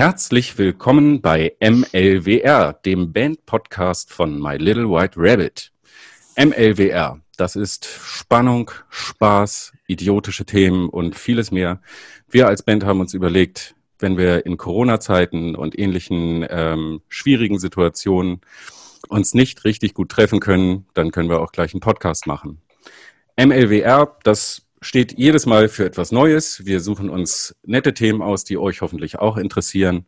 [0.00, 5.72] Herzlich willkommen bei MLWR, dem Band-Podcast von My Little White Rabbit.
[6.36, 11.82] MLWR, das ist Spannung, Spaß, idiotische Themen und vieles mehr.
[12.30, 18.40] Wir als Band haben uns überlegt, wenn wir in Corona-Zeiten und ähnlichen ähm, schwierigen Situationen
[19.08, 22.60] uns nicht richtig gut treffen können, dann können wir auch gleich einen Podcast machen.
[23.36, 26.64] MLWR, das steht jedes Mal für etwas Neues.
[26.64, 30.06] Wir suchen uns nette Themen aus, die euch hoffentlich auch interessieren.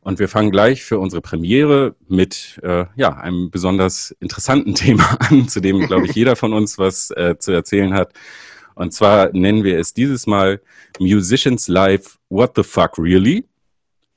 [0.00, 5.48] Und wir fangen gleich für unsere Premiere mit äh, ja, einem besonders interessanten Thema an,
[5.48, 8.12] zu dem, glaube ich, jeder von uns was äh, zu erzählen hat.
[8.74, 10.60] Und zwar nennen wir es dieses Mal
[10.98, 13.44] Musicians Live What the Fuck Really?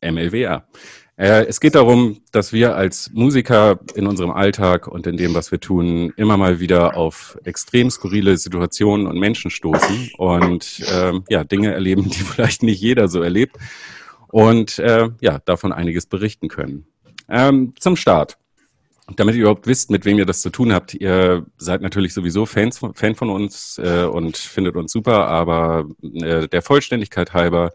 [0.01, 0.65] MLWR.
[1.17, 5.51] Äh, es geht darum, dass wir als Musiker in unserem Alltag und in dem, was
[5.51, 11.43] wir tun, immer mal wieder auf extrem skurrile Situationen und Menschen stoßen und äh, ja,
[11.45, 13.55] Dinge erleben, die vielleicht nicht jeder so erlebt
[14.27, 16.85] und äh, ja, davon einiges berichten können.
[17.29, 18.37] Ähm, zum Start.
[19.15, 22.47] Damit ihr überhaupt wisst, mit wem ihr das zu tun habt, ihr seid natürlich sowieso
[22.47, 27.71] Fans von, Fan von uns äh, und findet uns super, aber äh, der Vollständigkeit halber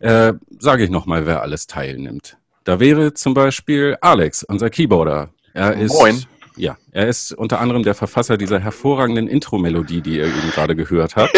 [0.00, 2.36] äh, sage ich nochmal, wer alles teilnimmt.
[2.64, 5.30] Da wäre zum Beispiel Alex, unser Keyboarder.
[5.52, 6.24] Er ist, Moin.
[6.56, 11.14] Ja, er ist unter anderem der Verfasser dieser hervorragenden Intro-Melodie, die ihr eben gerade gehört
[11.16, 11.32] habt.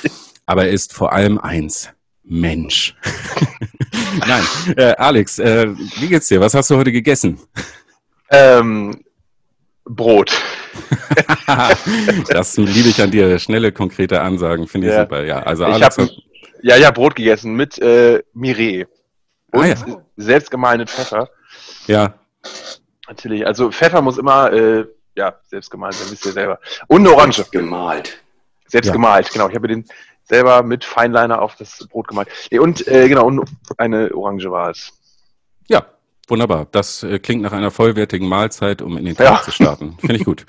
[0.46, 1.90] Aber er ist vor allem eins.
[2.22, 2.94] Mensch.
[4.26, 4.44] Nein,
[4.76, 5.68] äh, Alex, äh,
[6.00, 6.40] wie geht's dir?
[6.40, 7.38] Was hast du heute gegessen?
[8.30, 9.04] Ähm,
[9.84, 10.32] Brot.
[12.28, 13.38] das liebe ich an dir.
[13.38, 15.02] Schnelle, konkrete Ansagen, finde ich ja.
[15.02, 15.24] super.
[15.24, 16.24] Ja, also Alex, ich
[16.62, 18.86] ja, ja, Brot gegessen mit äh, Miree.
[19.52, 19.76] Und ah, ja.
[20.16, 21.30] selbstgemahlenen Pfeffer.
[21.86, 22.14] Ja.
[23.06, 23.46] Natürlich.
[23.46, 24.84] Also Pfeffer muss immer, äh,
[25.16, 26.58] ja, selbst gemahlen sein, wisst ihr selber.
[26.88, 27.36] Und eine Orange.
[27.36, 28.18] Selbst gemalt.
[28.66, 28.92] Selbst ja.
[28.92, 29.48] gemalt, genau.
[29.48, 29.86] Ich habe den
[30.24, 32.28] selber mit Feinliner auf das Brot gemalt.
[32.52, 34.92] Und äh, genau, und eine Orange war es.
[36.28, 36.68] Wunderbar.
[36.70, 39.42] Das äh, klingt nach einer vollwertigen Mahlzeit, um in den Tag ja.
[39.42, 39.96] zu starten.
[39.98, 40.44] Finde ich gut.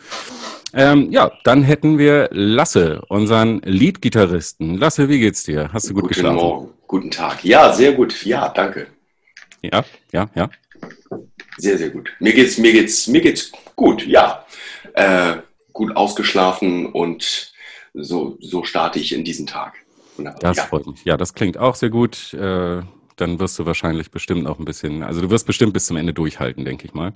[0.73, 4.77] Ähm, ja, dann hätten wir Lasse, unseren Lead-Gitarristen.
[4.77, 5.71] Lasse, wie geht's dir?
[5.73, 6.35] Hast du gut Guten geschlafen?
[6.35, 7.43] Guten Morgen, guten Tag.
[7.43, 8.23] Ja, sehr gut.
[8.25, 8.87] Ja, danke.
[9.61, 10.49] Ja, ja, ja.
[11.57, 12.11] Sehr, sehr gut.
[12.19, 14.05] Mir geht's, mir geht's, mir geht's gut.
[14.05, 14.45] Ja,
[14.93, 15.37] äh,
[15.73, 17.53] gut ausgeschlafen und
[17.93, 19.73] so, so starte ich in diesen Tag.
[20.17, 20.39] Wunderbar.
[20.39, 20.63] Das ja.
[20.65, 21.03] freut mich.
[21.03, 22.33] Ja, das klingt auch sehr gut.
[22.33, 22.81] Äh,
[23.21, 26.13] dann wirst du wahrscheinlich bestimmt auch ein bisschen, also du wirst bestimmt bis zum Ende
[26.13, 27.13] durchhalten, denke ich mal.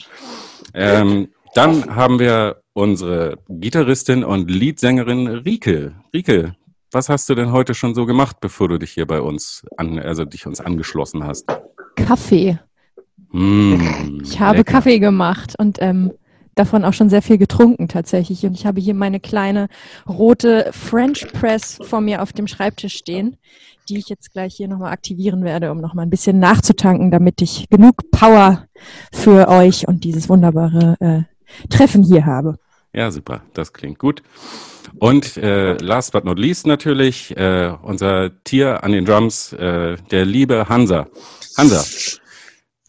[0.74, 5.94] Ähm, dann haben wir unsere Gitarristin und Leadsängerin Rike.
[6.14, 6.56] Rike,
[6.92, 10.00] was hast du denn heute schon so gemacht, bevor du dich hier bei uns an,
[10.00, 11.48] also dich uns angeschlossen hast?
[11.96, 12.60] Kaffee.
[13.32, 14.72] Mm, ich habe lecker.
[14.72, 16.12] Kaffee gemacht und ähm,
[16.56, 18.46] davon auch schon sehr viel getrunken tatsächlich.
[18.46, 19.70] Und ich habe hier meine kleine
[20.08, 23.38] rote French Press vor mir auf dem Schreibtisch stehen,
[23.90, 27.70] die ich jetzt gleich hier nochmal aktivieren werde, um nochmal ein bisschen nachzutanken, damit ich
[27.70, 28.68] genug Power
[29.12, 32.58] für euch und dieses wunderbare äh, Treffen hier habe.
[32.94, 34.22] Ja, super, das klingt gut.
[35.00, 40.26] Und äh, last but not least natürlich äh, unser Tier an den Drums, äh, der
[40.26, 41.08] liebe Hansa.
[41.58, 41.84] Hansa,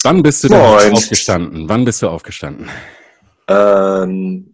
[0.02, 1.68] wann bist du denn aufgestanden?
[1.68, 2.68] Wann bist du aufgestanden?
[3.48, 4.50] Ähm,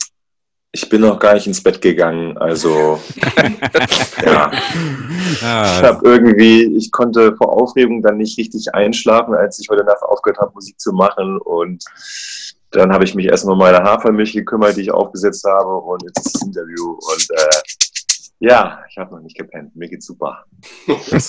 [0.72, 3.00] ich bin noch gar nicht ins Bett gegangen, also
[4.25, 4.50] ja.
[5.42, 9.84] Ah, ich habe irgendwie, ich konnte vor Aufregung dann nicht richtig einschlafen, als ich heute
[9.84, 11.84] Nacht aufgehört habe, Musik zu machen und
[12.70, 16.25] dann habe ich mich erstmal um meine Hafermilch gekümmert, die ich aufgesetzt habe und jetzt
[16.25, 17.60] ist das Interview und äh,
[18.40, 19.76] ja, ich habe noch nicht gepennt.
[19.76, 20.44] Mir geht's super.
[21.10, 21.28] Das,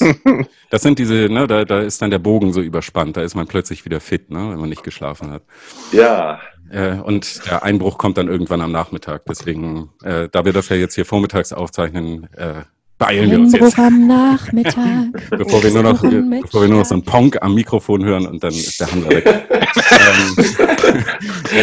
[0.70, 3.18] das, sind diese, ne, da, da ist dann der Bogen so überspannt.
[3.18, 5.44] Da ist man plötzlich wieder fit, ne, wenn man nicht geschlafen hat.
[5.92, 6.40] Ja.
[6.70, 9.26] Äh, und der Einbruch kommt dann irgendwann am Nachmittag.
[9.26, 12.64] Deswegen, äh, da wir das ja jetzt hier vormittags aufzeichnen, äh,
[13.02, 13.80] beeilen wir uns jetzt.
[13.80, 15.30] am Nachmittag.
[15.32, 18.44] bevor, wir nur noch, bevor wir nur noch so einen Ponk am Mikrofon hören und
[18.44, 19.26] dann ist der Handler weg.
[19.50, 20.46] ähm,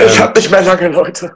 [0.07, 1.31] ich hab nicht mehr lange, Leute.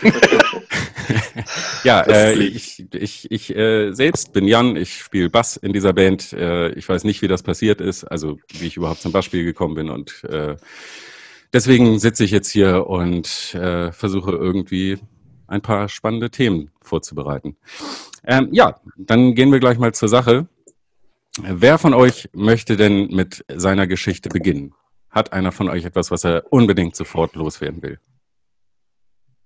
[1.84, 6.32] ja, äh, ich, ich, ich äh, selbst bin Jan, ich spiele Bass in dieser Band.
[6.32, 9.74] Äh, ich weiß nicht, wie das passiert ist, also wie ich überhaupt zum Bassspiel gekommen
[9.74, 10.54] bin und äh,
[11.52, 14.98] deswegen sitze ich jetzt hier und äh, versuche irgendwie
[15.48, 17.56] ein paar spannende Themen vorzubereiten.
[18.24, 20.46] Ähm, ja, dann gehen wir gleich mal zur Sache.
[21.40, 24.74] Wer von euch möchte denn mit seiner Geschichte beginnen?
[25.10, 27.98] Hat einer von euch etwas, was er unbedingt sofort loswerden will?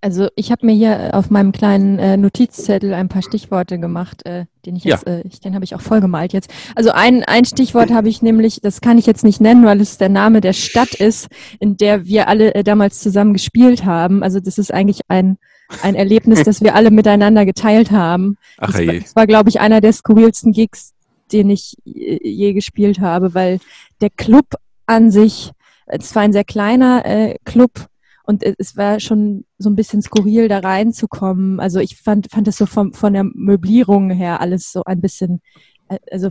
[0.04, 4.46] Also ich habe mir hier auf meinem kleinen äh, Notizzettel ein paar Stichworte gemacht, äh,
[4.66, 5.18] den ich jetzt, ja.
[5.18, 6.52] äh, den habe ich auch vollgemalt jetzt.
[6.74, 9.98] Also ein, ein Stichwort habe ich nämlich, das kann ich jetzt nicht nennen, weil es
[9.98, 11.28] der Name der Stadt ist,
[11.60, 14.24] in der wir alle äh, damals zusammen gespielt haben.
[14.24, 15.38] Also das ist eigentlich ein,
[15.82, 18.36] ein Erlebnis, das wir alle miteinander geteilt haben.
[18.58, 20.92] Ach, das, war, das war, glaube ich, einer der skurrilsten Gigs,
[21.32, 23.58] den ich äh, je gespielt habe, weil
[24.00, 24.46] der Club
[24.86, 25.52] an sich,
[25.86, 27.88] es war ein sehr kleiner äh, Club,
[28.24, 31.58] und es war schon so ein bisschen skurril, da reinzukommen.
[31.58, 35.40] Also ich fand, fand es so vom, von der Möblierung her alles so ein bisschen,
[35.88, 36.30] äh, also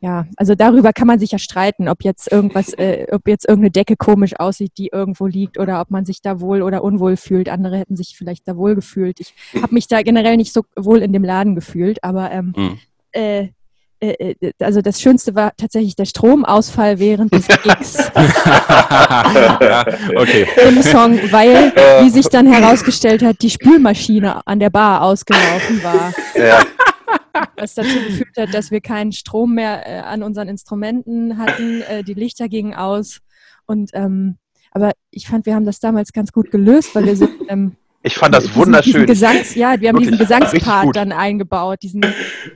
[0.00, 3.70] ja, also darüber kann man sich ja streiten, ob jetzt irgendwas, äh, ob jetzt irgendeine
[3.70, 7.48] Decke komisch aussieht, die irgendwo liegt, oder ob man sich da wohl oder unwohl fühlt.
[7.48, 9.20] Andere hätten sich vielleicht da wohl gefühlt.
[9.20, 12.78] Ich habe mich da generell nicht so wohl in dem Laden gefühlt, aber ähm, mhm.
[13.12, 13.48] äh,
[13.98, 17.96] äh, äh, also das Schönste war tatsächlich der Stromausfall während des Gigs.
[18.14, 19.84] ja,
[20.16, 20.46] okay.
[20.68, 21.72] Im Song, weil,
[22.02, 26.12] wie sich dann herausgestellt hat, die Spülmaschine an der Bar ausgelaufen war.
[26.34, 26.60] Ja.
[27.56, 32.02] Was dazu geführt hat, dass wir keinen Strom mehr äh, an unseren Instrumenten hatten, äh,
[32.02, 33.20] die Lichter gingen aus.
[33.66, 34.38] Und ähm,
[34.70, 37.76] aber ich fand, wir haben das damals ganz gut gelöst, weil wir sind ähm,
[38.06, 38.92] ich fand das diesen, wunderschön.
[38.92, 42.02] Diesen Gesangs, ja, wir haben Wirklich, diesen Gesangspart dann eingebaut, diesen,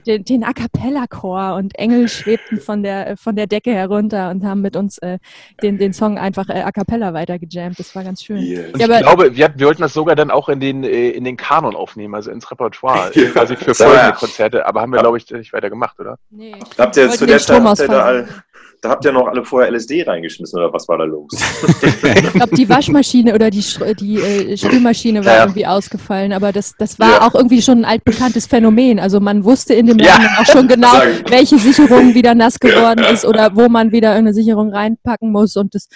[0.07, 4.61] den, den A Cappella-Chor und Engel schwebten von der, von der Decke herunter und haben
[4.61, 5.19] mit uns äh,
[5.61, 7.77] den, den Song einfach äh, A Cappella weitergejammt.
[7.77, 8.37] Das war ganz schön.
[8.37, 8.71] Yes.
[8.77, 11.35] Ja, ich glaube, wir, wir wollten das sogar dann auch in den, äh, in den
[11.35, 15.51] Kanon aufnehmen, also ins Repertoire, quasi für folgende Konzerte, aber haben wir, glaube ich, nicht
[15.51, 16.17] weiter gemacht, oder?
[16.29, 16.55] Nee.
[16.77, 18.27] Habt ihr zu der Zeit da all,
[18.81, 21.31] da habt ihr noch alle vorher LSD reingeschmissen oder was war da los?
[21.83, 23.63] ich glaube, die Waschmaschine oder die,
[23.99, 25.43] die äh, Spülmaschine war ja.
[25.43, 27.21] irgendwie ausgefallen, aber das, das war ja.
[27.21, 28.99] auch irgendwie schon ein altbekanntes Phänomen.
[28.99, 30.17] Also man wusste in dem ja.
[30.39, 30.93] auch schon genau,
[31.27, 35.75] welche Sicherung wieder nass geworden ist oder wo man wieder eine Sicherung reinpacken muss und
[35.75, 35.87] das,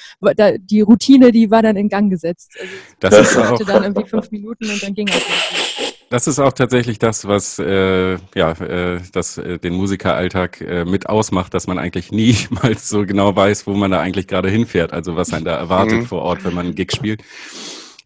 [0.60, 2.52] die Routine, die war dann in Gang gesetzt.
[2.60, 5.95] Also das, das ist auch dann irgendwie fünf Minuten und dann ging es.
[6.10, 11.10] Das ist auch tatsächlich das, was äh, ja, äh, das, äh, den Musikeralltag äh, mit
[11.10, 15.16] ausmacht, dass man eigentlich niemals so genau weiß, wo man da eigentlich gerade hinfährt, also
[15.16, 16.06] was einen da erwartet mhm.
[16.06, 17.24] vor Ort, wenn man einen Gig spielt.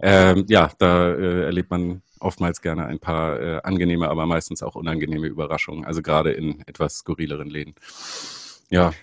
[0.01, 4.75] Ähm, ja, da äh, erlebt man oftmals gerne ein paar äh, angenehme, aber meistens auch
[4.75, 7.75] unangenehme Überraschungen, also gerade in etwas skurrileren Läden.
[8.69, 8.93] Ja,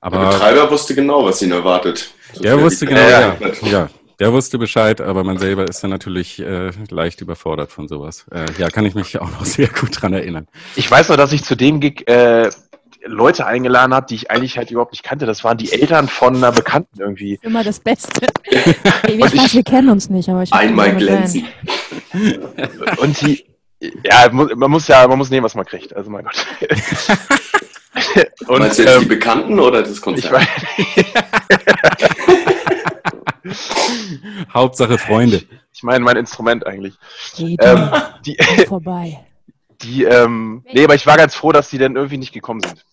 [0.00, 0.18] aber.
[0.20, 2.14] Der Betreiber wusste genau, was ihn erwartet.
[2.32, 3.90] So der wusste genau, ja, ja.
[4.20, 8.26] Der wusste Bescheid, aber man selber ist dann natürlich äh, leicht überfordert von sowas.
[8.30, 10.46] Äh, ja, kann ich mich auch noch sehr gut dran erinnern.
[10.76, 12.50] Ich weiß noch, dass ich zu dem Gig äh,
[13.06, 15.26] Leute eingeladen habe, die ich eigentlich halt überhaupt nicht kannte.
[15.26, 17.38] Das waren die Eltern von einer Bekannten irgendwie.
[17.42, 18.26] Immer das Beste.
[18.44, 21.46] ich weiß, wir kennen uns nicht, aber ich Einmal glänzen.
[22.98, 23.44] Und die,
[23.80, 25.94] ja, man muss ja, man muss nehmen, was man kriegt.
[25.94, 26.46] Also mein Gott.
[28.46, 30.24] Und, Meinst du jetzt ähm, die Bekannten oder das Konzert?
[30.26, 30.48] Ich weiß,
[34.54, 35.42] Hauptsache Freunde.
[35.72, 36.94] Ich meine mein Instrument eigentlich.
[37.38, 37.90] Ähm,
[38.24, 38.36] die,
[38.68, 39.24] vorbei.
[39.82, 42.84] Die, ähm, nee, aber ich war ganz froh, dass die dann irgendwie nicht gekommen sind.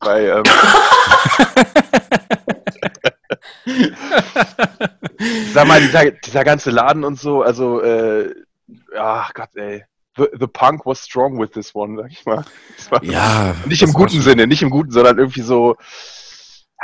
[0.00, 0.42] Weil, ähm,
[5.52, 8.34] sag mal, dieser, dieser ganze Laden und so, also, äh,
[8.98, 9.84] ach Gott, ey.
[10.16, 12.44] The, the, punk was strong with this one, sag ich mal.
[13.02, 13.56] Ja.
[13.66, 15.76] Nicht im guten Sinne, nicht im guten, sondern irgendwie so.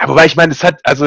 [0.00, 1.06] Ja, wobei ich meine, es hat, also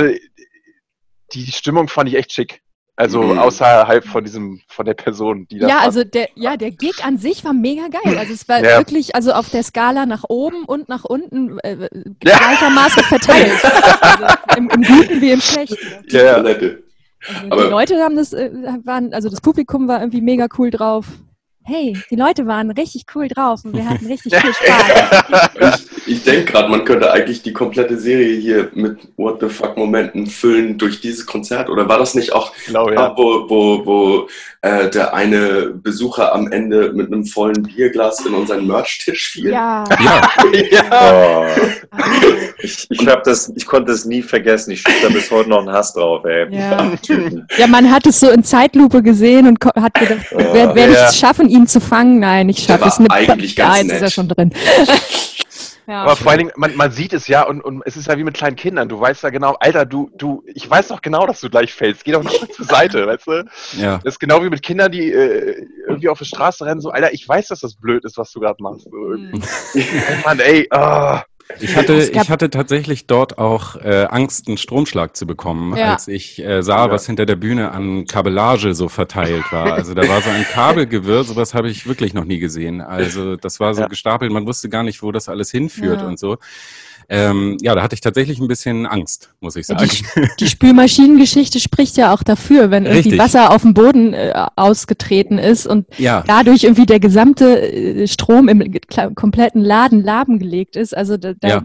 [1.33, 2.61] die Stimmung fand ich echt schick.
[2.95, 3.39] Also mhm.
[3.39, 5.67] außerhalb von diesem, von der Person, die da.
[5.67, 8.19] Ja, also der, ja, der Gig an sich war mega geil.
[8.19, 8.77] Also es war ja.
[8.77, 11.89] wirklich, also auf der Skala nach oben und nach unten äh,
[12.23, 12.37] ja.
[12.37, 13.51] gleichermaßen verteilt.
[14.01, 14.25] also
[14.57, 16.05] im, im, Guten wie im Schlechten.
[16.09, 18.51] Ja, also die Leute haben das, äh,
[18.83, 21.07] waren, also das Publikum war irgendwie mega cool drauf
[21.63, 25.85] hey, die Leute waren richtig cool drauf und wir hatten richtig viel Spaß.
[26.05, 30.27] Ich, denke gerade, man könnte eigentlich die komplette Serie hier mit What the fuck Momenten
[30.27, 31.69] füllen durch dieses Konzert.
[31.69, 33.13] Oder war das nicht auch, genau, ja.
[33.15, 34.27] wo, wo, wo
[34.61, 39.51] äh, der eine Besucher am Ende mit einem vollen Bierglas in unseren Merch-Tisch fiel?
[39.51, 39.83] Ja.
[40.03, 40.29] ja.
[40.71, 41.13] ja.
[41.13, 41.99] Oh.
[42.61, 44.71] Ich, ich, das, ich konnte es nie vergessen.
[44.71, 46.23] Ich schütte da bis heute noch einen Hass drauf.
[46.25, 46.47] Ey.
[46.55, 46.91] Ja.
[47.57, 50.97] ja, man hat es so in Zeitlupe gesehen und hat gedacht, oh, werde werd ich
[50.97, 52.19] es schaffen, ihn zu fangen?
[52.19, 53.11] Nein, ich schaffe es nicht.
[53.11, 53.95] Eigentlich ganz ja, jetzt nett.
[53.97, 54.51] ist er schon drin.
[55.87, 56.03] Ja.
[56.03, 58.23] Aber vor allen Dingen, man, man sieht es ja und, und es ist ja wie
[58.23, 58.87] mit kleinen Kindern.
[58.89, 62.05] Du weißt ja genau, Alter, du, du, ich weiß doch genau, dass du gleich fällst.
[62.05, 63.45] Geh doch nicht zur Seite, weißt du?
[63.77, 63.99] Ja.
[64.03, 67.13] Das ist genau wie mit Kindern, die äh, irgendwie auf der Straße rennen, so, Alter,
[67.13, 68.83] ich weiß, dass das blöd ist, was du gerade machst.
[68.83, 69.41] So, mhm.
[70.25, 71.19] Mann, ey, oh.
[71.59, 75.93] Ich hatte, ich hatte tatsächlich dort auch äh, Angst, einen Stromschlag zu bekommen, ja.
[75.93, 76.91] als ich äh, sah, ja.
[76.91, 79.73] was hinter der Bühne an Kabellage so verteilt war.
[79.73, 82.81] Also da war so ein Kabelgewirr, sowas habe ich wirklich noch nie gesehen.
[82.81, 83.87] Also das war so ja.
[83.87, 86.37] gestapelt, man wusste gar nicht, wo das alles hinführt und so.
[87.09, 89.89] Ähm, ja, da hatte ich tatsächlich ein bisschen Angst, muss ich sagen.
[89.89, 93.19] Die, die Spülmaschinengeschichte spricht ja auch dafür, wenn irgendwie Richtig.
[93.19, 96.23] Wasser auf dem Boden äh, ausgetreten ist und ja.
[96.25, 98.63] dadurch irgendwie der gesamte äh, Strom im
[99.15, 100.95] kompletten Laden labengelegt ist.
[100.95, 101.63] Also da, da, ja.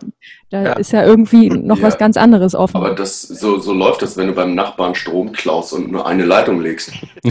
[0.51, 0.73] da ja.
[0.75, 2.77] ist ja irgendwie noch was ganz anderes offen.
[2.77, 6.25] Aber das, so, so läuft das, wenn du beim Nachbarn Strom klaust und nur eine
[6.25, 6.93] Leitung legst.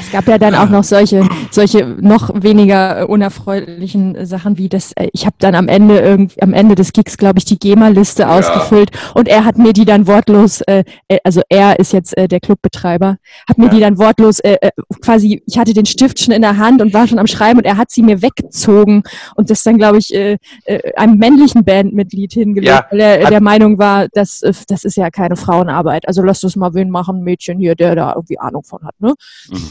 [0.00, 5.08] es gab ja dann auch noch solche, solche noch weniger unerfreulichen Sachen wie das, äh,
[5.12, 8.38] ich habe dann am Ende irgendwie, am Ende des Gigs, glaube ich, die GEMA-Liste ja.
[8.38, 12.28] ausgefüllt und er hat mir die dann wortlos, äh, äh, also er ist jetzt äh,
[12.28, 13.16] der Clubbetreiber,
[13.48, 13.70] hat mir ja.
[13.70, 16.94] die dann wortlos äh, äh, quasi, ich hatte den Stift schon in der Hand und
[16.94, 19.02] war schon am Schreiben und er hat sie mir weggezogen
[19.34, 22.86] und das dann, glaube ich, äh, äh, einem männlichen Bandmitglied hingelegt, ja.
[22.90, 26.06] weil er der Meinung war, dass äh, das ist ja keine Frauenarbeit.
[26.06, 29.14] Also lass das mal wen machen, Mädchen hier, der da irgendwie Ahnung von hat, ne?
[29.50, 29.70] Mhm.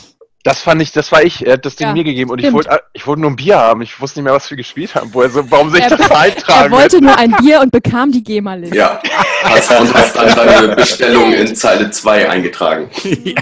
[0.49, 2.51] Das fand ich, das war ich, er hat das Ding ja, mir gegeben und ich
[2.51, 3.83] wollte, ich wollte nur ein Bier haben.
[3.83, 5.13] Ich wusste nicht mehr, was wir gespielt haben.
[5.13, 6.73] Wo er so, warum soll ich das eintragen?
[6.73, 8.75] Er wollte nur ein Bier und bekam die GEMA-Liste.
[8.75, 8.99] Ja,
[9.43, 12.89] hast, und hast dann deine Bestellung in Zeile 2 eingetragen.
[13.23, 13.35] Ja.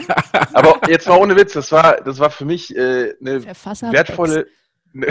[0.51, 4.47] Aber jetzt mal ohne Witz, das war, das war für mich äh, eine wertvolle,
[4.93, 5.07] eine,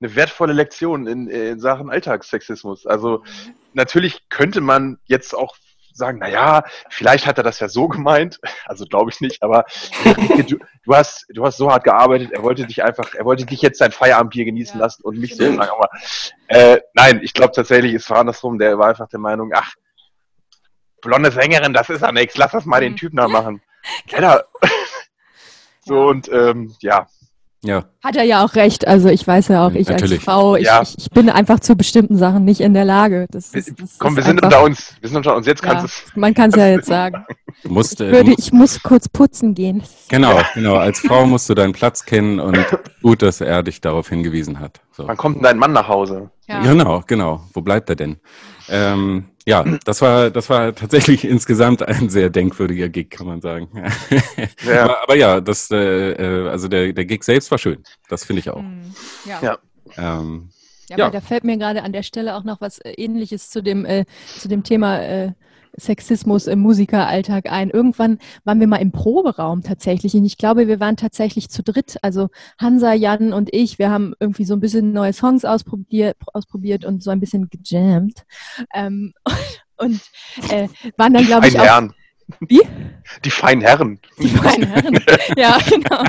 [0.00, 2.86] eine, wertvolle Lektion in, in Sachen Alltagssexismus.
[2.86, 3.24] Also
[3.72, 5.56] natürlich könnte man jetzt auch
[6.00, 9.64] sagen, na ja, vielleicht hat er das ja so gemeint, also glaube ich nicht, aber
[10.48, 13.62] du, du, hast, du hast so hart gearbeitet, er wollte dich einfach, er wollte dich
[13.62, 15.88] jetzt sein Feierabendbier genießen ja, lassen und mich so lange aber
[16.48, 19.74] äh, nein, ich glaube tatsächlich, es war andersrum, der war einfach der Meinung, ach,
[21.00, 22.96] blonde Sängerin, das ist ja nichts, lass das mal den mhm.
[22.96, 23.62] Typ nachmachen.
[24.08, 24.44] Kenner.
[25.80, 27.06] so und ähm, ja,
[27.62, 27.84] ja.
[28.02, 28.88] Hat er ja auch recht.
[28.88, 30.14] Also ich weiß ja auch, ich Natürlich.
[30.14, 30.80] als Frau, ich, ja.
[30.82, 33.26] ich, ich, bin einfach zu bestimmten Sachen nicht in der Lage.
[33.30, 34.94] Das, das, das Komm, wir sind unter uns.
[35.00, 35.46] Wir sind unter uns.
[35.46, 37.24] Jetzt kannst ja, Man kann es ja jetzt sagen.
[37.64, 39.82] Musst, ich, würde, ich muss kurz putzen gehen.
[40.08, 40.76] Genau, genau.
[40.76, 42.58] Als Frau musst du deinen Platz kennen und
[43.02, 44.80] gut, dass er dich darauf hingewiesen hat.
[44.92, 45.06] So.
[45.06, 46.30] Wann kommt denn dein Mann nach Hause?
[46.48, 46.62] Ja.
[46.62, 47.42] Genau, genau.
[47.52, 48.16] Wo bleibt er denn?
[48.70, 53.68] Ähm, ja, das war, das war tatsächlich insgesamt ein sehr denkwürdiger Gig, kann man sagen.
[54.64, 54.84] Ja.
[54.84, 57.82] aber, aber, ja, das, äh, äh, also der, der Gig selbst war schön.
[58.08, 58.60] Das finde ich auch.
[58.60, 58.94] Mhm.
[59.24, 59.40] Ja.
[59.42, 59.58] ja.
[59.96, 60.50] Ähm,
[60.88, 61.10] ja, ja.
[61.10, 64.04] da fällt mir gerade an der Stelle auch noch was äh, Ähnliches zu dem, äh,
[64.38, 65.32] zu dem Thema äh,
[65.78, 67.70] Sexismus im Musikeralltag ein.
[67.70, 71.96] Irgendwann waren wir mal im Proberaum tatsächlich und ich glaube, wir waren tatsächlich zu dritt.
[72.02, 76.84] Also Hansa, Jan und ich, wir haben irgendwie so ein bisschen neue Songs ausprobiert, ausprobiert
[76.84, 78.24] und so ein bisschen gejammt.
[78.74, 79.14] Ähm,
[79.76, 80.00] und
[80.50, 81.64] äh, waren dann, glaube ich, auch...
[81.64, 81.94] Herren.
[82.46, 82.60] Wie?
[83.24, 83.98] Die feinen Herren.
[84.20, 85.00] Die feinen Herren.
[85.36, 86.04] ja, genau.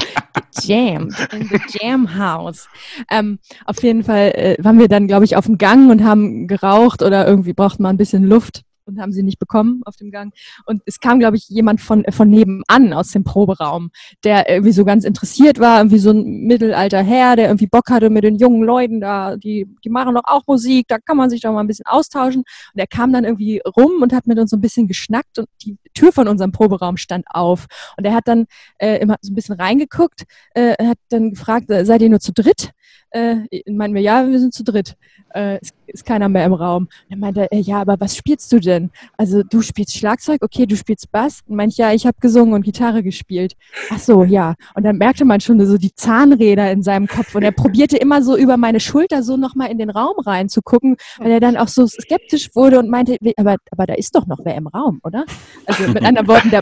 [0.56, 2.68] Gejammt in the Jam House.
[3.10, 6.48] Ähm, auf jeden Fall äh, waren wir dann, glaube ich, auf dem Gang und haben
[6.48, 8.62] geraucht oder irgendwie brauchten wir ein bisschen Luft
[8.92, 10.34] und haben sie nicht bekommen auf dem Gang.
[10.66, 13.92] Und es kam, glaube ich, jemand von, von nebenan aus dem Proberaum,
[14.24, 18.10] der irgendwie so ganz interessiert war, irgendwie so ein mittelalter Herr, der irgendwie Bock hatte
[18.10, 21.42] mit den jungen Leuten da, die, die machen doch auch Musik, da kann man sich
[21.42, 22.44] doch mal ein bisschen austauschen.
[22.74, 25.48] Und er kam dann irgendwie rum und hat mit uns so ein bisschen geschnackt und
[25.64, 27.68] die Tür von unserem Proberaum stand auf.
[27.98, 28.46] Und er hat dann
[28.78, 32.34] äh, immer so ein bisschen reingeguckt, äh, hat dann gefragt, äh, seid ihr nur zu
[32.34, 32.72] dritt?
[33.12, 34.96] Äh, meinen wir, ja, wir sind zu dritt.
[35.34, 36.88] Äh, ist, ist keiner mehr im Raum.
[37.10, 38.90] Dann meinte er, ja, aber was spielst du denn?
[39.18, 41.42] Also du spielst Schlagzeug, okay, du spielst Bass.
[41.48, 43.54] Und meinte, ja, ich habe gesungen und Gitarre gespielt.
[43.90, 44.56] Ach so, ja.
[44.76, 47.36] Und dann merkte man schon so die Zahnräder in seinem Kopf.
[47.36, 51.32] Und er probierte immer so über meine Schulter so nochmal in den Raum reinzugucken, weil
[51.32, 54.56] er dann auch so skeptisch wurde und meinte, aber, aber da ist doch noch wer
[54.56, 55.26] im Raum, oder?
[55.66, 56.62] Also mit anderen Worten, da,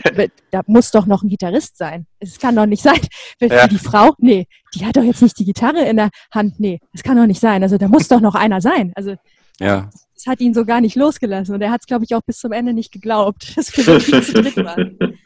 [0.50, 2.06] da muss doch noch ein Gitarrist sein.
[2.20, 3.00] Es kann doch nicht sein.
[3.38, 3.66] Für ja.
[3.66, 6.60] die Frau, nee, die hat doch jetzt nicht die Gitarre in der Hand.
[6.60, 7.62] Nee, das kann doch nicht sein.
[7.62, 8.92] Also da muss doch noch einer sein.
[8.94, 9.16] Also
[9.58, 9.90] ja.
[10.14, 11.54] das hat ihn so gar nicht losgelassen.
[11.54, 14.26] Und er hat es, glaube ich, auch bis zum Ende nicht geglaubt, dass wir wirklich
[14.26, 14.98] zu dritt waren.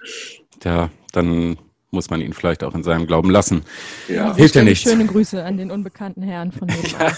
[0.62, 1.58] Ja, dann
[1.90, 3.64] muss man ihn vielleicht auch in seinem Glauben lassen.
[4.08, 4.34] Ja.
[4.34, 4.82] Hilft ja nicht.
[4.82, 7.12] Schöne Grüße an den unbekannten Herrn von nebenan.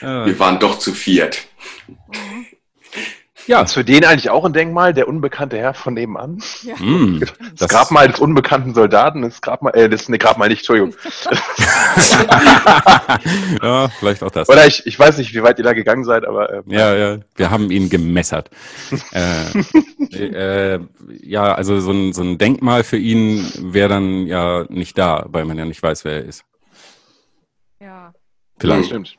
[0.26, 1.46] Wir waren doch zu viert.
[3.46, 3.62] Ja.
[3.62, 6.42] Ist für den eigentlich auch ein Denkmal, der unbekannte Herr von nebenan?
[6.62, 6.74] Ja.
[6.76, 10.94] Mm, das, das Grabmal des unbekannten Soldaten, das Grabmal, äh, das, ne, Grabmal nicht, Entschuldigung.
[13.62, 14.48] ja, vielleicht auch das.
[14.48, 16.52] Oder ich, ich weiß nicht, wie weit ihr da gegangen seid, aber.
[16.52, 18.50] Äh, ja, ja, wir haben ihn gemessert.
[19.12, 20.80] äh, äh,
[21.22, 25.44] ja, also so ein, so ein Denkmal für ihn wäre dann ja nicht da, weil
[25.44, 26.44] man ja nicht weiß, wer er ist.
[27.80, 28.12] Ja.
[28.58, 28.82] Vielleicht.
[28.82, 29.16] Ja, stimmt.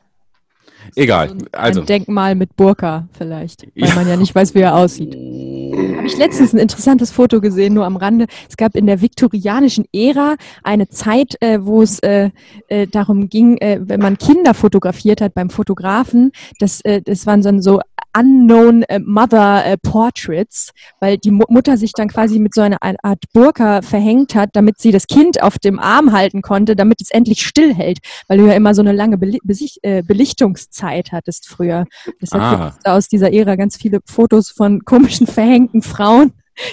[0.96, 1.28] Egal.
[1.28, 1.80] Also, also.
[1.80, 3.94] Ein Denkmal mit Burka vielleicht, weil ja.
[3.94, 5.14] man ja nicht weiß, wie er aussieht.
[5.14, 8.26] Habe ich letztens ein interessantes Foto gesehen, nur am Rande.
[8.48, 12.30] Es gab in der viktorianischen Ära eine Zeit, äh, wo es äh,
[12.68, 17.42] äh, darum ging, äh, wenn man Kinder fotografiert hat beim Fotografen, das, äh, das waren
[17.42, 17.80] dann so
[18.16, 22.78] Unknown äh, Mother äh, Portraits, weil die Mu Mutter sich dann quasi mit so einer
[22.80, 27.10] Art Burka verhängt hat, damit sie das Kind auf dem Arm halten konnte, damit es
[27.10, 27.98] endlich stillhält,
[28.28, 29.18] weil du ja immer so eine lange
[29.82, 31.84] äh, Belichtungszeit hattest früher.
[32.20, 32.66] Deshalb ah.
[32.66, 36.32] gibt es aus dieser Ära ganz viele Fotos von komischen verhängten Frauen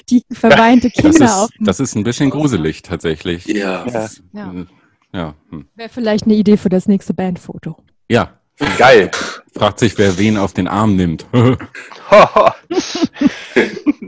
[0.10, 1.50] die verweinte Kinder das ist, auf.
[1.60, 3.46] Das ist ein bisschen gruselig tatsächlich.
[3.46, 3.86] Ja.
[3.88, 4.10] ja.
[4.34, 4.65] ja.
[5.13, 5.36] ja.
[5.50, 5.68] Hm.
[5.75, 7.77] Wäre vielleicht eine Idee für das nächste Bandfoto.
[8.10, 8.39] Ja.
[8.78, 9.12] Geil.
[9.56, 11.26] Fragt sich, wer wen auf den Arm nimmt.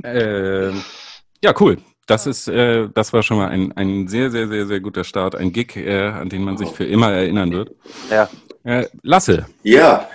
[0.04, 0.70] äh,
[1.42, 1.78] ja, cool.
[2.06, 5.36] Das ist, äh, das war schon mal ein, ein sehr, sehr, sehr, sehr guter Start,
[5.36, 7.72] ein Gig, äh, an den man sich für immer erinnern wird.
[8.10, 8.30] Ja.
[8.64, 9.46] Äh, Lasse.
[9.64, 10.08] Ja,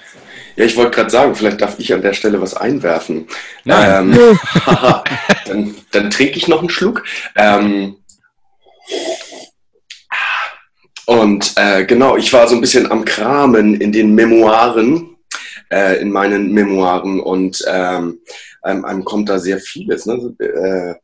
[0.57, 3.27] ja, ich wollte gerade sagen, vielleicht darf ich an der Stelle was einwerfen.
[3.65, 4.13] Nein.
[4.13, 4.39] Ähm,
[5.47, 7.05] dann, dann trinke ich noch einen Schluck.
[7.37, 7.97] Ähm,
[11.07, 15.17] und äh, genau, ich war so ein bisschen am Kramen in den Memoiren,
[15.71, 18.21] äh, in meinen Memoiren und ähm,
[18.63, 20.07] einem, einem kommt da sehr vieles.
[20.07, 20.35] Ne?
[20.39, 20.95] Äh,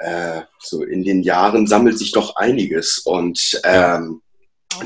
[0.00, 4.20] äh, so in den Jahren sammelt sich doch einiges und ähm,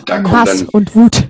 [0.06, 1.28] da kommt Hass dann, und Wut.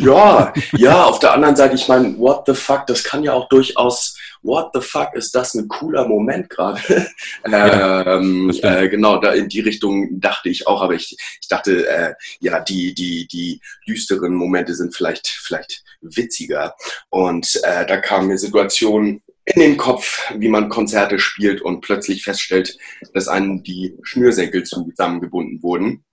[0.00, 3.48] Ja, ja, auf der anderen Seite, ich meine, what the fuck, das kann ja auch
[3.48, 6.80] durchaus, what the fuck, ist das ein cooler Moment gerade?
[7.48, 11.86] Ja, ähm, äh, genau, da in die Richtung dachte ich auch, aber ich, ich dachte,
[11.86, 16.74] äh, ja, die, die, die düsteren Momente sind vielleicht, vielleicht witziger.
[17.10, 22.22] Und äh, da kamen mir Situationen, in den Kopf, wie man Konzerte spielt und plötzlich
[22.24, 22.78] feststellt,
[23.12, 26.04] dass einem die Schnürsenkel zusammengebunden wurden.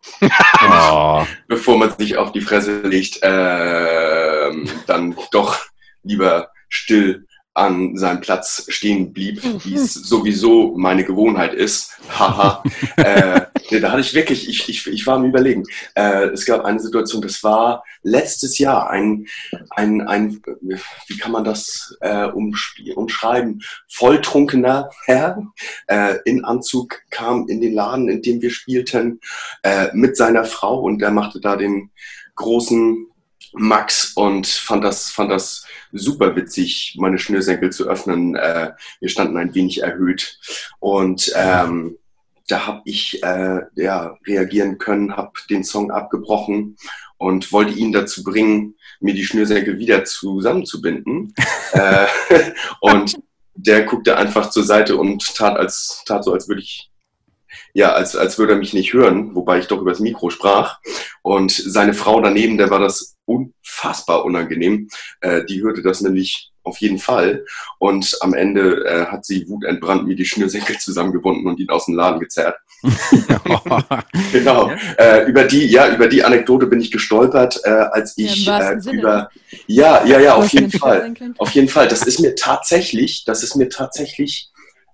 [0.69, 1.25] Oh.
[1.47, 4.51] Bevor man sich auf die Fresse legt, äh,
[4.85, 5.59] dann doch
[6.03, 11.97] lieber still an seinem Platz stehen blieb, wie es sowieso meine Gewohnheit ist.
[12.17, 12.63] Haha.
[12.97, 15.63] äh, nee, da hatte ich wirklich, ich, ich, ich war am Überlegen.
[15.95, 19.27] Äh, es gab eine Situation, das war letztes Jahr ein,
[19.71, 20.41] ein, ein
[21.07, 25.41] wie kann man das äh, umschreiben, volltrunkener Herr
[25.87, 29.19] äh, in Anzug kam in den Laden, in dem wir spielten,
[29.63, 31.91] äh, mit seiner Frau und der machte da den
[32.35, 33.07] großen
[33.53, 38.35] Max und fand das, fand das super witzig, meine Schnürsenkel zu öffnen.
[38.35, 40.39] Äh, wir standen ein wenig erhöht
[40.79, 41.97] und ähm,
[42.51, 46.77] da habe ich äh, ja, reagieren können, habe den Song abgebrochen
[47.17, 51.33] und wollte ihn dazu bringen, mir die Schnürsenkel wieder zusammenzubinden.
[51.71, 52.07] äh,
[52.81, 53.15] und
[53.55, 56.89] der guckte einfach zur Seite und tat, als, tat so, als würde ich
[57.73, 60.79] ja, als, als würde er mich nicht hören, wobei ich doch übers Mikro sprach.
[61.21, 64.89] Und seine Frau daneben, der war das unfassbar unangenehm.
[65.21, 67.45] Äh, die hörte das nämlich auf jeden Fall.
[67.79, 71.95] Und am Ende äh, hat sie wutentbrannt mir die Schnürsenkel zusammengebunden und ihn aus dem
[71.95, 72.57] Laden gezerrt.
[74.31, 74.69] genau.
[74.69, 74.77] Ja.
[74.97, 78.79] Äh, über die, ja, über die Anekdote bin ich gestolpert, äh, als ich ja, äh,
[78.91, 79.29] über,
[79.67, 81.87] ja, ja, ja, auf jeden Fall, auf jeden Fall.
[81.87, 84.50] Das ist mir tatsächlich, das ist mir tatsächlich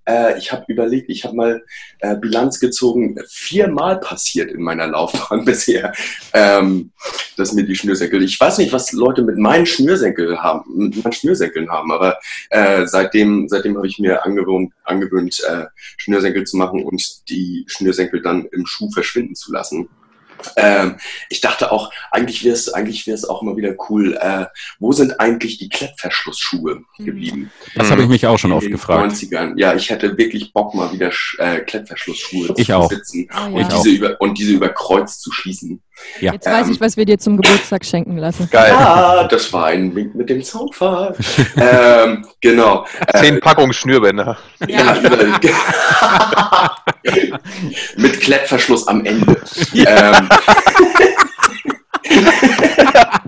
[0.07, 1.63] äh, ich habe überlegt, ich habe mal
[1.99, 5.93] äh, Bilanz gezogen, viermal passiert in meiner Laufbahn bisher,
[6.33, 6.91] ähm,
[7.35, 8.23] dass mir die Schnürsenkel.
[8.23, 12.17] Ich weiß nicht, was Leute mit meinen Schnürsenkel haben, mit meinen Schnürsenkeln haben, aber
[12.49, 15.65] äh, seitdem, seitdem habe ich mir angewöhnt, angewöhnt äh,
[15.97, 19.89] Schnürsenkel zu machen und die Schnürsenkel dann im Schuh verschwinden zu lassen.
[20.55, 20.97] Ähm,
[21.29, 24.45] ich dachte auch, eigentlich wäre es eigentlich wär's auch mal wieder cool, äh,
[24.79, 27.05] wo sind eigentlich die Klettverschlussschuhe mhm.
[27.05, 27.51] geblieben?
[27.75, 29.13] Das habe ich mich auch schon oft gefragt.
[29.13, 29.53] 90ern.
[29.57, 32.89] Ja, ich hätte wirklich Bock, mal wieder äh, Klettverschlussschuhe ich zu auch.
[32.89, 33.45] besitzen oh, ja.
[33.47, 35.81] und, diese über, und diese über Kreuz zu schließen.
[36.19, 36.33] Ja.
[36.33, 38.49] Jetzt ähm, weiß ich, was wir dir zum Geburtstag schenken lassen.
[38.51, 38.71] Geil.
[38.71, 41.15] Ah, das war ein Wink mit dem Zaunpfahl.
[41.57, 42.85] ähm, genau.
[43.15, 44.37] Zehn äh, Packungen Schnürbänder.
[44.67, 44.95] Ja,
[47.97, 49.41] mit Klettverschluss am Ende.
[49.73, 50.29] ähm,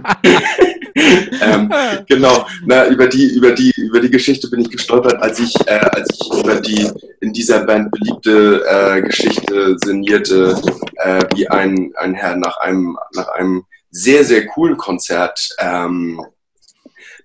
[1.42, 1.72] ähm,
[2.08, 5.80] genau, na, über die, über die, über die Geschichte bin ich gestolpert, als ich, äh,
[5.92, 6.90] als ich über die
[7.22, 10.62] in dieser Band beliebte äh, Geschichte sinnierte,
[10.96, 16.22] äh, wie ein, ein Herr nach einem, nach einem sehr, sehr coolen Konzert ähm,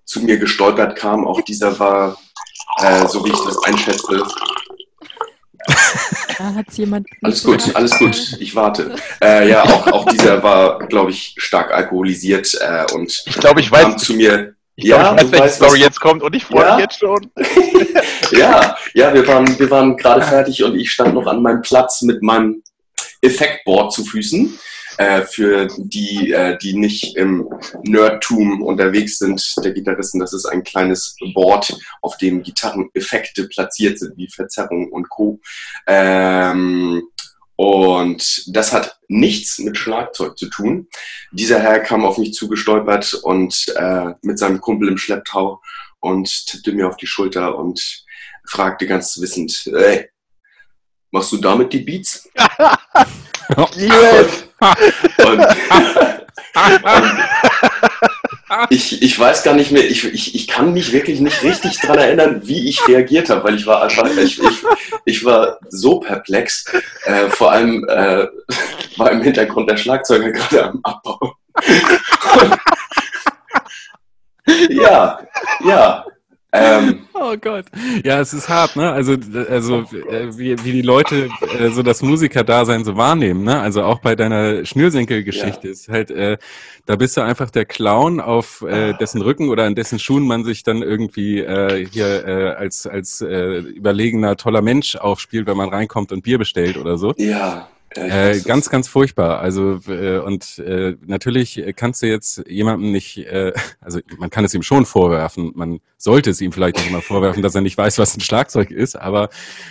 [0.05, 1.27] zu mir gestolpert kam.
[1.27, 2.17] Auch dieser war,
[2.79, 4.23] äh, so wie ich das einschätze,
[6.39, 7.07] da hat jemand.
[7.23, 8.37] Alles gut, alles gut.
[8.41, 8.97] Ich warte.
[9.23, 13.71] Äh, ja, auch, auch dieser war, glaube ich, stark alkoholisiert äh, und ich glaube, ich
[13.71, 14.55] weiß zu mir.
[14.77, 16.75] Ich ja, glaub, ich weiß, welche Story jetzt kommt und ich freue ja?
[16.75, 17.31] mich jetzt schon.
[18.33, 22.03] ja, ja, wir waren, wir waren gerade fertig und ich stand noch an meinem Platz
[22.03, 22.63] mit meinem
[23.21, 24.59] Effektboard zu Füßen.
[24.97, 27.49] Äh, für die, äh, die nicht im
[27.83, 34.17] Nerdtum unterwegs sind, der Gitarristen, das ist ein kleines Board, auf dem Gitarreneffekte platziert sind,
[34.17, 35.41] wie Verzerrung und Co.
[35.87, 37.03] Ähm,
[37.57, 40.89] und das hat nichts mit Schlagzeug zu tun.
[41.33, 45.61] Dieser Herr kam auf mich zugestolpert und äh, mit seinem Kumpel im Schlepptau
[46.01, 48.05] und tippte mir auf die Schulter und
[48.47, 50.09] fragte ganz wissend, ey,
[51.11, 52.29] machst du damit die Beats?
[53.77, 54.45] yes.
[55.27, 55.47] Und,
[58.71, 61.99] ich, ich weiß gar nicht mehr, ich, ich, ich kann mich wirklich nicht richtig daran
[61.99, 64.63] erinnern, wie ich reagiert habe, weil ich war einfach, ich, ich,
[65.05, 66.65] ich war so perplex.
[67.05, 68.27] Äh, vor allem äh,
[68.97, 71.35] war im Hintergrund der Schlagzeuger gerade am Abbau.
[74.69, 75.19] ja,
[75.65, 76.05] ja.
[76.55, 77.65] Ähm, oh Gott.
[78.05, 78.93] Ja, es ist hart, ne?
[78.93, 79.17] Also,
[79.51, 83.61] also äh, wie, wie die Leute äh, so das Musikerdasein so wahrnehmen, ne?
[83.61, 85.73] Also auch bei deiner Schnürsenkelgeschichte ja.
[85.73, 86.39] ist halt, äh,
[86.87, 90.45] da bist du einfach der Clown, auf äh, dessen Rücken oder an dessen Schuhen man
[90.45, 95.71] sich dann irgendwie äh, hier äh, als, als äh, überlegener, toller Mensch aufspielt, wenn man
[95.71, 97.15] reinkommt und Bier bestellt oder so.
[97.17, 97.69] Ja.
[97.97, 99.41] Äh, ganz, ganz furchtbar.
[99.41, 104.55] Also äh, und äh, natürlich kannst du jetzt jemandem nicht, äh, also man kann es
[104.55, 107.99] ihm schon vorwerfen, man sollte es ihm vielleicht auch immer vorwerfen, dass er nicht weiß,
[107.99, 109.31] was ein Schlagzeug ist, aber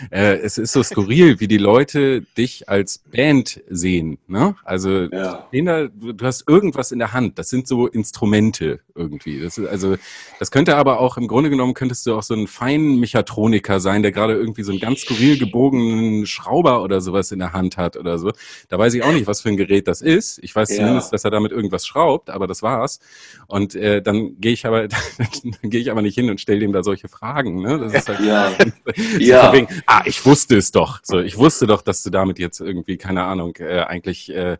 [0.09, 4.17] äh, es ist so skurril, wie die Leute dich als Band sehen.
[4.27, 4.55] Ne?
[4.63, 5.47] Also ja.
[5.51, 9.41] Du, du hast irgendwas in der Hand, das sind so Instrumente irgendwie.
[9.41, 9.95] Das ist, also
[10.39, 14.11] das könnte aber auch im Grunde genommen könntest du auch so ein Feinmechatroniker sein, der
[14.11, 18.12] gerade irgendwie so einen ganz skurril gebogenen Schrauber oder sowas in der Hand hat oder
[18.13, 18.31] oder so.
[18.69, 20.39] Da weiß ich auch nicht, was für ein Gerät das ist.
[20.43, 20.77] Ich weiß ja.
[20.77, 22.99] zumindest, dass er damit irgendwas schraubt, aber das war's.
[23.47, 24.87] Und äh, dann gehe ich aber,
[25.61, 27.61] dann gehe ich aber nicht hin und stelle ihm da solche Fragen.
[27.61, 27.79] Ne?
[27.79, 28.51] Das ist halt ja.
[29.19, 29.53] ja.
[29.53, 30.99] Wegen, ah, ich wusste es doch.
[31.03, 34.57] So, ich wusste doch, dass du damit jetzt irgendwie, keine Ahnung, äh, eigentlich äh,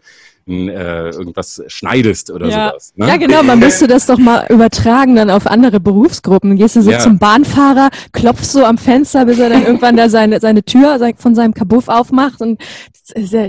[0.48, 2.70] äh, irgendwas schneidest oder ja.
[2.70, 2.94] sowas.
[2.96, 3.08] Ne?
[3.08, 6.58] Ja, genau, man müsste das doch mal übertragen dann auf andere Berufsgruppen.
[6.58, 7.00] Gehst du so ja.
[7.00, 11.36] zum Bahnfahrer, klopfst so am Fenster, bis er dann irgendwann da seine, seine Tür von
[11.36, 12.62] seinem Kabuff aufmacht und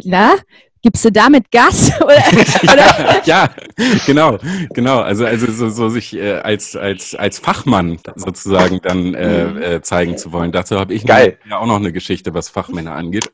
[0.04, 0.34] na,
[0.84, 1.92] Gibst du damit Gas?
[2.02, 2.22] oder,
[2.62, 3.22] oder?
[3.24, 3.48] ja,
[4.04, 4.38] genau,
[4.74, 5.00] genau.
[5.00, 9.62] Also, also so, so sich äh, als, als, als Fachmann sozusagen dann äh, mhm.
[9.62, 10.52] äh, zeigen zu wollen.
[10.52, 11.38] Dazu habe ich Geil.
[11.48, 13.32] ja auch noch eine Geschichte, was Fachmänner angeht.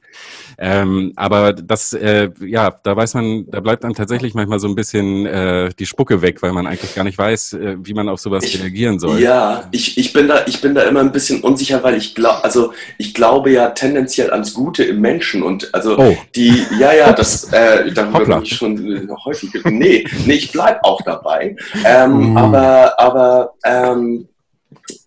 [0.58, 4.76] Ähm, aber das, äh, ja, da weiß man, da bleibt dann tatsächlich manchmal so ein
[4.76, 8.20] bisschen äh, die Spucke weg, weil man eigentlich gar nicht weiß, äh, wie man auf
[8.20, 9.18] sowas ich, reagieren soll.
[9.20, 12.44] Ja, ich, ich bin da, ich bin da immer ein bisschen unsicher, weil ich glaube,
[12.44, 16.16] also ich glaube ja tendenziell ans Gute im Menschen und also oh.
[16.36, 19.50] die, ja, ja, das äh, darüber bin ich schon äh, häufig.
[19.64, 21.56] Nee, nee, ich bleib auch dabei.
[21.84, 22.36] Ähm, mm.
[22.36, 24.28] Aber, aber ähm,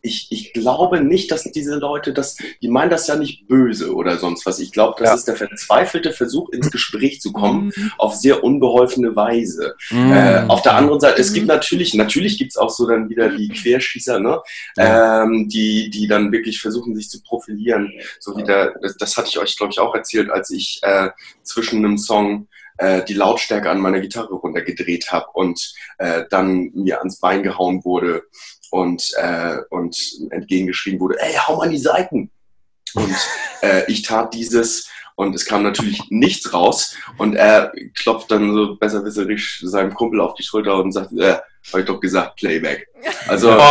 [0.02, 4.18] ich, ich glaube nicht, dass diese Leute das, die meinen das ja nicht böse oder
[4.18, 4.60] sonst was.
[4.60, 5.16] Ich glaube, das ja.
[5.16, 7.92] ist der verzweifelte Versuch, ins Gespräch zu kommen, mhm.
[7.98, 9.76] auf sehr unbeholfene Weise.
[9.90, 10.12] Mhm.
[10.12, 13.30] Äh, auf der anderen Seite, es gibt natürlich, natürlich gibt es auch so dann wieder
[13.30, 14.42] die Querschießer, ne?
[14.76, 15.24] Ja.
[15.24, 17.92] Ähm, die, die dann wirklich versuchen, sich zu profilieren.
[18.20, 21.10] So wie der, das, das hatte ich euch, glaube ich, auch erzählt, als ich äh,
[21.44, 22.48] zwischen einem Song
[22.78, 27.86] äh, die Lautstärke an meiner Gitarre runtergedreht habe und äh, dann mir ans Bein gehauen
[27.86, 28.24] wurde
[28.74, 29.96] und, äh, und
[30.32, 32.32] entgegengeschrieben wurde, ey, hau mal an die Seiten.
[32.96, 33.16] Und
[33.62, 38.76] äh, ich tat dieses und es kam natürlich nichts raus und er klopft dann so
[38.76, 41.38] besserwisserisch seinem Kumpel auf die Schulter und sagt, äh,
[41.72, 42.88] hab ich doch gesagt, Playback.
[43.28, 43.56] Also.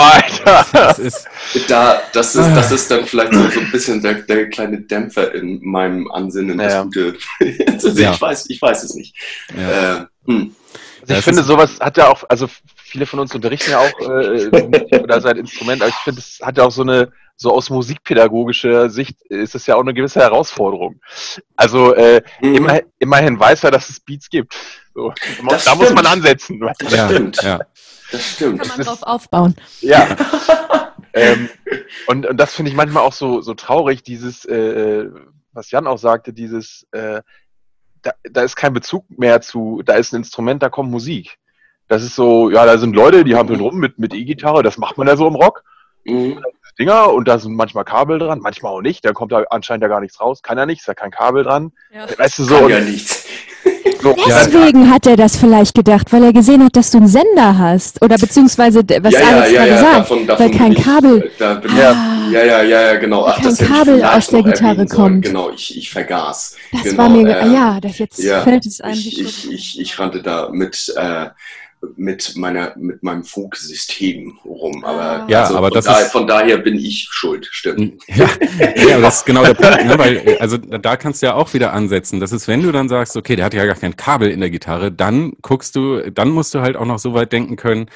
[0.73, 1.29] Das, ist,
[1.69, 5.35] da, das, ist, das ist dann vielleicht so, so ein bisschen der, der kleine Dämpfer
[5.35, 6.83] in meinem Ansinnen, das ja.
[6.83, 7.17] Gute.
[7.67, 8.13] also, ja.
[8.13, 9.17] ich, weiß, ich weiß es nicht.
[9.57, 9.97] Ja.
[9.97, 10.55] Äh, hm.
[11.03, 12.49] Also ich finde, sowas hat ja auch, also
[12.93, 16.59] viele von uns unterrichten ja auch äh, oder seit Instrument, aber ich finde, es hat
[16.59, 21.01] ja auch so eine, so aus musikpädagogischer Sicht ist es ja auch eine gewisse Herausforderung.
[21.57, 22.55] Also äh, mhm.
[22.55, 24.55] immer, immerhin weiß er, dass es Beats gibt.
[24.95, 25.11] So,
[25.49, 25.79] da stimmt.
[25.79, 26.61] muss man ansetzen.
[26.61, 27.43] Das ja, stimmt.
[27.43, 27.61] Ja.
[28.11, 28.61] Das stimmt.
[28.61, 29.57] Kann man drauf aufbauen.
[29.81, 30.15] Ja.
[31.15, 31.49] ähm,
[32.09, 35.11] und, und das finde ich manchmal auch so, so traurig, dieses, äh, äh
[35.55, 37.23] was Jan auch sagte, dieses, äh,
[38.03, 41.39] da, da ist kein Bezug mehr zu, da ist ein Instrument, da kommt Musik.
[41.93, 44.97] Das ist so, ja, da sind Leute, die hampeln rum mit, mit E-Gitarre, das macht
[44.97, 45.63] man ja so im Rock.
[46.07, 46.43] Mhm.
[46.79, 49.05] Dinger und da sind manchmal Kabel dran, manchmal auch nicht.
[49.05, 50.43] Dann kommt da anscheinend ja gar nichts raus.
[50.43, 51.73] Kann ja nichts, da kein Kabel dran.
[51.95, 52.07] Ja.
[52.17, 52.61] Weißt du so.
[52.61, 53.27] Kann ja nichts.
[54.01, 57.59] So, Deswegen hat er das vielleicht gedacht, weil er gesehen hat, dass du einen Sender
[57.59, 58.03] hast.
[58.03, 61.25] Oder beziehungsweise, was ja, Alex ja, ja, sagt, davon, davon weil kein Kabel.
[61.27, 63.27] Ich, da bin, ah, ja, ja, ja, ja, genau.
[63.27, 65.27] Ach, kein Kabel aus der Gitarre kommt.
[65.27, 66.57] Genau, ich, ich vergaß.
[66.73, 69.99] Das genau, war mir, äh, ja, das jetzt fällt es einem ich, ich, ich, ich
[69.99, 71.27] rannte da mit, äh,
[71.97, 74.85] mit meiner mit meinem Funksystem rum.
[74.85, 78.03] Aber, ja, also aber von, das daher, ist, von daher bin ich schuld, stimmt.
[78.15, 78.29] Ja,
[78.89, 79.99] ja das ist genau der Punkt, ne?
[79.99, 82.21] weil also da kannst du ja auch wieder ansetzen.
[82.21, 84.51] Das ist, wenn du dann sagst, okay, der hat ja gar kein Kabel in der
[84.51, 87.87] Gitarre, dann guckst du, dann musst du halt auch noch so weit denken können,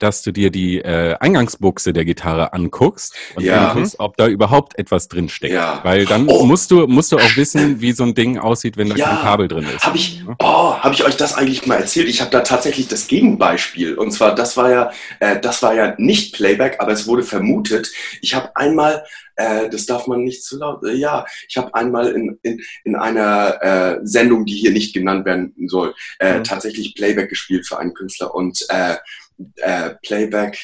[0.00, 3.72] dass du dir die äh, Eingangsbuchse der Gitarre anguckst und ja.
[3.72, 5.54] guckst, ob da überhaupt etwas drin steckt.
[5.54, 5.80] Ja.
[5.84, 6.44] Weil dann oh.
[6.44, 9.08] musst du musst du auch wissen, wie so ein Ding aussieht, wenn da ja.
[9.08, 9.84] kein Kabel drin ist.
[9.84, 12.08] Habe ich, oh, habe ich euch das eigentlich mal erzählt?
[12.08, 13.94] Ich habe da tatsächlich das Gegenbeispiel.
[13.94, 17.90] Und zwar, das war ja, äh, das war ja nicht Playback, aber es wurde vermutet.
[18.20, 19.04] Ich habe einmal
[19.40, 20.84] äh, das darf man nicht zu laut.
[20.84, 25.24] Äh, ja, ich habe einmal in, in, in einer äh, Sendung, die hier nicht genannt
[25.24, 26.44] werden soll, äh, mhm.
[26.44, 28.96] tatsächlich Playback gespielt für einen Künstler und äh,
[29.56, 30.58] äh, Playback.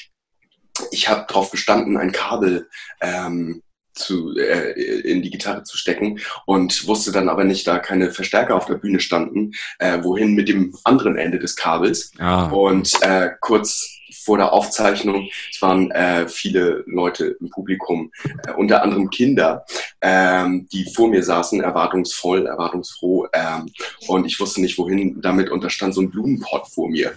[0.90, 2.68] Ich habe darauf bestanden, ein Kabel
[3.00, 3.62] ähm,
[3.96, 8.54] zu, äh, in die Gitarre zu stecken und wusste dann aber nicht, da keine Verstärker
[8.54, 12.12] auf der Bühne standen, äh, wohin mit dem anderen Ende des Kabels.
[12.18, 12.46] Ah.
[12.46, 13.95] Und äh, kurz
[14.26, 18.10] vor der Aufzeichnung, es waren äh, viele Leute im Publikum,
[18.44, 19.64] äh, unter anderem Kinder,
[20.00, 23.28] ähm, die vor mir saßen, erwartungsvoll, erwartungsfroh.
[23.32, 23.70] Ähm,
[24.08, 25.48] und ich wusste nicht, wohin damit.
[25.48, 27.14] Und da stand so ein Blumenpott vor mir.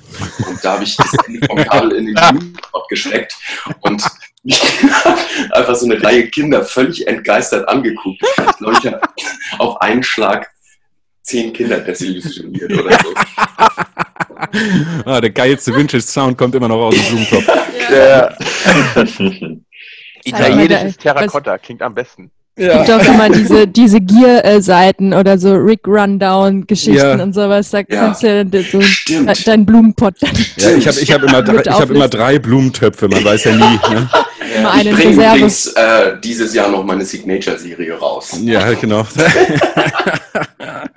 [0.48, 3.36] Und da habe ich das Ende vom Kabel in den Blumenpott gesteckt.
[3.82, 4.04] Und
[5.52, 8.22] einfach so eine Reihe Kinder völlig entgeistert angeguckt.
[8.22, 9.02] Ich habe
[9.58, 10.48] auf einen Schlag
[11.24, 13.14] zehn Kinder desillusioniert oder so.
[15.06, 17.48] ah, der geilste Vintage-Sound kommt immer noch aus dem Blumentopf.
[17.92, 18.34] Ja.
[20.24, 22.32] Italienisches Terrakotta klingt am besten.
[22.60, 22.82] Ja.
[22.82, 27.24] Es gibt auch immer diese, diese Gear-Seiten oder so Rick Rundown-Geschichten ja.
[27.24, 27.70] und sowas.
[27.70, 29.48] Da kannst du ja so Stimmt.
[29.48, 30.32] deinen Blumenpott dann.
[30.58, 33.80] Ja, ich habe ich hab immer, drei, hab immer drei Blumentöpfe, man weiß ja nie.
[33.94, 34.10] Ne?
[34.52, 34.74] Ja.
[34.82, 38.36] Ich bringe übrigens äh, dieses Jahr noch meine Signature-Serie raus.
[38.42, 39.06] Ja, genau.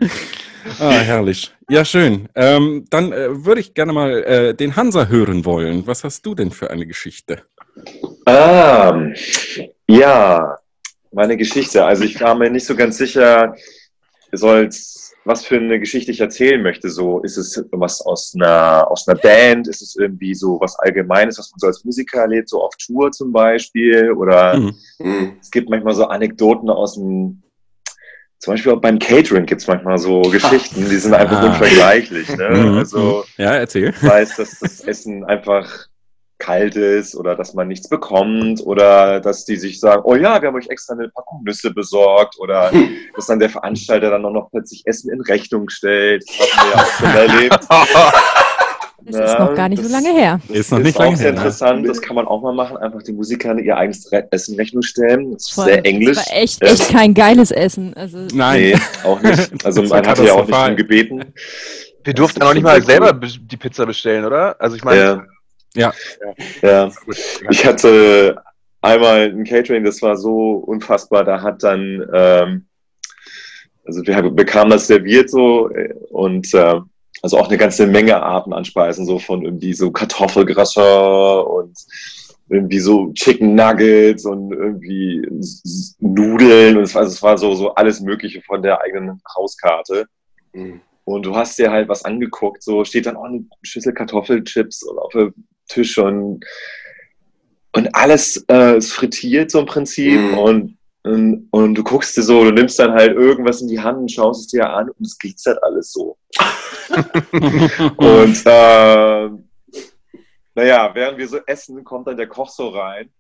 [0.82, 1.52] ah, herrlich.
[1.68, 2.28] Ja, schön.
[2.34, 5.86] Ähm, dann äh, würde ich gerne mal äh, den Hansa hören wollen.
[5.86, 7.42] Was hast du denn für eine Geschichte?
[8.26, 9.14] Ähm,
[9.88, 10.58] ja,
[11.12, 11.84] meine Geschichte.
[11.84, 13.54] Also ich war mir nicht so ganz sicher,
[14.32, 16.88] soll's, was für eine Geschichte ich erzählen möchte.
[16.88, 19.68] So, ist es was aus einer, aus einer Band?
[19.68, 23.12] Ist es irgendwie so was Allgemeines, was man so als Musiker erlebt, so auf Tour
[23.12, 24.12] zum Beispiel?
[24.12, 25.36] Oder mhm.
[25.40, 27.42] es gibt manchmal so Anekdoten aus dem,
[28.42, 31.46] zum Beispiel auch beim Catering gibt es manchmal so Geschichten, die sind einfach ah.
[31.46, 32.28] unvergleichlich.
[32.36, 32.48] Ne?
[32.48, 32.78] Mhm.
[32.78, 33.90] Also, ja, erzähl.
[33.90, 35.86] Ich weiß, dass das Essen einfach
[36.38, 40.48] kalt ist oder dass man nichts bekommt oder dass die sich sagen, oh ja, wir
[40.48, 42.72] haben euch extra eine Packung Nüsse besorgt oder
[43.14, 46.24] dass dann der Veranstalter dann auch noch plötzlich Essen in Rechnung stellt.
[46.28, 47.60] Das haben wir ja auch schon erlebt.
[49.04, 50.40] Das ja, ist noch gar nicht so lange her.
[50.48, 51.82] Ist noch nicht ist lange auch sehr her, interessant.
[51.82, 51.88] Ne?
[51.88, 52.76] Das kann man auch mal machen.
[52.76, 55.32] Einfach die Musiker ihr eigenes Essen in Rechnung stellen.
[55.32, 55.64] Das ist Voll.
[55.66, 56.16] sehr englisch.
[56.16, 57.94] Das war echt, echt kein geiles Essen.
[57.94, 58.60] Also Nein.
[58.60, 59.50] Nee, auch nicht.
[59.64, 61.24] Also man hatte ja auch nicht drum gebeten.
[62.04, 64.60] Wir durften ja noch nicht mal selber die Pizza bestellen, oder?
[64.60, 65.26] Also ich meine, ja.
[65.74, 65.92] Ja.
[66.62, 66.90] ja.
[67.50, 68.36] Ich hatte
[68.80, 71.24] einmal ein Catering, das war so unfassbar.
[71.24, 72.66] Da hat dann, ähm,
[73.84, 76.80] also wir bekamen das serviert so äh, und äh,
[77.22, 81.78] also auch eine ganze Menge Arten an Speisen, so von irgendwie so Kartoffelgratin und
[82.48, 85.26] irgendwie so Chicken Nuggets und irgendwie
[86.00, 90.06] Nudeln und es war, also es war so, so alles Mögliche von der eigenen Hauskarte.
[90.52, 90.80] Mhm.
[91.04, 95.12] Und du hast dir halt was angeguckt, so steht dann auch eine Schüssel Kartoffelchips auf
[95.12, 95.32] der
[95.68, 96.44] Tisch und,
[97.72, 100.38] und alles äh, ist frittiert so im Prinzip mhm.
[100.38, 103.98] und, und, und, du guckst dir so, du nimmst dann halt irgendwas in die Hand
[103.98, 106.16] und schaust es dir an und es glitzert alles so.
[107.96, 109.30] und äh,
[110.54, 113.10] naja, während wir so essen, kommt dann der Koch so rein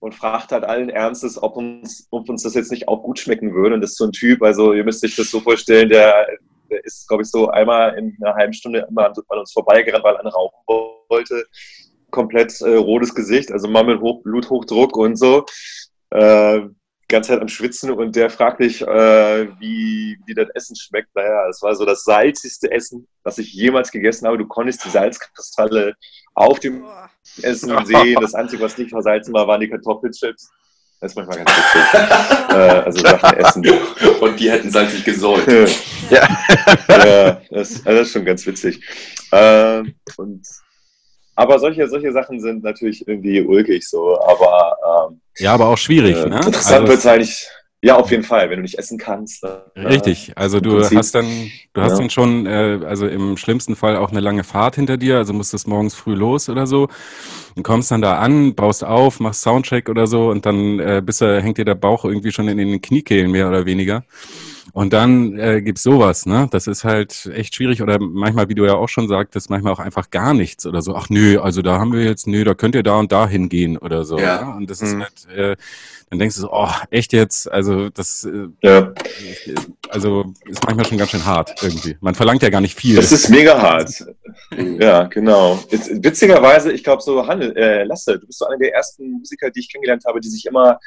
[0.00, 3.54] und fragt halt allen Ernstes, ob uns, ob uns das jetzt nicht auch gut schmecken
[3.54, 3.74] würde.
[3.74, 6.26] Und das ist so ein Typ, also ihr müsst euch das so vorstellen, der,
[6.70, 10.16] der ist, glaube ich, so einmal in einer halben Stunde immer an uns vorbeigerannt, weil
[10.16, 10.58] er rauchen
[11.08, 11.46] wollte.
[12.10, 15.46] Komplett äh, rotes Gesicht, also mal mit Hoch Bluthochdruck und so.
[16.10, 16.62] Äh,
[17.08, 21.14] ganze Zeit am Schwitzen und der fragt mich, äh, wie, wie das Essen schmeckt.
[21.14, 24.38] Naja, es war so das salzigste Essen, was ich jemals gegessen habe.
[24.38, 25.94] Du konntest die Salzkristalle
[26.34, 26.84] auf dem
[27.42, 28.18] Essen sehen.
[28.20, 30.50] Das Einzige, was nicht versalzen war, waren die Kartoffelchips.
[31.00, 32.00] Das ist manchmal ganz witzig.
[32.48, 34.20] äh, also Sachen essen.
[34.20, 35.46] Und die hätten salzig gesäut.
[36.08, 36.26] ja.
[36.88, 38.80] ja das, das, ist schon ganz witzig.
[39.30, 39.82] Äh,
[40.16, 40.46] und,
[41.34, 46.16] aber solche, solche Sachen sind natürlich irgendwie ulkig so, aber ähm, ja, aber auch schwierig.
[46.16, 46.36] Äh, ne?
[46.36, 47.48] Interessant also, wird es eigentlich
[47.84, 49.44] ja, auf jeden Fall, wenn du nicht essen kannst.
[49.44, 51.26] Dann, richtig, also du hast dann,
[51.74, 51.98] du hast ja.
[51.98, 55.68] dann schon, äh, also im schlimmsten Fall auch eine lange Fahrt hinter dir, also musstest
[55.68, 56.88] morgens früh los oder so
[57.56, 61.20] und kommst dann da an, baust auf, machst Soundcheck oder so und dann äh, bis
[61.20, 64.04] er hängt dir der Bauch irgendwie schon in den Kniekehlen mehr oder weniger.
[64.74, 66.48] Und dann äh, gibt's sowas, ne?
[66.50, 67.80] Das ist halt echt schwierig.
[67.80, 70.96] Oder manchmal, wie du ja auch schon sagtest, manchmal auch einfach gar nichts oder so.
[70.96, 73.78] Ach nö, also da haben wir jetzt, nö, da könnt ihr da und da hingehen
[73.78, 74.18] oder so.
[74.18, 74.40] Ja.
[74.40, 74.50] ja?
[74.56, 75.02] Und das ist mhm.
[75.02, 75.56] halt, äh,
[76.10, 77.48] dann denkst du so, oh, echt jetzt?
[77.48, 78.92] Also das äh, ja.
[79.90, 81.96] also ist manchmal schon ganz schön hart irgendwie.
[82.00, 82.96] Man verlangt ja gar nicht viel.
[82.96, 84.04] Das ist mega hart.
[84.80, 85.56] Ja, genau.
[85.70, 89.52] Jetzt, witzigerweise, ich glaube so, Hanne, äh, Lasse, du bist so einer der ersten Musiker,
[89.52, 90.80] die ich kennengelernt habe, die sich immer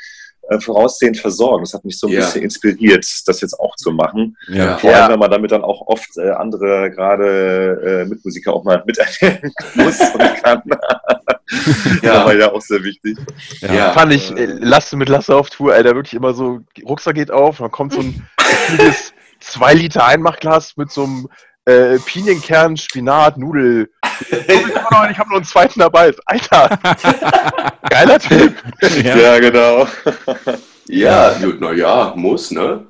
[0.49, 1.63] äh, voraussehend versorgen.
[1.63, 2.19] Das hat mich so ein ja.
[2.19, 4.37] bisschen inspiriert, das jetzt auch zu machen.
[4.47, 4.77] Ja.
[4.77, 5.09] Vor allem, ja.
[5.09, 9.99] wenn man damit dann auch oft äh, andere, gerade äh, Mitmusiker auch mal miternehmen muss
[9.99, 10.61] und kann.
[12.01, 13.17] ja, war ja auch sehr wichtig.
[13.61, 13.91] Ja, ja.
[13.91, 17.57] fand ich, äh, Lasse mit Lasse auf Tour, Alter, wirklich immer so, Rucksack geht auf,
[17.57, 18.27] dann kommt so ein
[19.39, 21.27] zwei Liter Einmachglas mit so einem
[21.67, 23.89] äh, Pinienkern, Spinat, Nudel.
[24.31, 26.13] ich habe noch einen zweiten dabei.
[26.25, 26.79] Alter,
[27.89, 28.55] geiler Typ.
[29.03, 29.87] Ja, ja genau.
[30.87, 32.85] ja, naja, muss, ne?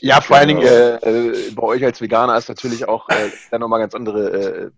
[0.00, 3.60] Ja, vor allen Dingen äh, äh, bei euch als Veganer ist natürlich auch äh, dann
[3.60, 4.70] nochmal ganz andere äh,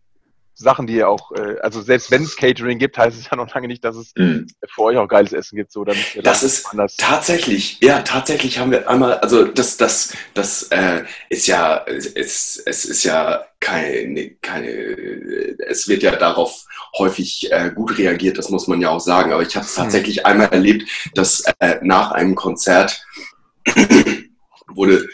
[0.55, 3.53] Sachen, die ihr auch, äh, also selbst wenn es Catering gibt, heißt es ja noch
[3.55, 4.47] lange nicht, dass es mm.
[4.69, 5.73] für euch auch geiles Essen gibt.
[5.73, 6.97] So, dann das ist anders.
[6.97, 12.85] tatsächlich, ja, tatsächlich haben wir einmal, also das, das, das äh, ist ja, es, es
[12.85, 14.69] ist ja keine, keine,
[15.69, 16.65] es wird ja darauf
[16.99, 19.33] häufig äh, gut reagiert, das muss man ja auch sagen.
[19.33, 19.85] Aber ich habe es hm.
[19.85, 20.27] tatsächlich mm.
[20.27, 23.05] einmal erlebt, dass äh, nach einem Konzert
[24.69, 25.09] wurde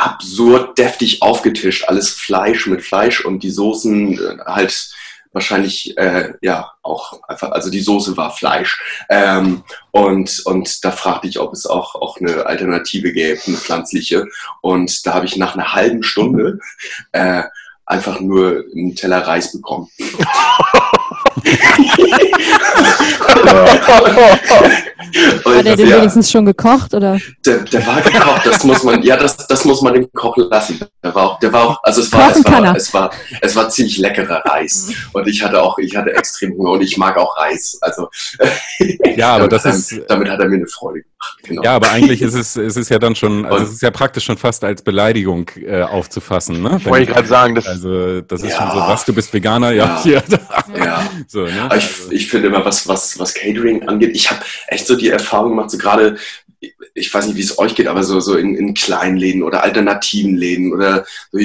[0.00, 4.90] absurd deftig aufgetischt, alles Fleisch mit Fleisch und die Soßen äh, halt
[5.32, 8.80] wahrscheinlich äh, ja auch einfach, also die Soße war Fleisch.
[9.08, 14.26] Ähm, und und da fragte ich, ob es auch auch eine Alternative gäbe, eine pflanzliche.
[14.60, 16.58] Und da habe ich nach einer halben Stunde
[17.12, 17.44] äh,
[17.86, 19.88] einfach nur einen Teller Reis bekommen.
[25.44, 27.18] Hat er den ja, wenigstens schon gekocht oder?
[27.44, 30.80] Der, der, war gekocht, das muss man, ja, das, das muss man dem kochen lassen.
[31.02, 33.68] Der war auch, der war auch, also es war, es war, es war, es war
[33.68, 34.92] ziemlich leckerer Reis.
[35.12, 37.78] Und ich hatte auch, ich hatte extrem Hunger und ich mag auch Reis.
[37.80, 38.08] Also
[39.16, 41.10] ja, aber das ist, damit hat er mir eine Freude gemacht.
[41.42, 41.62] Genau.
[41.62, 44.24] Ja, aber eigentlich ist es, es ist ja dann schon, also es ist ja praktisch
[44.24, 46.80] schon fast als Beleidigung äh, aufzufassen, ne?
[46.84, 49.72] Wollte ich gerade sagen, das, also das ist ja, schon so, was du bist Veganer,
[49.72, 50.02] ja, ja.
[50.02, 50.22] hier.
[50.76, 50.99] Ja.
[51.28, 51.66] So, ne?
[51.66, 52.10] ich, also.
[52.10, 55.70] ich finde immer, was, was, was Catering angeht, ich habe echt so die Erfahrung gemacht,
[55.70, 56.16] so gerade,
[56.94, 59.62] ich weiß nicht, wie es euch geht, aber so, so in, in kleinen Läden oder
[59.62, 61.38] alternativen Läden oder so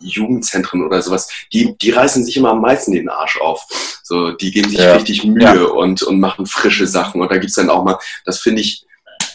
[0.00, 3.64] Jugendzentren oder sowas, die, die reißen sich immer am meisten den Arsch auf.
[4.02, 4.94] So, die geben sich ja.
[4.94, 5.64] richtig Mühe ja.
[5.64, 7.20] und, und machen frische Sachen.
[7.20, 8.85] Und da gibt's dann auch mal, das finde ich,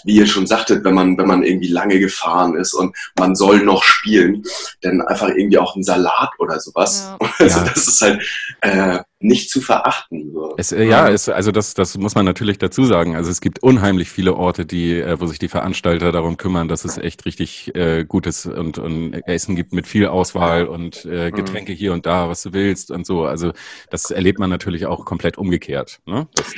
[0.06, 3.64] wie ihr schon sagtet, wenn man, wenn man irgendwie lange gefahren ist und man soll
[3.64, 4.44] noch spielen,
[4.82, 7.10] dann einfach irgendwie auch ein Salat oder sowas.
[7.20, 7.30] Ja.
[7.42, 7.66] Also ja.
[7.74, 8.22] das ist halt
[8.62, 10.32] äh, nicht zu verachten.
[10.34, 10.56] So.
[10.58, 13.16] Es, äh, ja, es, also das, das muss man natürlich dazu sagen.
[13.16, 16.86] Also es gibt unheimlich viele Orte, die, äh, wo sich die Veranstalter darum kümmern, dass
[16.86, 21.36] es echt richtig äh, gutes und, und Essen gibt mit viel Auswahl und äh, mhm.
[21.36, 21.78] Getränke mhm.
[21.78, 23.26] hier und da, was du willst und so.
[23.26, 23.54] Also
[23.90, 26.00] das erlebt man natürlich auch komplett umgekehrt.
[26.06, 26.28] Ne?
[26.36, 26.54] Das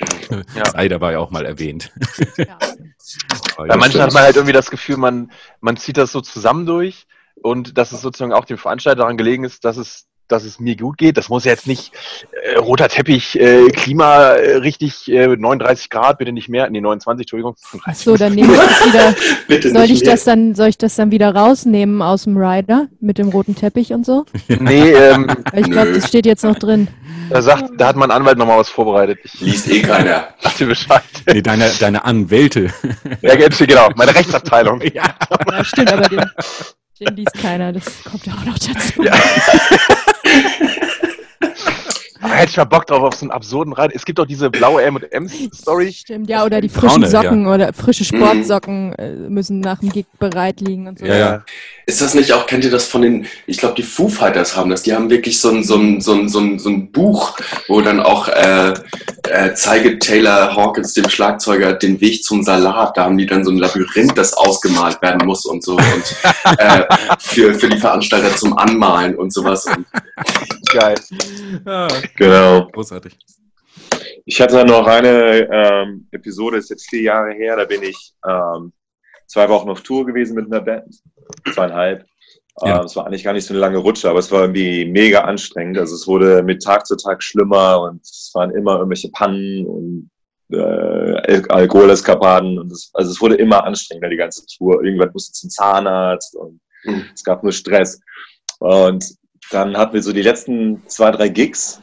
[0.56, 0.66] ja.
[0.72, 1.92] sei dabei auch mal erwähnt.
[2.38, 2.58] Ja.
[3.58, 7.06] Bei manchen hat man halt irgendwie das Gefühl, man, man zieht das so zusammen durch
[7.36, 10.76] und dass es sozusagen auch dem Veranstalter daran gelegen ist, dass es dass es mir
[10.76, 11.18] gut geht.
[11.18, 11.92] Das muss jetzt nicht
[12.32, 16.70] äh, roter Teppich, äh, Klima äh, richtig, äh, 39 Grad, bitte nicht mehr.
[16.70, 17.56] Nee, 29, Entschuldigung.
[17.94, 19.74] So, dann nehme ich das wieder.
[19.80, 23.30] soll ich das dann, soll ich das dann wieder rausnehmen aus dem Rider mit dem
[23.30, 24.26] roten Teppich und so?
[24.48, 26.88] nee, ähm, ich glaube, das steht jetzt noch drin.
[27.30, 29.20] Da sagt, da hat mein Anwalt nochmal was vorbereitet.
[29.24, 30.30] Ich Liest eh keiner.
[30.42, 31.04] Dachte Bescheid.
[31.28, 32.72] Nee, deine, deine Anwälte.
[33.22, 34.82] Ja, genau, meine Rechtsabteilung.
[34.94, 35.16] Ja,
[35.50, 36.20] ja stimmt, aber den,
[37.00, 39.04] den liest keiner, das kommt ja auch noch dazu.
[39.04, 39.14] Ja.
[42.24, 43.92] Da hätte ich mal Bock drauf auf so einen absurden Rein.
[43.94, 45.92] Es gibt auch diese blaue M&M-Story.
[45.92, 47.54] Stimmt, ja, oder die frischen Braune, Socken ja.
[47.54, 49.34] oder frische Sportsocken mhm.
[49.34, 51.06] müssen nach dem Gig bereit liegen und so.
[51.06, 51.46] Ja, ja.
[51.86, 54.70] Ist das nicht auch, kennt ihr das von den, ich glaube, die Foo Fighters haben
[54.70, 57.38] das, die haben wirklich so ein, so ein, so ein, so ein, so ein Buch,
[57.68, 58.74] wo dann auch äh,
[59.30, 62.96] äh, zeige Taylor Hawkins, dem Schlagzeuger, den Weg zum Salat.
[62.96, 65.74] Da haben die dann so ein Labyrinth, das ausgemalt werden muss und so.
[65.74, 66.16] Und
[66.58, 66.84] äh,
[67.20, 69.66] für, für die Veranstalter zum Anmalen und sowas.
[69.66, 69.86] Und
[70.74, 70.96] Geil.
[71.66, 72.68] Ja, genau.
[72.72, 73.18] Großartig.
[74.26, 78.72] Ich hatte noch eine ähm, Episode, ist jetzt vier Jahre her, da bin ich ähm,
[79.28, 80.96] zwei Wochen auf Tour gewesen mit einer Band.
[81.54, 82.06] Zweieinhalb.
[82.62, 82.80] Ja.
[82.80, 85.22] Ähm, es war eigentlich gar nicht so eine lange Rutsche, aber es war irgendwie mega
[85.22, 85.78] anstrengend.
[85.78, 90.12] Also es wurde mit Tag zu Tag schlimmer und es waren immer irgendwelche Pannen und
[90.52, 92.60] äh, Alkoholeskapaden.
[92.60, 94.84] Und das, also es wurde immer anstrengender, die ganze Tour.
[94.84, 97.06] Irgendwann musste zum Zahnarzt und mhm.
[97.14, 98.00] es gab nur Stress.
[98.60, 99.04] Und
[99.52, 101.82] dann hatten wir so die letzten zwei, drei Gigs.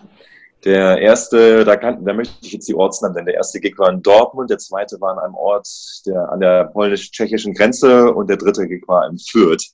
[0.64, 3.26] Der erste, da, kann, da möchte ich jetzt die Ortsnamen nennen.
[3.26, 5.66] Der erste Gig war in Dortmund, der zweite war an einem Ort
[6.06, 9.72] der, an der polnisch-tschechischen Grenze und der dritte Gig war in Fürth.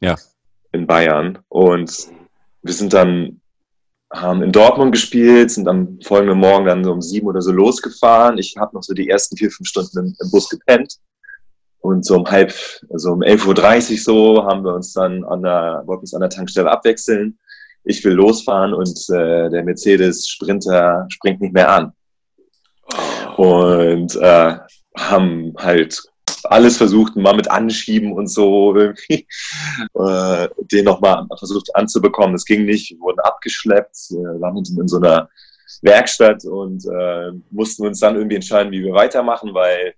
[0.00, 0.16] Ja.
[0.72, 1.38] In Bayern.
[1.48, 2.08] Und
[2.62, 3.42] wir sind dann,
[4.10, 8.38] haben in Dortmund gespielt, sind am folgenden Morgen dann so um sieben oder so losgefahren.
[8.38, 10.96] Ich habe noch so die ersten vier, fünf Stunden im, im Bus gepennt.
[11.80, 12.54] Und so um halb,
[12.90, 16.30] also um 11.30 Uhr so, haben wir uns dann an der, wollten uns an der
[16.30, 17.38] Tankstelle abwechseln.
[17.84, 21.92] Ich will losfahren und äh, der Mercedes Sprinter springt nicht mehr an.
[23.36, 24.56] Und äh,
[24.96, 26.02] haben halt
[26.44, 29.26] alles versucht, mal mit Anschieben und so irgendwie,
[29.94, 32.32] äh, den nochmal versucht anzubekommen.
[32.32, 35.28] Das ging nicht, wir wurden abgeschleppt, wir landeten in so einer
[35.82, 39.94] Werkstatt und äh, mussten uns dann irgendwie entscheiden, wie wir weitermachen, weil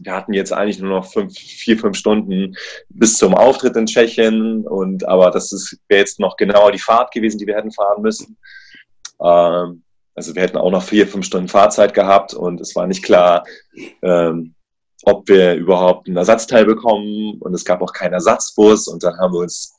[0.00, 2.54] wir hatten jetzt eigentlich nur noch fünf, vier, fünf Stunden
[2.88, 7.38] bis zum Auftritt in Tschechien und aber das wäre jetzt noch genauer die Fahrt gewesen,
[7.38, 8.36] die wir hätten fahren müssen.
[9.20, 9.82] Ähm,
[10.14, 13.44] also wir hätten auch noch vier, fünf Stunden Fahrzeit gehabt und es war nicht klar,
[14.02, 14.54] ähm,
[15.04, 19.32] ob wir überhaupt ein Ersatzteil bekommen und es gab auch keinen Ersatzbus und dann haben
[19.32, 19.76] wir uns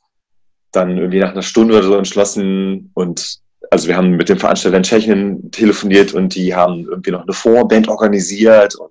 [0.72, 3.40] dann irgendwie nach einer Stunde oder so entschlossen und
[3.70, 7.32] also wir haben mit dem Veranstalter in Tschechien telefoniert und die haben irgendwie noch eine
[7.32, 8.90] Vorband organisiert und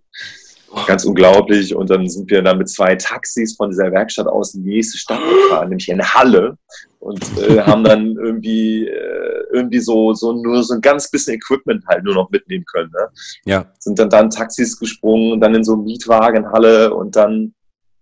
[0.88, 1.76] ganz unglaublich.
[1.76, 4.98] Und dann sind wir dann mit zwei Taxis von dieser Werkstatt aus in die nächste
[4.98, 6.58] Stadt gefahren, nämlich in Halle.
[7.00, 11.86] Und äh, haben dann irgendwie, äh, irgendwie so, so nur so ein ganz bisschen Equipment
[11.88, 12.92] halt nur noch mitnehmen können.
[12.92, 13.08] Ne?
[13.46, 13.66] Ja.
[13.80, 17.54] Sind dann dann Taxis gesprungen und dann in so einen Mietwagen in Halle und dann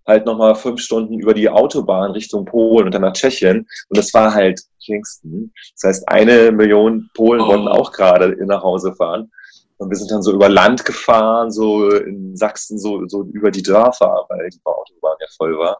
[0.07, 3.67] halt nochmal fünf Stunden über die Autobahn Richtung Polen und dann nach Tschechien.
[3.89, 5.51] Und das war halt Kingston.
[5.75, 7.47] Das heißt, eine Million Polen oh.
[7.47, 9.29] wollten auch gerade nach Hause fahren.
[9.77, 13.61] Und wir sind dann so über Land gefahren, so in Sachsen, so, so über die
[13.61, 15.79] Dörfer, weil die Autobahn ja voll war.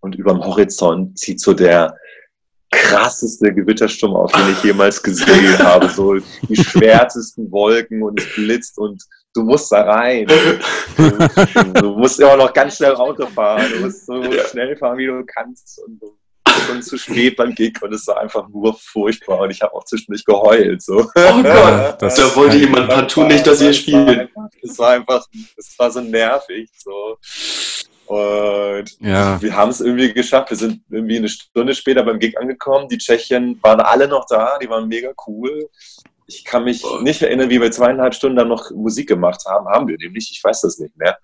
[0.00, 1.94] Und über dem Horizont zieht so der
[2.70, 5.88] krasseste Gewittersturm auf, den ich jemals gesehen habe.
[5.88, 6.14] So
[6.48, 9.02] die schwärzesten Wolken und es blitzt und
[9.34, 10.26] du musst da rein.
[10.26, 13.64] Du, du musst immer noch ganz schnell Auto fahren.
[13.72, 14.44] Du musst so ja.
[14.44, 15.80] schnell fahren, wie du kannst.
[15.84, 16.16] Und du
[16.66, 19.84] schon zu spät beim Gig und es war einfach nur furchtbar und ich habe auch
[19.84, 20.82] zwischendurch geheult.
[20.82, 20.98] So.
[21.14, 24.30] Oh Gott, das da wollte jemand partout nicht, dass ihr spielt.
[24.62, 26.68] Es war einfach, es war so nervig.
[26.76, 27.18] So.
[28.06, 29.40] Und ja.
[29.42, 30.50] wir haben es irgendwie geschafft.
[30.50, 32.88] Wir sind irgendwie eine Stunde später beim Gig angekommen.
[32.88, 35.68] Die Tschechien waren alle noch da, die waren mega cool.
[36.28, 39.68] Ich kann mich nicht erinnern, wie wir zweieinhalb Stunden dann noch Musik gemacht haben.
[39.68, 41.18] Haben wir nämlich, ich weiß das nicht mehr.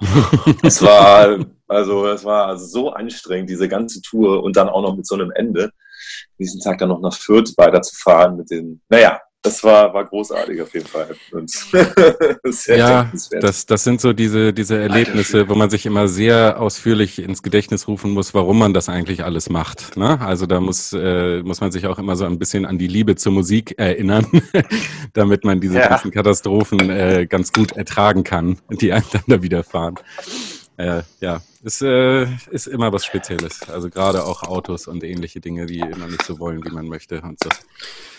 [0.62, 5.06] es war, also, es war so anstrengend, diese ganze Tour und dann auch noch mit
[5.06, 5.72] so einem Ende.
[6.38, 10.74] Diesen Tag dann noch nach Fürth weiterzufahren mit den, naja, das war, war großartig auf
[10.74, 11.14] jeden Fall.
[12.66, 17.44] ja, das, das sind so diese, diese Erlebnisse, wo man sich immer sehr ausführlich ins
[17.44, 19.96] Gedächtnis rufen muss, warum man das eigentlich alles macht.
[19.96, 20.20] Ne?
[20.20, 23.14] Also da muss, äh, muss man sich auch immer so ein bisschen an die Liebe
[23.14, 24.26] zur Musik erinnern,
[25.12, 25.88] damit man diese ja.
[25.88, 29.94] ganzen Katastrophen äh, ganz gut ertragen kann, die einem dann da widerfahren.
[30.76, 33.68] Äh, ja, es äh, ist immer was Spezielles.
[33.68, 37.20] Also gerade auch Autos und ähnliche Dinge, die immer nicht so wollen, wie man möchte.
[37.20, 37.50] Und so.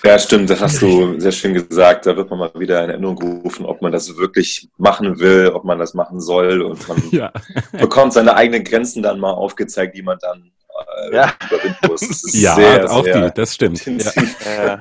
[0.03, 2.05] Ja, stimmt, das hast du sehr schön gesagt.
[2.05, 5.63] Da wird man mal wieder in Erinnerung gerufen, ob man das wirklich machen will, ob
[5.63, 6.61] man das machen soll.
[6.61, 7.31] Und man ja.
[7.71, 10.51] bekommt seine eigenen Grenzen dann mal aufgezeigt, die man dann
[11.09, 11.33] äh, ja.
[11.47, 12.33] überwinden muss.
[12.33, 13.87] ja, sehr, auch sehr die, das stimmt.
[13.87, 14.79] Intensiv, ja.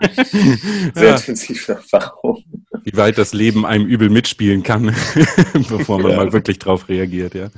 [0.95, 2.43] sehr intensive Erfahrung.
[2.83, 4.93] Wie weit das Leben einem übel mitspielen kann,
[5.69, 7.49] bevor man mal wirklich drauf reagiert, ja.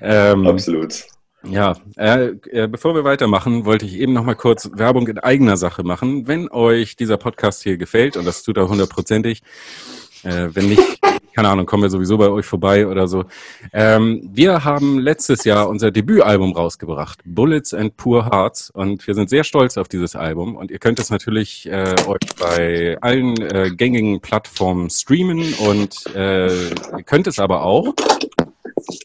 [0.00, 1.06] Ähm, Absolut.
[1.44, 5.56] Ja, äh, äh, bevor wir weitermachen, wollte ich eben noch mal kurz Werbung in eigener
[5.56, 6.26] Sache machen.
[6.26, 9.42] Wenn euch dieser Podcast hier gefällt, und das tut er hundertprozentig,
[10.24, 11.00] äh, wenn nicht,
[11.34, 13.24] keine Ahnung, kommen wir sowieso bei euch vorbei oder so.
[13.72, 19.30] Ähm, wir haben letztes Jahr unser Debütalbum rausgebracht, Bullets and Poor Hearts, und wir sind
[19.30, 20.56] sehr stolz auf dieses Album.
[20.56, 26.68] Und ihr könnt es natürlich äh, euch bei allen äh, gängigen Plattformen streamen und äh,
[26.68, 27.94] ihr könnt es aber auch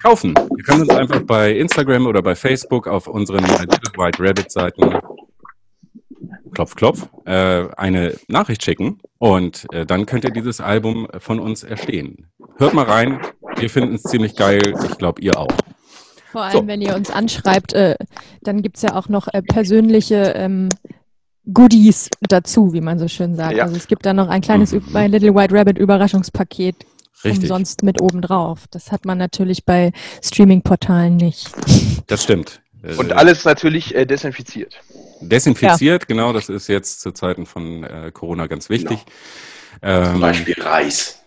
[0.02, 0.34] kaufen.
[0.58, 4.96] Ihr könnt uns einfach bei Instagram oder bei Facebook auf unseren Little White Rabbit Seiten
[6.54, 11.64] klopf, klopf, äh, eine Nachricht schicken und äh, dann könnt ihr dieses Album von uns
[11.64, 12.28] erstehen.
[12.58, 13.20] Hört mal rein,
[13.58, 15.52] wir finden es ziemlich geil, ich glaube ihr auch.
[16.32, 16.68] Vor allem, so.
[16.68, 17.96] wenn ihr uns anschreibt, äh,
[18.42, 20.70] dann gibt es ja auch noch äh, persönliche ähm,
[21.52, 23.58] Goodies dazu, wie man so schön sagt.
[23.58, 23.64] Ja.
[23.64, 24.84] Also es gibt da noch ein kleines mhm.
[24.94, 26.76] My Little White Rabbit Überraschungspaket
[27.24, 27.44] Richtig.
[27.44, 28.66] umsonst mit oben drauf.
[28.72, 29.92] Das hat man natürlich bei
[30.24, 31.52] Streaming-Portalen nicht.
[32.08, 32.62] Das stimmt.
[32.98, 34.80] Und äh, alles natürlich äh, desinfiziert.
[35.22, 36.08] Desinfiziert, ja.
[36.08, 39.00] genau, das ist jetzt zu Zeiten von äh, Corona ganz wichtig.
[39.82, 40.00] Genau.
[40.00, 41.20] Ähm, Zum Beispiel Reis.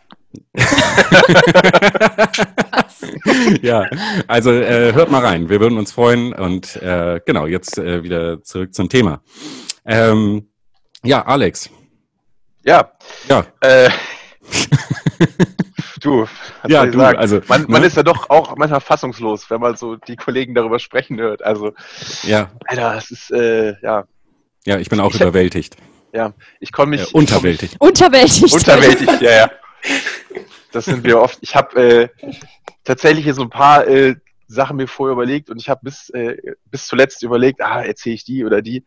[3.62, 3.88] ja,
[4.26, 8.42] also äh, hört mal rein, wir würden uns freuen und äh, genau, jetzt äh, wieder
[8.42, 9.22] zurück zum Thema.
[9.86, 10.48] Ähm,
[11.02, 11.70] ja, Alex.
[12.64, 12.92] Ja.
[13.28, 13.46] Ja.
[16.00, 16.26] Du,
[16.68, 17.86] ja, du also man, man ne?
[17.86, 21.42] ist ja doch auch manchmal fassungslos, wenn man so die Kollegen darüber sprechen hört.
[21.42, 21.72] Also,
[22.22, 22.50] ja.
[22.66, 24.04] Alter, es ist, äh, ja.
[24.66, 25.76] Ja, ich bin auch ich, überwältigt.
[26.12, 27.14] Ja, ich komme mich.
[27.14, 27.74] Äh, unterwältigt.
[27.74, 28.52] Mich, unterwältigt.
[28.52, 29.50] Unterwältigt, ja, ja.
[30.72, 31.38] Das sind wir oft.
[31.40, 32.08] Ich habe äh,
[32.84, 34.16] tatsächlich hier so ein paar äh,
[34.48, 36.36] Sachen mir vorher überlegt und ich habe bis, äh,
[36.70, 38.84] bis zuletzt überlegt, ah, erzähle ich die oder die.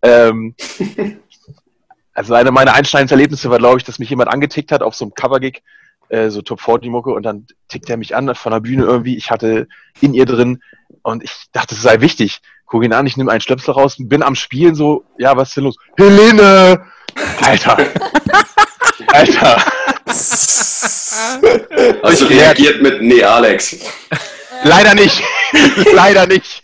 [0.00, 0.54] Ähm,
[2.14, 5.04] also eine meiner einschneidenden Erlebnisse war, glaube ich, dass mich jemand angetickt hat auf so
[5.04, 5.62] einem Cover-Gig,
[6.08, 9.16] äh, so Top 40 Mucke und dann tickt er mich an von der Bühne irgendwie.
[9.16, 9.66] Ich hatte
[10.00, 10.62] in ihr drin
[11.02, 12.40] und ich dachte, es sei wichtig.
[12.66, 15.56] Guck ihn an, ich nehme einen Stöpsel raus, bin am Spielen so, ja, was ist
[15.56, 15.76] denn los?
[15.96, 16.86] Helene!
[17.42, 17.76] Alter!
[19.08, 19.62] Alter!
[22.02, 23.76] Also reagiert mit Nee, Alex.
[24.64, 25.22] Leider nicht.
[25.92, 26.62] Leider nicht.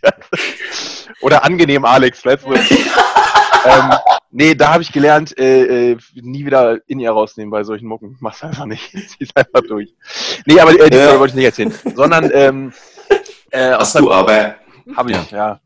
[1.21, 2.23] Oder angenehm, Alex.
[2.23, 2.31] Du?
[3.65, 3.91] ähm,
[4.31, 8.17] nee, da habe ich gelernt, äh, äh, nie wieder in ihr rausnehmen bei solchen Mucken.
[8.21, 8.91] Mach's einfach nicht.
[9.19, 9.95] Zieh's einfach durch.
[10.47, 11.19] Nee, aber äh, die ja.
[11.19, 11.75] wollte ich nicht erzählen.
[11.95, 12.73] Sondern, ähm,
[13.51, 14.57] äh, Hast du aber.
[14.97, 15.61] Habe ich, ja.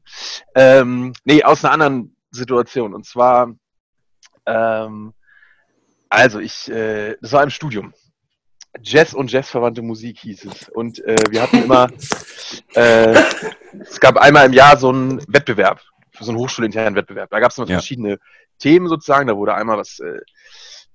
[0.54, 2.94] Ähm, nee, aus einer anderen Situation.
[2.94, 3.54] Und zwar,
[4.46, 5.12] ähm,
[6.08, 7.92] also ich, äh, das war im Studium.
[8.80, 10.68] Jazz und Jazzverwandte Musik hieß es.
[10.70, 11.88] Und äh, wir hatten immer,
[12.74, 13.22] äh,
[13.80, 15.80] es gab einmal im Jahr so einen Wettbewerb,
[16.22, 17.30] so einen hochschulinternen Wettbewerb.
[17.30, 17.76] Da gab es immer ja.
[17.76, 18.18] verschiedene
[18.58, 20.20] Themen sozusagen, da wurde einmal was äh,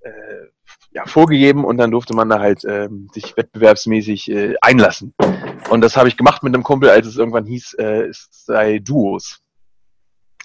[0.02, 0.48] äh,
[0.92, 5.14] ja, vorgegeben und dann durfte man da halt äh, sich wettbewerbsmäßig äh, einlassen.
[5.70, 8.80] Und das habe ich gemacht mit einem Kumpel, als es irgendwann hieß, äh, es sei
[8.80, 9.42] Duos.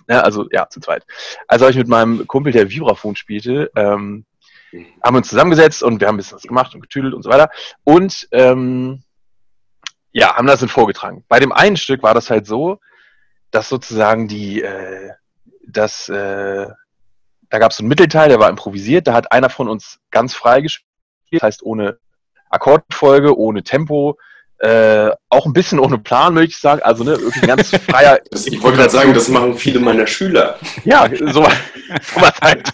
[0.09, 1.05] Ja, also ja, zu zweit.
[1.47, 4.24] Also habe ich mit meinem Kumpel, der Vibraphon spielte, ähm,
[5.03, 7.51] haben uns zusammengesetzt und wir haben ein bisschen was gemacht und getüdelt und so weiter.
[7.85, 9.03] Und ähm,
[10.11, 11.24] ja, haben das dann vorgetragen.
[11.28, 12.80] Bei dem einen Stück war das halt so,
[13.53, 15.13] dass sozusagen die, äh,
[15.65, 16.67] das, äh,
[17.49, 20.35] da gab es so einen Mittelteil, der war improvisiert, da hat einer von uns ganz
[20.35, 20.89] frei gespielt,
[21.31, 21.99] das heißt ohne
[22.49, 24.19] Akkordfolge, ohne Tempo,
[24.63, 26.83] äh, auch ein bisschen ohne Plan, möchte ich sagen.
[26.83, 28.21] Also ne, wirklich ganz freier.
[28.31, 30.57] Das, ich wollte gerade sagen, das machen viele meiner Schüler.
[30.85, 32.73] Ja, so, so was halt.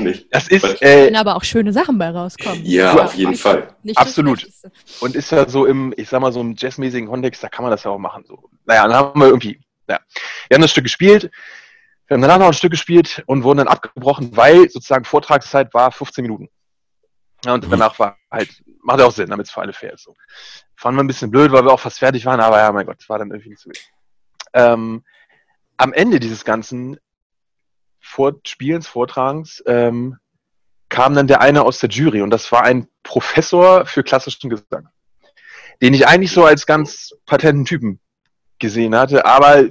[0.00, 0.26] nicht.
[0.30, 0.82] Das ist.
[0.82, 2.60] Äh, können aber auch schöne Sachen bei rauskommen.
[2.62, 3.68] Ja, ja auf jeden Fall.
[3.94, 4.46] Absolut.
[5.00, 7.70] Und ist ja so im, ich sag mal, so im jazzmäßigen Kontext, da kann man
[7.70, 8.24] das ja auch machen.
[8.28, 8.50] So.
[8.66, 9.58] Naja, dann haben wir irgendwie,
[9.88, 9.98] ja.
[10.48, 11.30] Wir haben das Stück gespielt.
[12.06, 15.90] Wir haben danach noch ein Stück gespielt und wurden dann abgebrochen, weil sozusagen Vortragszeit war
[15.90, 16.50] 15 Minuten.
[17.44, 20.04] Ja, und danach war halt, macht ja auch Sinn, damit es für alle fair ist.
[20.04, 20.14] So.
[20.74, 23.08] Fanden wir ein bisschen blöd, weil wir auch fast fertig waren, aber ja, mein Gott,
[23.08, 23.92] war dann irgendwie nicht so wichtig.
[24.52, 25.04] Ähm,
[25.76, 26.98] am Ende dieses ganzen
[28.00, 30.18] Vor Spielens, Vortragens, ähm,
[30.88, 34.88] kam dann der eine aus der Jury und das war ein Professor für klassischen Gesang,
[35.82, 38.00] den ich eigentlich so als ganz patenten Typen
[38.58, 39.68] gesehen hatte, aber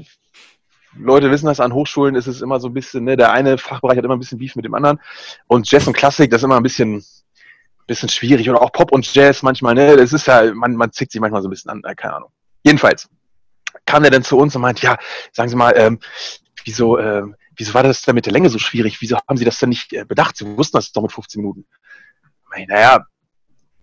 [0.97, 3.97] Leute wissen das, an Hochschulen ist es immer so ein bisschen, ne, der eine Fachbereich
[3.97, 4.99] hat immer ein bisschen Beef mit dem anderen
[5.47, 7.03] und Jazz und Klassik, das ist immer ein bisschen
[7.88, 9.97] bisschen schwierig oder auch Pop und Jazz manchmal, ne?
[9.97, 12.31] Das ist ja, man, man zickt sich manchmal so ein bisschen an, äh, keine Ahnung.
[12.63, 13.09] Jedenfalls
[13.86, 14.97] kam der dann zu uns und meint, ja,
[15.31, 15.99] sagen Sie mal, ähm,
[16.63, 19.01] wieso, ähm, wieso war das denn mit der Länge so schwierig?
[19.01, 20.38] Wieso haben Sie das denn nicht äh, bedacht?
[20.38, 21.65] Sie wussten das doch mit 15 Minuten.
[22.57, 23.05] Ich, naja,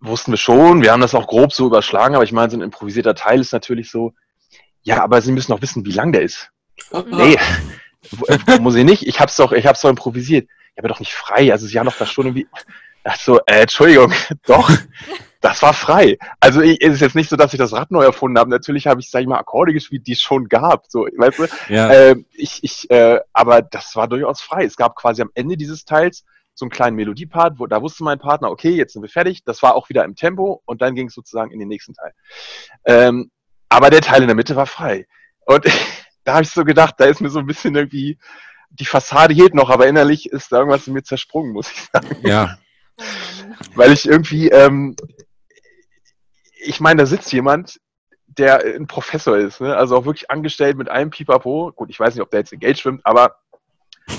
[0.00, 2.62] wussten wir schon, wir haben das auch grob so überschlagen, aber ich meine, so ein
[2.62, 4.14] improvisierter Teil ist natürlich so,
[4.82, 6.50] ja, aber Sie müssen auch wissen, wie lang der ist.
[6.90, 7.05] Oh.
[7.07, 7.38] Nee,
[8.61, 9.07] muss ich nicht.
[9.07, 10.48] Ich hab's doch, ich hab's doch improvisiert.
[10.74, 11.53] Ja, aber doch nicht frei.
[11.53, 12.48] Also Sie haben doch da schon irgendwie.
[13.05, 14.12] Ach so, äh, Entschuldigung,
[14.46, 14.70] doch,
[15.40, 16.18] das war frei.
[16.40, 18.50] Also ich, es ist jetzt nicht so, dass ich das Rad neu erfunden habe.
[18.50, 20.84] Natürlich habe ich, sag ich mal, Akkorde gespielt, die es schon gab.
[20.88, 21.46] So, weißt du?
[21.68, 21.90] Ja.
[21.90, 24.64] Äh, ich, ich, äh, aber das war durchaus frei.
[24.64, 26.24] Es gab quasi am Ende dieses Teils
[26.55, 29.42] so einen kleinen Melodiepart, wo da wusste mein Partner, okay, jetzt sind wir fertig.
[29.44, 32.12] Das war auch wieder im Tempo und dann ging es sozusagen in den nächsten Teil.
[32.84, 33.30] Ähm,
[33.68, 35.07] aber der Teil in der Mitte war frei.
[35.44, 35.64] Und
[36.24, 38.18] da habe ich so gedacht, da ist mir so ein bisschen irgendwie
[38.70, 42.16] die Fassade hielt noch, aber innerlich ist da irgendwas in mir zersprungen, muss ich sagen.
[42.22, 42.59] Ja,
[43.74, 44.97] weil ich irgendwie, ähm,
[46.64, 47.80] ich meine, da sitzt jemand,
[48.26, 49.76] der ein Professor ist, ne?
[49.76, 51.72] also auch wirklich angestellt mit einem Pipapo.
[51.74, 53.36] Gut, ich weiß nicht, ob der jetzt in Geld schwimmt, aber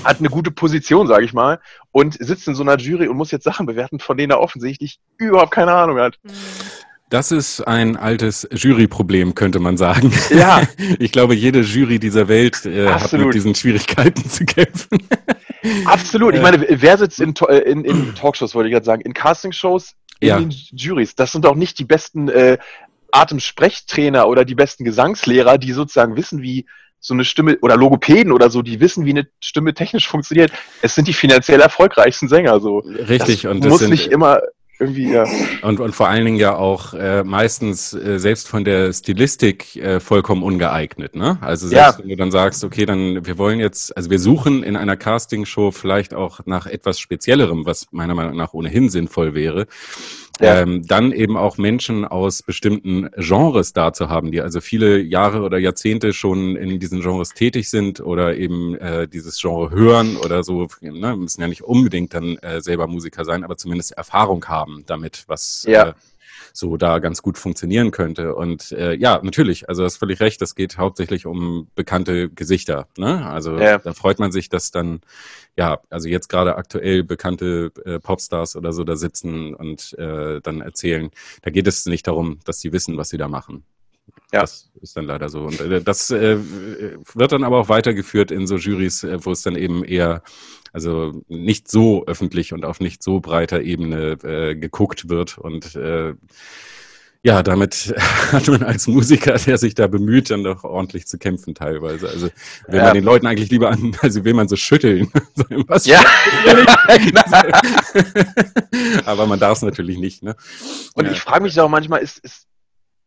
[0.04, 1.60] hat eine gute Position, sage ich mal,
[1.92, 4.98] und sitzt in so einer Jury und muss jetzt Sachen bewerten, von denen er offensichtlich
[5.18, 6.18] überhaupt keine Ahnung hat.
[6.22, 6.30] Mhm.
[7.10, 10.12] Das ist ein altes Juryproblem, könnte man sagen.
[10.30, 10.62] Ja.
[10.98, 14.98] Ich glaube, jede Jury dieser Welt äh, hat mit diesen Schwierigkeiten zu kämpfen.
[15.84, 16.34] Absolut.
[16.34, 19.94] Ich meine, wer sitzt in, äh, in, in Talkshows, wollte ich gerade sagen, in Castingshows,
[20.20, 20.38] in ja.
[20.38, 21.14] den Juries?
[21.14, 22.58] Das sind auch nicht die besten äh,
[23.12, 26.66] Atemsprechtrainer oder die besten Gesangslehrer, die sozusagen wissen, wie
[27.00, 30.50] so eine Stimme oder Logopäden oder so, die wissen, wie eine Stimme technisch funktioniert.
[30.80, 32.60] Es sind die finanziell erfolgreichsten Sänger.
[32.60, 32.78] So.
[32.78, 33.42] Richtig.
[33.42, 34.40] Das und muss sind, nicht immer
[34.84, 35.26] irgendwie, ja.
[35.62, 40.00] Und, und vor allen Dingen ja auch äh, meistens äh, selbst von der Stilistik äh,
[40.00, 41.16] vollkommen ungeeignet.
[41.16, 41.38] Ne?
[41.40, 42.02] Also selbst ja.
[42.02, 45.70] wenn du dann sagst, okay, dann wir wollen jetzt, also wir suchen in einer Castingshow
[45.70, 49.66] vielleicht auch nach etwas Speziellerem, was meiner Meinung nach ohnehin sinnvoll wäre
[50.40, 50.60] ja.
[50.60, 55.42] ähm, dann eben auch Menschen aus bestimmten Genres da zu haben, die also viele Jahre
[55.42, 60.42] oder Jahrzehnte schon in diesen Genres tätig sind oder eben äh, dieses Genre hören oder
[60.42, 64.84] so, ne, müssen ja nicht unbedingt dann äh, selber Musiker sein, aber zumindest Erfahrung haben
[64.86, 65.90] damit, was ja.
[65.90, 65.92] äh,
[66.56, 68.36] so da ganz gut funktionieren könnte.
[68.36, 72.86] Und äh, ja, natürlich, also das ist völlig recht, das geht hauptsächlich um bekannte Gesichter.
[72.96, 73.26] Ne?
[73.26, 73.78] Also ja.
[73.78, 75.00] da freut man sich, dass dann,
[75.56, 80.60] ja, also jetzt gerade aktuell bekannte äh, Popstars oder so da sitzen und äh, dann
[80.60, 81.10] erzählen.
[81.42, 83.64] Da geht es nicht darum, dass sie wissen, was sie da machen.
[84.32, 84.40] Ja.
[84.40, 85.42] Das ist dann leider so.
[85.42, 86.38] Und äh, das äh,
[87.14, 90.22] wird dann aber auch weitergeführt in so Jurys, äh, wo es dann eben eher,
[90.72, 95.38] also nicht so öffentlich und auf nicht so breiter Ebene äh, geguckt wird.
[95.38, 96.14] Und äh,
[97.24, 97.94] ja, damit
[98.32, 102.08] hat man als Musiker, der sich da bemüht, dann doch ordentlich zu kämpfen teilweise.
[102.08, 102.28] Also
[102.68, 102.84] will ja.
[102.84, 105.10] man den Leuten eigentlich lieber an, also will man so schütteln.
[105.68, 106.04] Was ja.
[109.06, 110.22] Aber man darf es natürlich nicht.
[110.22, 110.36] Ne?
[110.94, 111.12] Und ja.
[111.12, 112.46] ich frage mich auch manchmal, ist, ist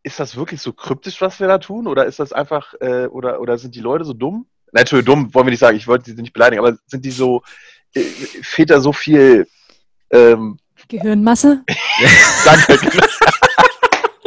[0.08, 1.86] ist das wirklich so kryptisch, was wir da tun?
[1.86, 4.46] Oder ist das einfach, äh, oder, oder sind die Leute so dumm?
[4.72, 7.42] Natürlich dumm, wollen wir nicht sagen, ich wollte sie nicht beleidigen, aber sind die so,
[7.94, 9.46] äh, fehlt da so viel
[10.10, 11.62] ähm, Gehirnmasse?
[12.44, 13.08] Danke.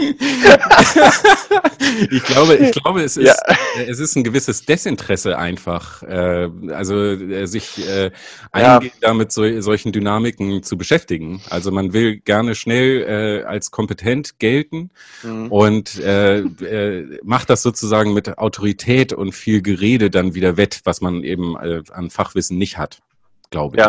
[2.11, 3.55] Ich glaube, ich glaube, es ist, ja.
[3.77, 8.11] Äh, es ist ein gewisses Desinteresse einfach, äh, also äh, sich äh,
[8.51, 9.09] eingehend ja.
[9.09, 11.41] damit so, solchen Dynamiken zu beschäftigen.
[11.49, 14.91] Also man will gerne schnell äh, als kompetent gelten
[15.23, 15.51] mhm.
[15.51, 21.01] und äh, äh, macht das sozusagen mit Autorität und viel Gerede dann wieder wett, was
[21.01, 22.99] man eben äh, an Fachwissen nicht hat,
[23.49, 23.83] glaube ich.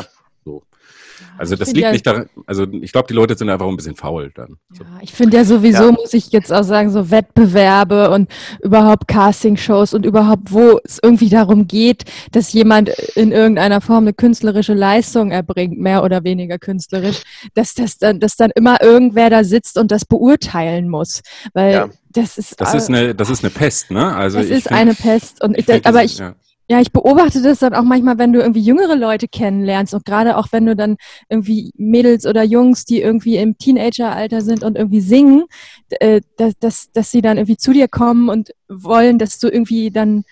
[1.38, 3.96] Also das liegt ja, nicht daran, also ich glaube, die Leute sind einfach ein bisschen
[3.96, 4.56] faul dann.
[4.70, 4.84] So.
[4.84, 5.92] Ja, ich finde ja sowieso, ja.
[5.92, 8.30] muss ich jetzt auch sagen, so Wettbewerbe und
[8.62, 14.12] überhaupt Castingshows und überhaupt, wo es irgendwie darum geht, dass jemand in irgendeiner Form eine
[14.12, 17.22] künstlerische Leistung erbringt, mehr oder weniger künstlerisch,
[17.54, 21.22] dass, das dann, dass dann immer irgendwer da sitzt und das beurteilen muss.
[21.54, 21.88] Weil ja.
[22.10, 22.60] das ist.
[22.60, 24.14] Das ist eine, das ist eine Pest, ne?
[24.14, 25.42] Also das ist find, eine Pest.
[25.42, 26.34] Und ich, ich aber ich, ja.
[26.73, 30.39] Ja, ich beobachte das dann auch manchmal, wenn du irgendwie jüngere Leute kennenlernst und gerade
[30.39, 30.97] auch wenn du dann
[31.29, 35.45] irgendwie Mädels oder Jungs, die irgendwie im Teenageralter sind und irgendwie singen,
[35.91, 39.91] äh, dass, dass, dass sie dann irgendwie zu dir kommen und wollen, dass du irgendwie
[39.91, 40.25] dann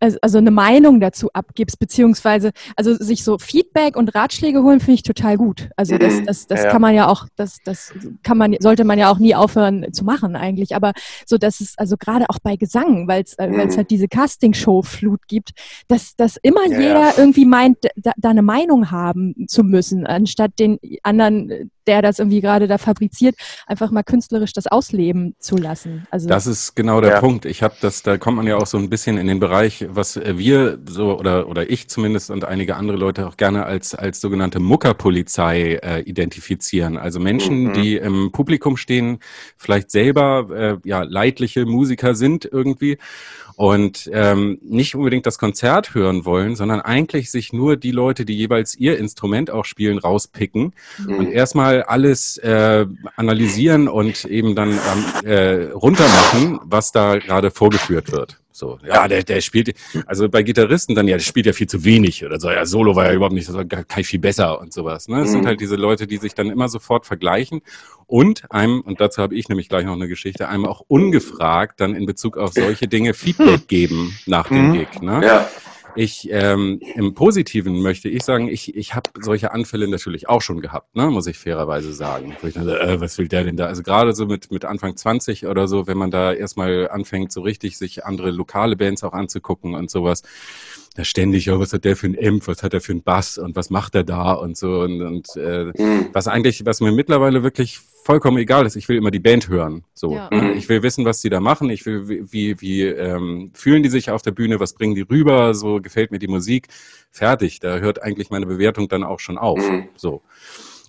[0.00, 4.94] also, also eine Meinung dazu abgibst, beziehungsweise also sich so Feedback und Ratschläge holen, finde
[4.94, 5.70] ich total gut.
[5.76, 6.26] Also das, mhm.
[6.26, 6.70] das, das ja.
[6.70, 7.92] kann man ja auch, das, das
[8.22, 10.74] kann man, sollte man ja auch nie aufhören zu machen eigentlich.
[10.74, 10.92] Aber
[11.26, 13.76] so, dass es also gerade auch bei Gesang, weil es äh, mhm.
[13.76, 15.50] halt diese Casting-Show-Flut gibt,
[15.88, 16.80] dass, dass immer ja.
[16.80, 22.18] jeder irgendwie meint, da, da eine Meinung haben zu müssen, anstatt den anderen der das
[22.18, 23.34] irgendwie gerade da fabriziert,
[23.66, 26.06] einfach mal künstlerisch das ausleben zu lassen.
[26.10, 27.20] Also das ist genau der ja.
[27.20, 27.46] Punkt.
[27.46, 30.20] Ich habe das, da kommt man ja auch so ein bisschen in den Bereich, was
[30.24, 34.60] wir so oder oder ich zumindest und einige andere Leute auch gerne als als sogenannte
[34.60, 36.96] Muckerpolizei äh, identifizieren.
[36.96, 37.72] Also Menschen, mhm.
[37.74, 39.18] die im Publikum stehen,
[39.56, 40.48] vielleicht selber
[40.84, 42.98] äh, ja leidliche Musiker sind irgendwie
[43.58, 48.36] und ähm, nicht unbedingt das Konzert hören wollen, sondern eigentlich sich nur die Leute, die
[48.36, 50.74] jeweils ihr Instrument auch spielen, rauspicken
[51.04, 51.14] mhm.
[51.14, 52.86] und erstmal alles äh,
[53.16, 54.78] analysieren und eben dann
[55.24, 58.38] äh, runtermachen, was da gerade vorgeführt wird.
[58.58, 59.72] So, ja, der, der spielt,
[60.06, 62.96] also bei Gitarristen dann, ja, der spielt ja viel zu wenig oder so, ja, Solo
[62.96, 65.06] war ja überhaupt nicht, das war gar kein viel besser und sowas.
[65.06, 65.20] Ne?
[65.20, 65.32] Es mhm.
[65.32, 67.60] sind halt diese Leute, die sich dann immer sofort vergleichen
[68.06, 71.94] und einem, und dazu habe ich nämlich gleich noch eine Geschichte, einem auch ungefragt dann
[71.94, 74.72] in Bezug auf solche Dinge Feedback geben nach dem mhm.
[74.72, 75.02] Gig.
[75.02, 75.20] Ne?
[75.24, 75.48] Ja.
[76.00, 80.60] Ich ähm, im Positiven möchte ich sagen, ich, ich habe solche Anfälle natürlich auch schon
[80.60, 82.36] gehabt, ne, muss ich fairerweise sagen.
[82.40, 83.66] Wo ich dachte, äh, was will der denn da?
[83.66, 87.40] Also gerade so mit, mit Anfang 20 oder so, wenn man da erstmal anfängt, so
[87.40, 90.22] richtig sich andere lokale Bands auch anzugucken und sowas,
[90.98, 93.38] da ständig, oh, was hat der für ein Amp, was hat er für ein Bass
[93.38, 96.08] und was macht er da und so und, und äh, mhm.
[96.12, 98.74] was eigentlich, was mir mittlerweile wirklich vollkommen egal ist.
[98.74, 99.84] Ich will immer die Band hören.
[99.94, 100.28] So, ja.
[100.32, 100.54] Ne?
[100.54, 101.70] ich will wissen, was die da machen.
[101.70, 104.58] Ich will, wie, wie, wie ähm, fühlen die sich auf der Bühne?
[104.58, 105.54] Was bringen die rüber?
[105.54, 106.66] So gefällt mir die Musik.
[107.12, 107.60] Fertig.
[107.60, 109.58] Da hört eigentlich meine Bewertung dann auch schon auf.
[109.58, 109.88] Mhm.
[109.94, 110.22] So.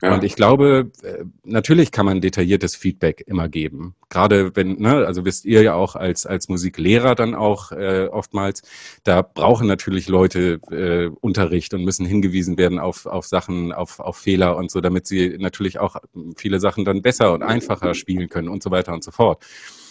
[0.01, 0.13] Ja.
[0.13, 3.95] Und ich glaube, äh, natürlich kann man detailliertes Feedback immer geben.
[4.09, 8.61] Gerade wenn, ne, also wisst ihr ja auch als, als Musiklehrer dann auch äh, oftmals,
[9.03, 14.17] da brauchen natürlich Leute äh, Unterricht und müssen hingewiesen werden auf, auf Sachen, auf, auf
[14.17, 15.97] Fehler und so, damit sie natürlich auch
[16.37, 19.43] viele Sachen dann besser und einfacher spielen können und so weiter und so fort.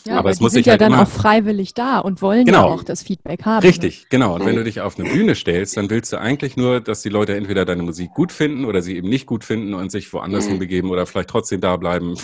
[0.07, 2.69] Ja, aber es muss sich ja halt dann immer, auch freiwillig da und wollen genau,
[2.69, 3.65] ja auch das Feedback haben.
[3.65, 4.07] Richtig, ne?
[4.11, 4.35] genau.
[4.35, 7.09] Und wenn du dich auf eine Bühne stellst, dann willst du eigentlich nur, dass die
[7.09, 10.47] Leute entweder deine Musik gut finden oder sie eben nicht gut finden und sich woanders
[10.47, 10.51] mhm.
[10.51, 12.17] hinbegeben oder vielleicht trotzdem da bleiben.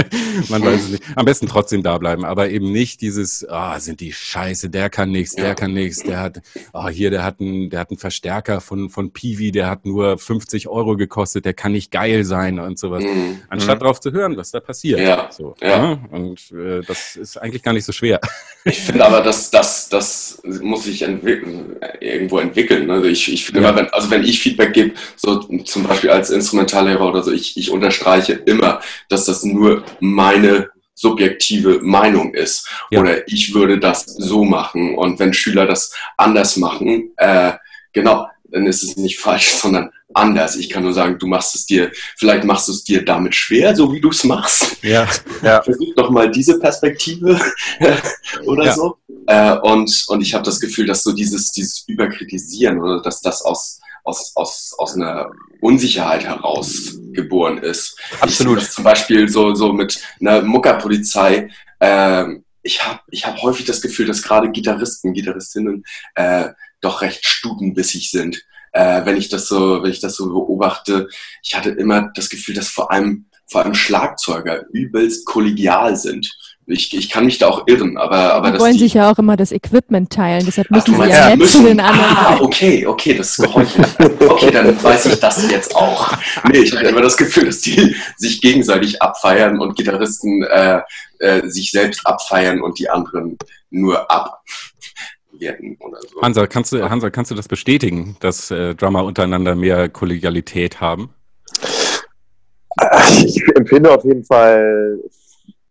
[0.48, 1.04] Man weiß es nicht.
[1.16, 4.90] Am besten trotzdem da bleiben, aber eben nicht dieses, ah, oh, sind die Scheiße, der
[4.90, 7.98] kann nichts, der kann nichts, der hat, oh, hier, der hat einen, der hat einen
[7.98, 12.58] Verstärker von, von Piwi, der hat nur 50 Euro gekostet, der kann nicht geil sein
[12.58, 13.04] und sowas.
[13.04, 13.40] Mhm.
[13.48, 13.84] Anstatt mhm.
[13.84, 15.00] drauf zu hören, was da passiert.
[15.00, 15.28] Ja.
[15.30, 15.68] So, ja.
[15.68, 15.98] ja?
[16.10, 18.20] Und äh, das ist eigentlich gar nicht so schwer.
[18.64, 22.90] Ich finde aber, dass das, das muss sich entwickeln, irgendwo entwickeln.
[22.90, 23.68] Also ich, ich finde ja.
[23.68, 27.56] immer, wenn, also wenn ich Feedback gebe, so zum Beispiel als Instrumentallehrer oder so, ich,
[27.56, 32.68] ich unterstreiche immer, dass das nur meine subjektive Meinung ist.
[32.90, 33.00] Ja.
[33.00, 34.94] Oder ich würde das so machen.
[34.94, 37.52] Und wenn Schüler das anders machen, äh,
[37.92, 40.56] genau, dann ist es nicht falsch, sondern anders.
[40.56, 43.74] Ich kann nur sagen, du machst es dir, vielleicht machst du es dir damit schwer,
[43.74, 44.82] so wie du es machst.
[44.82, 45.06] Ja.
[45.42, 45.62] ja.
[45.62, 47.40] Versuch doch mal diese Perspektive
[48.44, 48.74] oder ja.
[48.74, 48.98] so.
[49.26, 53.42] Äh, und, und ich habe das Gefühl, dass so dieses, dieses Überkritisieren oder dass das
[53.42, 57.98] aus, aus, aus, aus einer Unsicherheit heraus geboren ist.
[58.20, 58.62] Absolut.
[58.62, 61.50] Ich zum Beispiel so, so mit einer Muckerpolizei.
[61.78, 62.24] Äh,
[62.62, 65.84] ich habe ich hab häufig das Gefühl, dass gerade Gitarristen, Gitarristinnen
[66.14, 66.50] äh,
[66.80, 68.44] doch recht stubenbissig sind.
[68.72, 71.08] Äh, wenn ich das so, wenn ich das so beobachte,
[71.42, 76.32] ich hatte immer das Gefühl, dass vor allem vor allem Schlagzeuger übelst kollegial sind.
[76.66, 79.36] Ich, ich kann mich da auch irren, aber, aber die wollen sich ja auch immer
[79.36, 82.16] das Equipment teilen, deshalb müssen Ach, sie ja, nett zu den anderen.
[82.16, 86.12] Ah, okay, okay, das ist okay, dann weiß ich das jetzt auch.
[86.48, 90.80] Nee, ich hatte immer das Gefühl, dass die sich gegenseitig abfeiern und Gitarristen äh,
[91.18, 93.36] äh, sich selbst abfeiern und die anderen
[93.70, 94.40] nur ab
[95.42, 96.22] werden oder so.
[96.22, 101.10] Hansa, kannst du, Hansa, kannst du das bestätigen, dass äh, Drummer untereinander mehr Kollegialität haben?
[103.24, 104.98] Ich empfinde auf jeden Fall,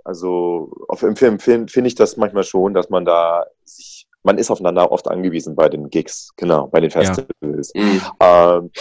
[0.03, 4.51] also auf, im Film finde ich das manchmal schon, dass man da sich, man ist
[4.51, 7.71] aufeinander oft angewiesen bei den Gigs, genau, bei den Festivals.
[7.73, 7.81] Ja.
[7.81, 8.01] Mhm.
[8.19, 8.71] Ähm,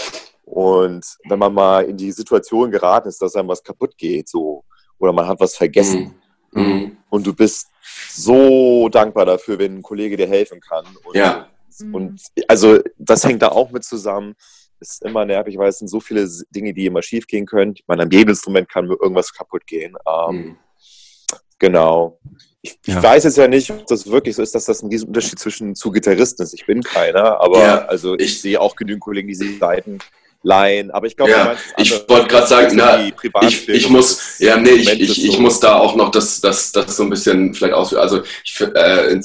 [0.45, 4.65] und wenn man mal in die Situation geraten ist, dass einem was kaputt geht, so,
[4.99, 6.15] oder man hat was vergessen,
[6.53, 6.97] mhm.
[7.11, 7.69] Und du bist
[8.11, 10.87] so dankbar dafür, wenn ein Kollege dir helfen kann.
[11.05, 11.49] Und, ja.
[11.93, 14.35] Und also das hängt da auch mit zusammen.
[14.81, 17.75] Ist immer nervig, weil es sind so viele Dinge, die immer schief gehen können.
[17.77, 19.95] Ich meine, an jedem Instrument kann mir irgendwas kaputt gehen.
[20.09, 20.57] Ähm, mhm.
[21.59, 22.19] Genau.
[22.63, 22.97] Ich, ja.
[22.97, 25.75] ich, weiß jetzt ja nicht, ob das wirklich so ist, dass das ein Unterschied zwischen
[25.75, 26.55] zu Gitarristen ist.
[26.55, 29.99] Ich bin keiner, aber ja, also ich, ich, sehe auch genügend Kollegen, die sich leiten
[30.43, 30.91] leihen.
[30.91, 33.07] Aber ich glaube, ja, ich wollte gerade sagen, na,
[33.43, 36.97] ich, ich muss, ja, nee, ich, ich, ich muss da auch noch das, das, das
[36.97, 38.03] so ein bisschen vielleicht ausführen.
[38.03, 39.21] Also ich, äh, äh,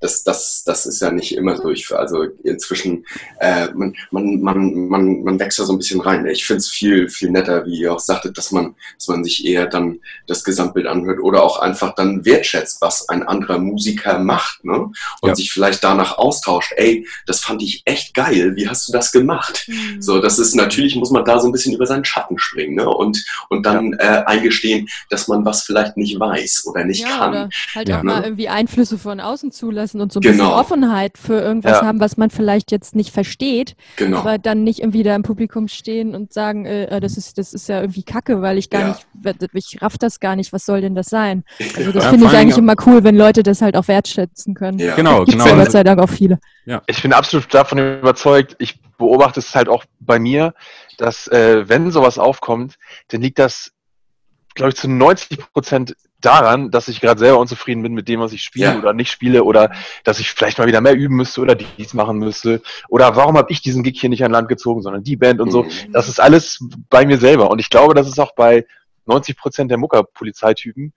[0.00, 1.70] das, das, das ist ja nicht immer so.
[1.70, 3.04] Ich, also inzwischen,
[3.40, 6.26] äh, man, man, man, man, man wächst da so ein bisschen rein.
[6.26, 9.44] Ich finde es viel, viel netter, wie ihr auch sagtet, dass man, dass man sich
[9.44, 14.64] eher dann das Gesamtbild anhört oder auch einfach dann wertschätzt, was ein anderer Musiker macht,
[14.64, 14.90] ne?
[15.20, 15.34] Und ja.
[15.34, 16.72] sich vielleicht danach austauscht.
[16.76, 18.54] Ey, das fand ich echt geil.
[18.54, 19.64] Wie hast du das gemacht?
[19.66, 20.00] Mhm.
[20.00, 22.88] So, das ist natürlich, muss man da so ein bisschen über seinen Schatten springen, ne?
[22.88, 24.20] Und, und dann ja.
[24.20, 27.30] äh, eingestehen, dass man was vielleicht nicht weiß oder nicht ja, kann.
[27.30, 30.32] Oder halt auch mal irgendwie Einflüsse von außen zulassen lassen und so ein genau.
[30.32, 31.86] bisschen Offenheit für irgendwas ja.
[31.86, 34.18] haben, was man vielleicht jetzt nicht versteht, genau.
[34.18, 37.54] aber dann nicht irgendwie da im Publikum stehen und sagen, äh, äh das ist das
[37.54, 38.88] ist ja irgendwie Kacke, weil ich gar ja.
[38.88, 41.44] nicht, ich raff das gar nicht, was soll denn das sein?
[41.76, 44.78] Also das ja, finde ich eigentlich immer cool, wenn Leute das halt auch wertschätzen können.
[44.78, 44.94] Ja.
[44.94, 45.46] Genau, genau.
[45.46, 46.38] Ja Gott sei Dank auch viele.
[46.66, 46.82] Ja.
[46.86, 50.54] Ich bin absolut davon überzeugt, ich beobachte es halt auch bei mir,
[50.98, 52.74] dass äh, wenn sowas aufkommt,
[53.08, 53.72] dann liegt das
[54.54, 58.32] glaube ich, zu 90 Prozent daran, dass ich gerade selber unzufrieden bin mit dem, was
[58.32, 58.78] ich spiele ja.
[58.78, 59.70] oder nicht spiele oder
[60.04, 63.52] dass ich vielleicht mal wieder mehr üben müsste oder dies machen müsste oder warum habe
[63.52, 65.64] ich diesen Gig hier nicht an Land gezogen, sondern die Band und so.
[65.64, 65.92] Mhm.
[65.92, 68.66] Das ist alles bei mir selber und ich glaube, das ist auch bei
[69.06, 70.92] 90 Prozent der Mucker-Polizeitypen.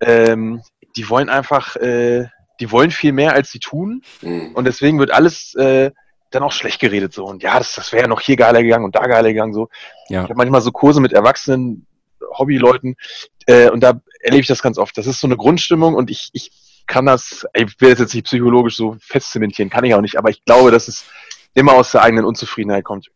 [0.00, 0.62] Ähm,
[0.96, 2.26] die wollen einfach, äh,
[2.60, 4.52] die wollen viel mehr, als sie tun mhm.
[4.54, 5.90] und deswegen wird alles äh,
[6.30, 8.84] dann auch schlecht geredet so und ja, das, das wäre ja noch hier geiler gegangen
[8.84, 9.68] und da geiler gegangen so.
[10.08, 10.24] Ja.
[10.24, 11.86] Ich habe manchmal so Kurse mit Erwachsenen,
[12.38, 12.96] Hobbyleuten.
[13.46, 14.96] Äh, und da erlebe ich das ganz oft.
[14.98, 16.50] Das ist so eine Grundstimmung und ich, ich
[16.86, 20.30] kann das, ich will das jetzt nicht psychologisch so festzementieren, kann ich auch nicht, aber
[20.30, 21.04] ich glaube, dass es
[21.54, 23.08] immer aus der eigenen Unzufriedenheit kommt.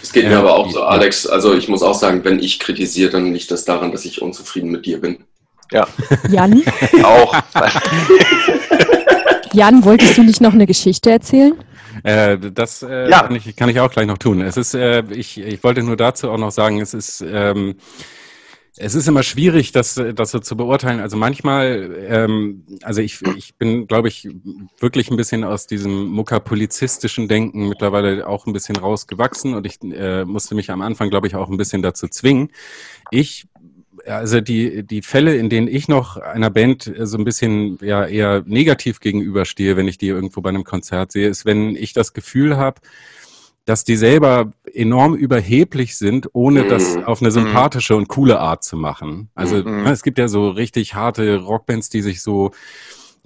[0.00, 1.26] Es geht mir aber auch so, Alex.
[1.26, 4.70] Also ich muss auch sagen, wenn ich kritisiere, dann liegt das daran, dass ich unzufrieden
[4.70, 5.24] mit dir bin.
[5.72, 5.88] Ja.
[6.30, 6.62] Jan?
[7.02, 7.34] auch.
[9.52, 11.54] Jan, wolltest du nicht noch eine Geschichte erzählen?
[12.04, 13.22] Äh, das äh, ja.
[13.22, 14.40] kann, ich, kann ich auch gleich noch tun.
[14.40, 17.76] Es ist, äh, ich, ich wollte nur dazu auch noch sagen, es ist, ähm,
[18.76, 21.00] es ist immer schwierig, das, das so zu beurteilen.
[21.00, 24.28] Also manchmal, ähm, also ich, ich bin, glaube ich,
[24.80, 30.24] wirklich ein bisschen aus diesem muckerpolizistischen Denken mittlerweile auch ein bisschen rausgewachsen und ich äh,
[30.24, 32.50] musste mich am Anfang, glaube ich, auch ein bisschen dazu zwingen.
[33.10, 33.46] Ich
[34.06, 38.42] also die, die Fälle, in denen ich noch einer Band so ein bisschen ja eher
[38.44, 42.56] negativ gegenüberstehe, wenn ich die irgendwo bei einem Konzert sehe, ist, wenn ich das Gefühl
[42.56, 42.80] habe,
[43.64, 47.04] dass die selber enorm überheblich sind, ohne das mhm.
[47.04, 47.34] auf eine mhm.
[47.34, 49.30] sympathische und coole Art zu machen.
[49.34, 49.86] Also mhm.
[49.86, 52.50] es gibt ja so richtig harte Rockbands, die sich so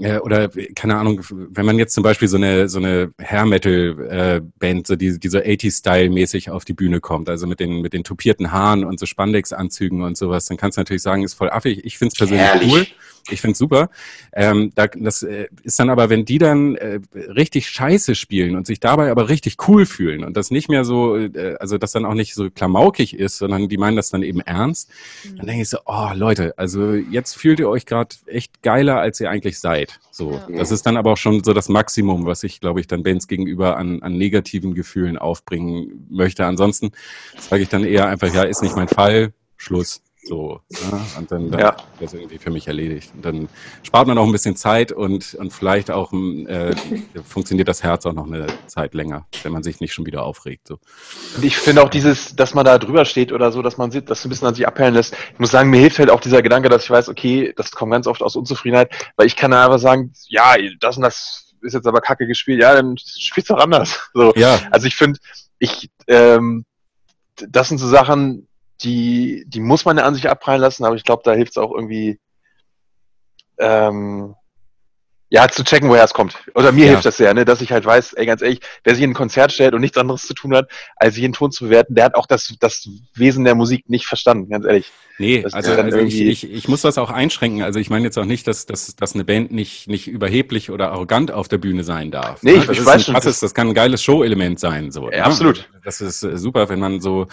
[0.00, 4.08] äh, oder keine Ahnung, wenn man jetzt zum Beispiel so eine so eine Hair Metal
[4.08, 7.58] äh, Band, so die, die so 80 Style mäßig auf die Bühne kommt, also mit
[7.58, 11.02] den mit den tupierten Haaren und so Spandex Anzügen und sowas, dann kannst du natürlich
[11.02, 11.84] sagen, ist voll affig.
[11.84, 12.72] Ich finde es persönlich Herrlich.
[12.72, 12.86] cool.
[13.30, 13.90] Ich finde es super.
[14.32, 18.66] Ähm, da, das äh, ist dann aber, wenn die dann äh, richtig scheiße spielen und
[18.66, 22.04] sich dabei aber richtig cool fühlen und das nicht mehr so, äh, also das dann
[22.04, 24.90] auch nicht so klamaukig ist, sondern die meinen das dann eben ernst,
[25.24, 25.36] mhm.
[25.36, 29.20] dann denke ich so, oh Leute, also jetzt fühlt ihr euch gerade echt geiler, als
[29.20, 30.00] ihr eigentlich seid.
[30.10, 30.58] So, ja.
[30.58, 33.28] das ist dann aber auch schon so das Maximum, was ich, glaube ich, dann Bands
[33.28, 36.44] gegenüber an, an negativen Gefühlen aufbringen möchte.
[36.44, 36.90] Ansonsten
[37.38, 40.02] sage ich dann eher einfach, ja, ist nicht mein Fall, Schluss.
[40.28, 41.00] So, ne?
[41.16, 41.70] und dann, dann ja.
[41.70, 43.12] ist das irgendwie für mich erledigt.
[43.14, 43.48] Und dann
[43.82, 46.74] spart man auch ein bisschen Zeit und, und vielleicht auch äh,
[47.24, 50.68] funktioniert das Herz auch noch eine Zeit länger, wenn man sich nicht schon wieder aufregt.
[50.68, 50.78] So.
[51.36, 54.10] Und ich finde auch dieses, dass man da drüber steht oder so, dass man sieht,
[54.10, 55.14] dass ein bisschen an sich abhellen lässt.
[55.32, 57.92] Ich muss sagen, mir hilft halt auch dieser Gedanke, dass ich weiß, okay, das kommt
[57.92, 61.86] ganz oft aus Unzufriedenheit, weil ich kann einfach sagen, ja, das und das ist jetzt
[61.86, 64.10] aber kacke gespielt, ja, dann spielst du auch anders.
[64.14, 64.32] So.
[64.36, 64.60] Ja.
[64.70, 65.18] Also ich finde,
[65.58, 66.64] ich, ähm,
[67.36, 68.47] das sind so Sachen,
[68.82, 71.58] die, die muss man ja an sich abprallen lassen, aber ich glaube, da hilft es
[71.58, 72.18] auch irgendwie,
[73.58, 74.34] ähm,
[75.30, 76.38] ja, zu checken, woher es kommt.
[76.54, 76.90] Oder mir ja.
[76.92, 79.14] hilft das sehr, ne, dass ich halt weiß, ey, ganz ehrlich, wer sich in ein
[79.14, 82.14] Konzert stellt und nichts anderes zu tun hat, als jeden Ton zu bewerten, der hat
[82.14, 84.90] auch das, das Wesen der Musik nicht verstanden, ganz ehrlich.
[85.18, 87.62] Nee, das also, also ich, ich, ich muss das auch einschränken.
[87.62, 90.92] Also ich meine jetzt auch nicht, dass, dass, dass eine Band nicht, nicht überheblich oder
[90.92, 92.42] arrogant auf der Bühne sein darf.
[92.44, 92.58] Nee, ne?
[92.58, 93.14] ich, ich weiß schon.
[93.14, 94.92] Das, das kann ein geiles Show-Element sein.
[94.92, 95.24] So, ja, ne?
[95.24, 95.68] absolut.
[95.84, 97.26] Das ist äh, super, wenn man so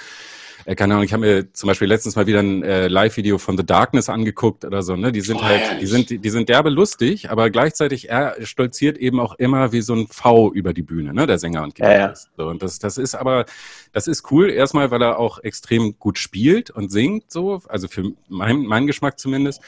[0.65, 3.57] äh, keine Ahnung, ich habe mir zum Beispiel letztens mal wieder ein äh, Live-Video von
[3.57, 5.11] The Darkness angeguckt oder so, ne?
[5.11, 9.19] Die sind oh, halt, die sind, die sind derbe lustig, aber gleichzeitig er stolziert eben
[9.19, 11.27] auch immer wie so ein V über die Bühne, ne?
[11.27, 12.29] Der Sänger und Gitarrist.
[12.37, 12.45] Ja, ja.
[12.45, 13.45] So, und das, das ist aber,
[13.93, 18.11] das ist cool, erstmal, weil er auch extrem gut spielt und singt, so, also für
[18.27, 19.61] mein, meinen Geschmack zumindest.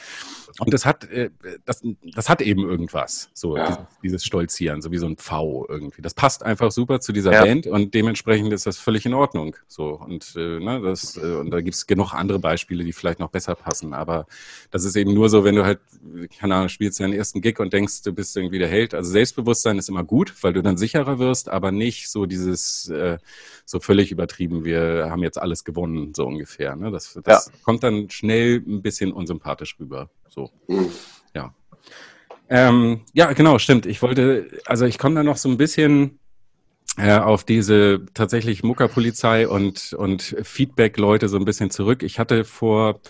[0.58, 1.30] Und das hat, äh,
[1.64, 1.82] das,
[2.14, 3.66] das hat eben irgendwas, so ja.
[3.66, 6.02] dieses, dieses, Stolzieren, so wie so ein V irgendwie.
[6.02, 7.44] Das passt einfach super zu dieser ja.
[7.44, 9.56] Band und dementsprechend ist das völlig in Ordnung.
[9.66, 13.20] So und äh, ne, das äh, und da gibt es genug andere Beispiele, die vielleicht
[13.20, 13.92] noch besser passen.
[13.92, 14.26] Aber
[14.70, 15.80] das ist eben nur so, wenn du halt,
[16.38, 18.94] keine Ahnung, spielst deinen ersten Gig und denkst, du bist irgendwie der Held.
[18.94, 23.18] Also Selbstbewusstsein ist immer gut, weil du dann sicherer wirst, aber nicht so dieses äh,
[23.64, 24.64] so völlig übertrieben.
[24.64, 26.74] Wir haben jetzt alles gewonnen, so ungefähr.
[26.74, 26.90] Ne?
[26.90, 27.52] Das, das ja.
[27.62, 30.08] kommt dann schnell ein bisschen unsympathisch rüber.
[30.28, 30.90] So, mhm.
[31.34, 31.54] ja.
[32.48, 33.86] Ähm, ja, genau, stimmt.
[33.86, 36.18] Ich wollte, also ich komme da noch so ein bisschen
[36.96, 42.02] äh, auf diese tatsächlich Muckerpolizei und, und Feedback-Leute so ein bisschen zurück.
[42.02, 43.00] Ich hatte vor,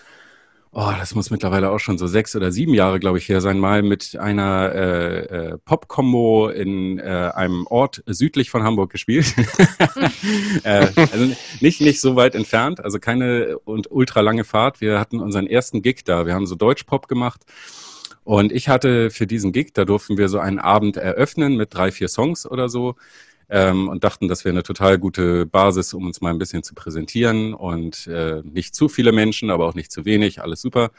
[0.71, 3.59] oh, das muss mittlerweile auch schon so sechs oder sieben Jahre, glaube ich, her sein,
[3.59, 9.33] mal mit einer äh, äh, Pop-Combo in äh, einem Ort südlich von Hamburg gespielt.
[10.63, 14.81] äh, also nicht, nicht so weit entfernt, also keine und ultra lange Fahrt.
[14.81, 16.25] Wir hatten unseren ersten Gig da.
[16.25, 17.41] Wir haben so Deutsch-Pop gemacht.
[18.23, 21.91] Und ich hatte für diesen Gig, da durften wir so einen Abend eröffnen mit drei,
[21.91, 22.95] vier Songs oder so
[23.49, 26.75] ähm, und dachten, das wäre eine total gute Basis, um uns mal ein bisschen zu
[26.75, 27.53] präsentieren.
[27.53, 30.91] Und äh, nicht zu viele Menschen, aber auch nicht zu wenig, alles super.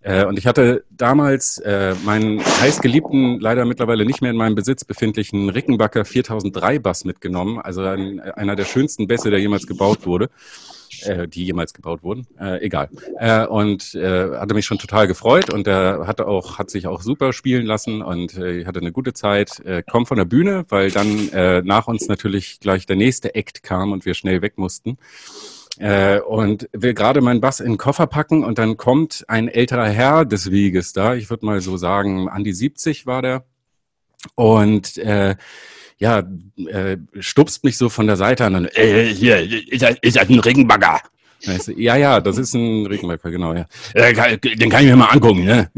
[0.00, 4.84] Äh, und ich hatte damals äh, meinen heißgeliebten, leider mittlerweile nicht mehr in meinem Besitz
[4.84, 10.30] befindlichen Rickenbacker 4003 Bass mitgenommen, also ein, einer der schönsten Bässe, der jemals gebaut wurde
[11.04, 12.26] äh, die jemals gebaut wurden.
[12.38, 12.88] Äh, egal.
[13.18, 17.02] Äh, und äh, hatte mich schon total gefreut und er hatte auch, hat sich auch
[17.02, 19.60] super spielen lassen und äh, hatte eine gute Zeit.
[19.60, 23.62] Äh, komm von der Bühne, weil dann äh, nach uns natürlich gleich der nächste Act
[23.62, 24.98] kam und wir schnell weg mussten.
[25.78, 29.88] Äh, und will gerade meinen Bass in den Koffer packen und dann kommt ein älterer
[29.88, 31.14] Herr des Weges da.
[31.14, 33.44] Ich würde mal so sagen, an die 70 war der.
[34.34, 35.36] Und äh,
[35.98, 36.22] ja,
[36.66, 39.40] äh, stupst mich so von der Seite an und, äh, hier,
[39.70, 41.00] ist das, ein Regenbagger?
[41.40, 43.66] So, ja, ja, das ist ein Regenbagger, genau, ja.
[43.94, 45.70] Äh, den kann ich mir mal angucken, ne?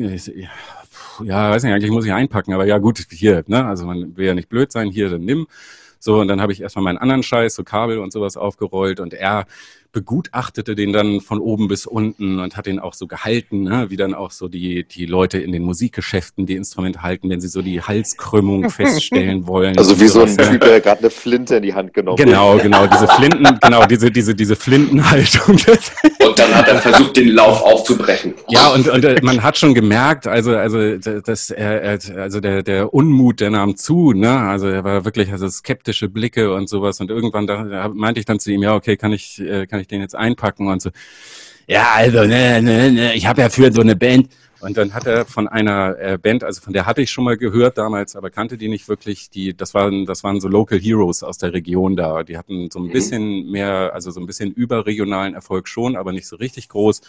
[1.22, 3.66] Ja, weiß nicht, eigentlich muss ich einpacken, aber ja, gut, hier, ne?
[3.66, 5.46] Also man will ja nicht blöd sein, hier, dann nimm.
[5.98, 9.12] So, und dann habe ich erstmal meinen anderen Scheiß, so Kabel und sowas aufgerollt und
[9.12, 9.46] er
[9.92, 13.86] begutachtete den dann von oben bis unten und hat den auch so gehalten, ne?
[13.88, 17.48] wie dann auch so die, die Leute in den Musikgeschäften die Instrumente halten, wenn sie
[17.48, 19.76] so die Halskrümmung feststellen wollen.
[19.78, 22.24] Also wie so ein Typ, der gerade eine Flinte in die Hand genommen hat.
[22.24, 25.56] Genau, genau, diese Flinten, genau, diese, diese, diese Flintenhaltung.
[26.26, 28.34] Und dann hat er versucht, den Lauf aufzubrechen.
[28.48, 32.92] Ja, und, und äh, man hat schon gemerkt, also, also, das, äh, also der, der
[32.92, 34.38] Unmut, der nahm zu, ne?
[34.38, 37.00] Also er war wirklich, also skeptische Blicke und sowas.
[37.00, 39.82] Und irgendwann da, da meinte ich dann zu ihm, ja, okay, kann ich, äh, kann
[39.82, 40.90] ich den jetzt einpacken und so.
[41.66, 44.28] Ja, also, ne, ne, ne, ich habe ja für so eine Band.
[44.60, 47.36] Und dann hat er von einer äh, Band, also von der hatte ich schon mal
[47.36, 49.30] gehört damals, aber kannte die nicht wirklich.
[49.30, 52.22] Die, das waren, das waren so Local Heroes aus der Region da.
[52.22, 52.92] Die hatten so ein mhm.
[52.92, 57.00] bisschen mehr, also so ein bisschen überregionalen Erfolg schon, aber nicht so richtig groß.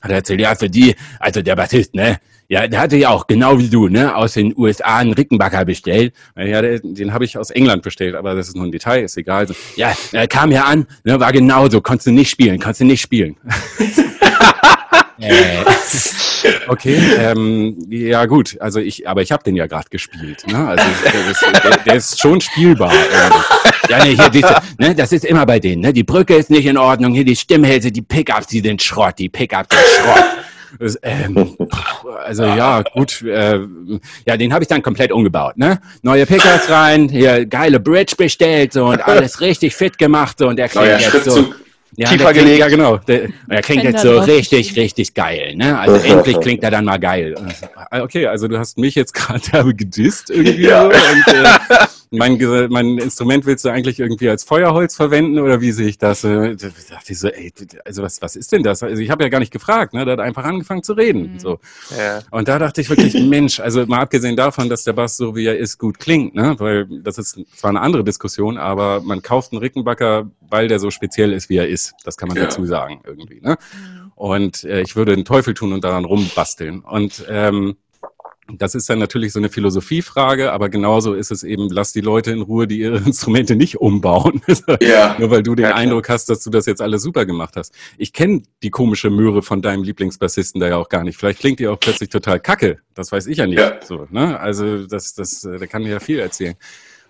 [0.00, 2.18] Hat er erzählt, ja, für die, also der Bassist, ne,
[2.48, 6.14] ja, der hatte ja auch, genau wie du, ne, aus den USA einen Rickenbacker bestellt.
[6.36, 9.48] Ja, den, habe ich aus England bestellt, aber das ist nur ein Detail, ist egal.
[9.48, 12.84] So, ja, er kam ja an, ne, war genauso, konntest du nicht spielen, konntest du
[12.84, 13.36] nicht spielen.
[15.18, 15.64] Äh,
[16.68, 20.46] okay, ähm, ja gut, also ich, aber ich habe den ja gerade gespielt.
[20.46, 20.68] Ne?
[20.68, 22.92] Also der ist, der, der ist schon spielbar.
[23.88, 25.82] ja, nee, hier, diese, ne, das ist immer bei denen.
[25.82, 25.92] Ne?
[25.92, 29.28] Die Brücke ist nicht in Ordnung, hier die Stimmhälse, die Pickups, die sind Schrott, die
[29.28, 30.24] Pickups sind Schrott.
[31.02, 31.56] Ähm,
[32.24, 33.22] also ja, gut.
[33.22, 33.60] Äh,
[34.26, 35.56] ja, den habe ich dann komplett umgebaut.
[35.56, 35.80] Ne?
[36.02, 40.56] Neue Pickups rein, hier geile Bridge bestellt so, und alles richtig fit gemacht so, und
[40.56, 41.54] der klingt jetzt so.
[41.96, 42.58] Ja, tiefer gelegt.
[42.58, 42.98] Ja, genau.
[42.98, 45.54] Der, der klingt jetzt so richtig, richtig geil.
[45.56, 45.78] Ne?
[45.78, 47.34] Also endlich klingt er dann mal geil.
[47.90, 50.66] Okay, also du hast mich jetzt gerade gedisst irgendwie.
[50.66, 50.82] Ja.
[50.82, 52.38] So und, äh, mein,
[52.70, 56.24] mein Instrument willst du eigentlich irgendwie als Feuerholz verwenden oder wie sehe ich das?
[56.24, 57.52] Äh, da dachte ich so, ey,
[57.84, 58.82] also was, was ist denn das?
[58.82, 60.04] Also ich habe ja gar nicht gefragt, ne?
[60.04, 61.34] Der hat einfach angefangen zu reden.
[61.34, 61.38] Mhm.
[61.38, 61.58] So.
[61.96, 62.20] Ja.
[62.30, 65.46] Und da dachte ich wirklich, Mensch, also mal abgesehen davon, dass der Bass so wie
[65.46, 66.56] er ist gut klingt, ne?
[66.58, 70.90] Weil das ist zwar eine andere Diskussion, aber man kauft einen Rickenbacker, weil der so
[70.90, 71.94] speziell ist, wie er ist.
[72.04, 72.44] Das kann man ja.
[72.44, 73.40] dazu sagen irgendwie.
[73.40, 73.56] Ne?
[74.14, 76.80] Und äh, ich würde den Teufel tun und daran rumbasteln.
[76.80, 77.76] Und ähm,
[78.52, 82.30] das ist dann natürlich so eine Philosophiefrage, aber genauso ist es eben, lass die Leute
[82.30, 84.42] in Ruhe, die ihre Instrumente nicht umbauen.
[84.80, 85.16] Ja.
[85.18, 87.74] Nur weil du den ja, Eindruck hast, dass du das jetzt alles super gemacht hast.
[87.98, 91.16] Ich kenne die komische Möhre von deinem Lieblingsbassisten da ja auch gar nicht.
[91.16, 92.78] Vielleicht klingt die auch plötzlich total kacke.
[92.94, 93.58] Das weiß ich ja nicht.
[93.58, 93.80] Ja.
[93.82, 94.38] So, ne?
[94.38, 96.56] Also das, das, äh, da kann mir ja viel erzählen.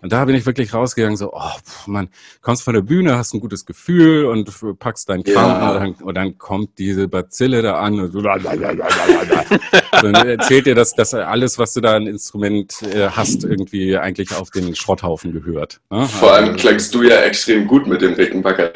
[0.02, 1.50] Und da bin ich wirklich rausgegangen, so, oh,
[1.86, 2.08] man,
[2.42, 5.70] kommst von der Bühne, hast ein gutes Gefühl und packst deinen Kram ja.
[5.70, 10.94] und, dann, und, dann, kommt diese Bazille da an und so, dann erzählt dir, dass,
[10.94, 15.80] dass alles, was du da an Instrument äh, hast, irgendwie eigentlich auf den Schrotthaufen gehört.
[15.90, 16.06] Ne?
[16.06, 18.70] Vor allem also, klangst du ja extrem gut mit dem Rickenbacker.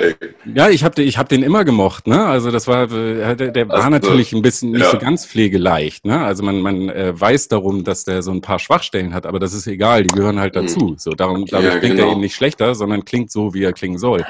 [0.55, 2.07] Ja, ich habe ich hab den immer gemocht.
[2.07, 2.25] Ne?
[2.25, 4.91] Also das war, äh, der, der war also, natürlich ein bisschen nicht ja.
[4.91, 6.05] so ganz pflegeleicht.
[6.07, 6.19] Ne?
[6.19, 9.53] Also man, man äh, weiß darum, dass der so ein paar Schwachstellen hat, aber das
[9.53, 10.81] ist egal, die gehören halt dazu.
[10.81, 10.99] Mhm.
[10.99, 12.09] So, darum, dadurch ja, klingt genau.
[12.09, 14.25] er eben nicht schlechter, sondern klingt so, wie er klingen soll.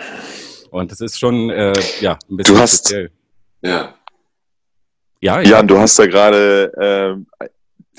[0.70, 3.10] Und das ist schon, äh, ja, ein bisschen du hast, speziell.
[3.62, 3.94] Ja.
[5.22, 5.50] Ja, ja.
[5.50, 7.46] Jan, du hast da gerade äh,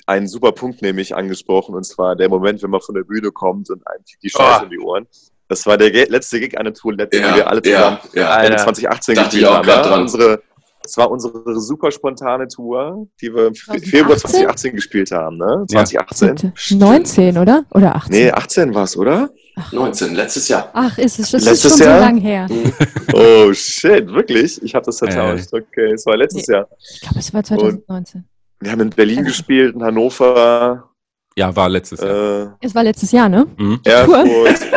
[0.07, 3.69] einen super Punkt nämlich angesprochen, und zwar der Moment, wenn man von der Bühne kommt
[3.69, 4.63] und einem die Scheiße oh.
[4.63, 5.07] in die Ohren.
[5.47, 8.57] Das war der letzte Gig an der Tour, ja, die wir alle zusammen ja, ja.
[8.57, 9.67] 2018 gespielt haben.
[9.67, 9.95] Ja?
[9.95, 10.41] Unsere,
[10.83, 13.89] das war unsere super spontane Tour, die wir im 2018?
[13.89, 15.65] Februar 2018 gespielt haben, ne?
[15.69, 16.53] 2018.
[16.69, 16.77] Ja.
[16.77, 17.65] 19, oder?
[17.71, 18.11] Oder 18?
[18.11, 19.29] Nee, 18 war es, oder?
[19.55, 19.71] Ach.
[19.71, 20.69] 19, letztes Jahr.
[20.73, 21.99] Ach, ist es das letztes ist schon Jahr?
[21.99, 22.47] so lang her.
[22.49, 22.73] Mhm.
[23.13, 24.61] oh shit, wirklich?
[24.63, 25.53] Ich habe das vertauscht.
[25.53, 26.55] Okay, es war letztes nee.
[26.55, 26.67] Jahr.
[26.93, 28.21] Ich glaube, es war 2019.
[28.21, 28.27] Und
[28.59, 29.29] wir haben in Berlin also.
[29.29, 30.90] gespielt, in Hannover,
[31.37, 32.57] ja, war letztes Jahr.
[32.61, 33.47] Äh, es war letztes Jahr, ne?
[33.57, 33.79] Mhm.
[33.85, 34.27] Erfurt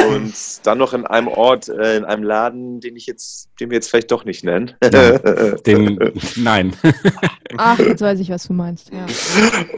[0.06, 0.34] und
[0.66, 3.90] dann noch in einem Ort, äh, in einem Laden, den ich jetzt, den wir jetzt
[3.90, 4.72] vielleicht doch nicht nennen.
[4.82, 5.18] Ja,
[5.66, 6.74] den, nein.
[7.56, 8.90] Ach, jetzt weiß ich, was du meinst.
[8.92, 9.04] Ja.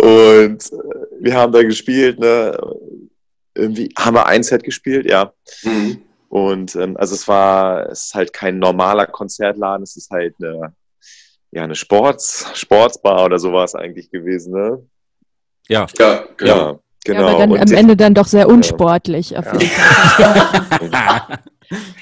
[0.07, 0.77] Und äh,
[1.20, 2.59] wir haben da gespielt, ne?
[3.55, 5.33] Irgendwie haben wir ein Set gespielt, ja.
[5.62, 6.03] Mhm.
[6.29, 10.74] Und ähm, also es war, es ist halt kein normaler Konzertladen, es ist halt eine,
[11.53, 14.87] ja, eine Sports, Sportsbar oder sowas eigentlich gewesen, ne?
[15.69, 16.57] Ja, ja, genau.
[16.57, 17.21] Ja, genau.
[17.21, 19.31] Ja, aber dann am Ende dann doch sehr unsportlich.
[19.31, 19.43] Ja,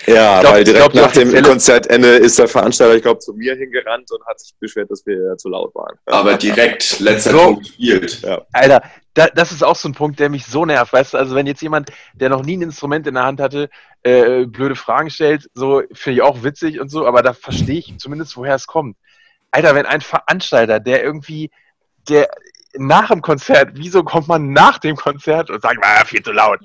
[0.07, 3.55] ja glaub, weil direkt glaub, nach dem Konzertende ist der Veranstalter, ich glaube, zu mir
[3.57, 5.97] hingerannt und hat sich beschwert, dass wir zu laut waren.
[6.07, 7.39] Aber direkt letzter so.
[7.39, 8.21] Punkt gespielt.
[8.23, 8.43] Ja.
[8.53, 8.83] Alter,
[9.15, 10.93] da, das ist auch so ein Punkt, der mich so nervt.
[10.93, 13.71] Weißt du, also wenn jetzt jemand, der noch nie ein Instrument in der Hand hatte,
[14.03, 17.97] äh, blöde Fragen stellt, so finde ich auch witzig und so, aber da verstehe ich
[17.99, 18.97] zumindest, woher es kommt.
[19.51, 21.51] Alter, wenn ein Veranstalter, der irgendwie,
[22.09, 22.29] der
[22.77, 26.61] nach dem Konzert, wieso kommt man nach dem Konzert und sagt, ah, viel zu laut?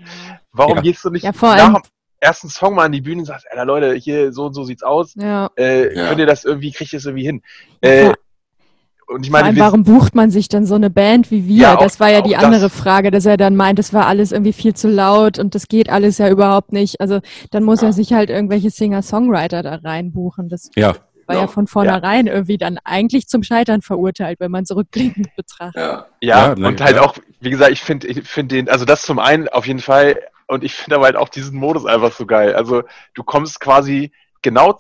[0.52, 0.82] Warum ja.
[0.82, 1.82] gehst du nicht ja, nach dem
[2.20, 4.84] ersten Song mal an die Bühne und sagst, Alter Leute, hier so und so sieht's
[4.84, 5.14] aus.
[5.16, 5.50] Ja.
[5.56, 7.42] Äh, könnt ihr das irgendwie, kriegt ihr das irgendwie hin?
[7.82, 8.14] Äh,
[9.08, 11.62] und ich meine, allem, warum bucht man sich dann so eine Band wie wir?
[11.64, 12.76] Ja, das auch, war ja die andere das.
[12.76, 15.90] Frage, dass er dann meint, es war alles irgendwie viel zu laut und das geht
[15.90, 17.02] alles ja überhaupt nicht.
[17.02, 17.88] Also dann muss ja.
[17.88, 20.48] er sich halt irgendwelche Singer-Songwriter da reinbuchen.
[20.48, 20.94] Das ja
[21.30, 22.34] war ja, ja von vornherein ja.
[22.34, 25.82] irgendwie dann eigentlich zum Scheitern verurteilt, wenn man zurückblickend betrachtet.
[25.82, 29.04] Ja, ja, ja und halt auch, wie gesagt, ich finde ich finde den, also das
[29.04, 32.26] zum einen auf jeden Fall und ich finde aber halt auch diesen Modus einfach so
[32.26, 32.56] geil.
[32.56, 34.12] Also du kommst quasi
[34.42, 34.80] genau,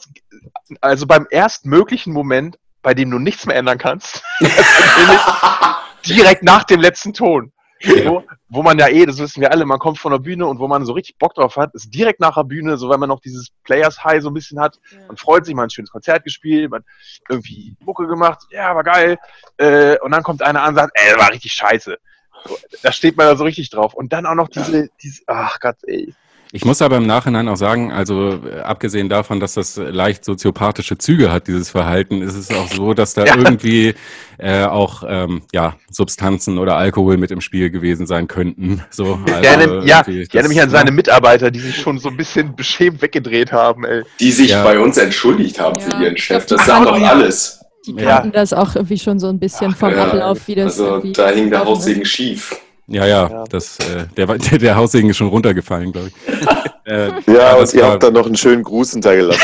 [0.82, 4.24] also beim erstmöglichen Moment, bei dem du nichts mehr ändern kannst,
[6.08, 7.52] direkt nach dem letzten Ton.
[7.82, 10.60] Wo, wo man ja eh, das wissen wir alle, man kommt von der Bühne und
[10.60, 13.08] wo man so richtig Bock drauf hat, ist direkt nach der Bühne, so wenn man
[13.08, 14.80] noch dieses Players High so ein bisschen hat.
[15.08, 16.84] Man freut sich, man hat ein schönes Konzert gespielt, man
[17.30, 19.18] irgendwie Mucke gemacht, ja, war geil.
[19.58, 21.98] Äh, und dann kommt einer an und sagt, ey, war richtig scheiße.
[22.46, 23.94] So, da steht man da so richtig drauf.
[23.94, 26.14] Und dann auch noch diese, diese ach Gott, ey,
[26.52, 30.98] ich muss aber im Nachhinein auch sagen, also äh, abgesehen davon, dass das leicht soziopathische
[30.98, 33.36] Züge hat, dieses Verhalten, ist es auch so, dass da ja.
[33.38, 33.94] irgendwie
[34.40, 38.84] äh, auch ähm, ja, Substanzen oder Alkohol mit im Spiel gewesen sein könnten.
[38.90, 42.18] So, also der, ja, ich erinnere mich an seine Mitarbeiter, die sich schon so ein
[42.18, 43.86] bisschen beschämt weggedreht haben.
[43.86, 44.04] Ey.
[44.20, 44.64] Die sich ja.
[44.64, 45.86] bei uns entschuldigt haben ja.
[45.86, 46.48] für ihren Chef.
[46.48, 47.60] Das sagt doch alles.
[47.86, 48.34] Die kannten ja.
[48.34, 50.06] das auch irgendwie schon so ein bisschen Ach, vom ja.
[50.06, 50.80] Ablauf, wie das.
[50.80, 52.56] Also da hing der Haussegen schief.
[52.90, 53.44] Ja, ja, ja.
[53.50, 56.14] Das, äh, der, der, der Haussegen ist schon runtergefallen, glaube ich.
[56.86, 57.92] äh, ja, und ihr war...
[57.92, 59.42] habt dann noch einen schönen Gruß hintergelassen.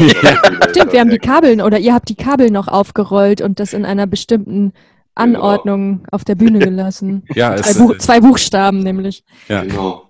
[0.22, 0.70] ja.
[0.70, 3.84] Stimmt, wir haben die Kabel oder ihr habt die Kabel noch aufgerollt und das in
[3.84, 4.72] einer bestimmten
[5.14, 6.08] Anordnung genau.
[6.12, 7.24] auf der Bühne gelassen.
[7.34, 9.24] ja, zwei, es, Buch, zwei Buchstaben nämlich.
[9.48, 9.62] Ja.
[9.62, 10.04] Genau.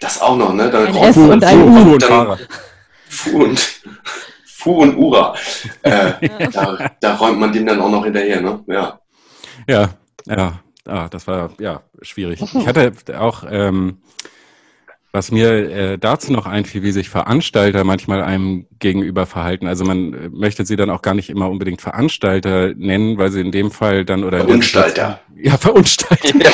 [0.00, 0.70] Das auch noch, ne?
[0.70, 1.72] Dann ein F Fu, und ein U.
[1.72, 2.38] Fu und, dann,
[3.08, 3.80] Fu und,
[4.46, 5.34] Fu und Ura.
[5.82, 6.46] Äh, ja.
[6.52, 8.60] da, da räumt man dem dann auch noch hinterher, ne?
[8.68, 9.00] Ja.
[9.68, 9.90] Ja,
[10.26, 10.63] ja.
[10.86, 12.40] Ah, das war ja schwierig.
[12.54, 13.98] Ich hatte auch, ähm,
[15.12, 19.68] was mir äh, dazu noch einfiel, wie sich Veranstalter manchmal einem gegenüber verhalten.
[19.68, 23.40] Also man äh, möchte sie dann auch gar nicht immer unbedingt Veranstalter nennen, weil sie
[23.40, 25.20] in dem Fall dann oder Verunstalter.
[25.36, 26.36] Ja, Verunstalter.
[26.36, 26.50] Ja.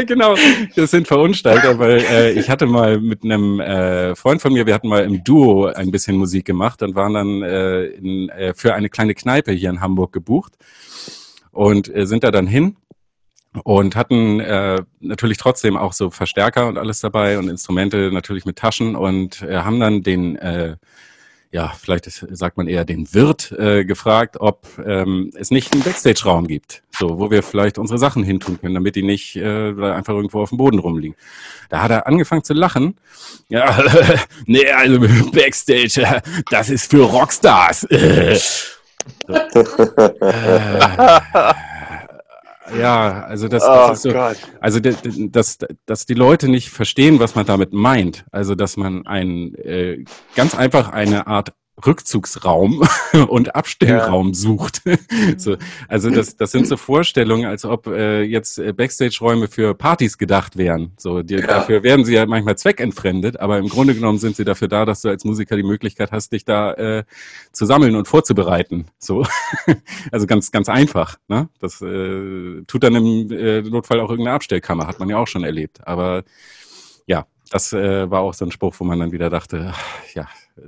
[0.06, 0.34] genau,
[0.74, 4.74] das sind Verunstalter, weil äh, ich hatte mal mit einem äh, Freund von mir, wir
[4.74, 8.74] hatten mal im Duo ein bisschen Musik gemacht und waren dann äh, in, äh, für
[8.74, 10.54] eine kleine Kneipe hier in Hamburg gebucht
[11.52, 12.76] und äh, sind da dann hin
[13.64, 18.56] und hatten äh, natürlich trotzdem auch so Verstärker und alles dabei und Instrumente natürlich mit
[18.56, 20.76] Taschen und äh, haben dann den äh,
[21.52, 26.46] ja, vielleicht sagt man eher den Wirt äh, gefragt, ob ähm, es nicht einen Backstage-Raum
[26.46, 30.40] gibt, so wo wir vielleicht unsere Sachen hintun können, damit die nicht äh, einfach irgendwo
[30.40, 31.14] auf dem Boden rumliegen.
[31.68, 32.96] Da hat er angefangen zu lachen.
[33.50, 33.84] Ja,
[34.46, 35.00] nee, also
[35.32, 37.86] Backstage, das ist für Rockstars.
[39.28, 39.64] Äh,
[42.80, 44.36] ja, also das, das oh ist so, Gott.
[44.60, 48.24] also dass, dass die Leute nicht verstehen, was man damit meint.
[48.30, 51.52] Also dass man ein äh, ganz einfach eine Art
[51.86, 52.82] Rückzugsraum
[53.28, 54.34] und Abstellraum ja.
[54.34, 54.82] sucht.
[55.36, 55.56] so,
[55.88, 60.56] also das, das sind so Vorstellungen, als ob äh, jetzt äh, Backstage-Räume für Partys gedacht
[60.56, 60.92] wären.
[60.96, 61.46] So, die, ja.
[61.46, 65.02] Dafür werden sie ja manchmal zweckentfremdet, aber im Grunde genommen sind sie dafür da, dass
[65.02, 67.04] du als Musiker die Möglichkeit hast, dich da äh,
[67.52, 68.86] zu sammeln und vorzubereiten.
[68.98, 69.26] So,
[70.12, 71.18] also ganz, ganz einfach.
[71.28, 71.48] Ne?
[71.60, 75.44] Das äh, tut dann im äh, Notfall auch irgendeine Abstellkammer, hat man ja auch schon
[75.44, 75.86] erlebt.
[75.86, 76.24] Aber
[77.06, 79.74] ja, das äh, war auch so ein Spruch, wo man dann wieder dachte,
[80.14, 80.26] ja,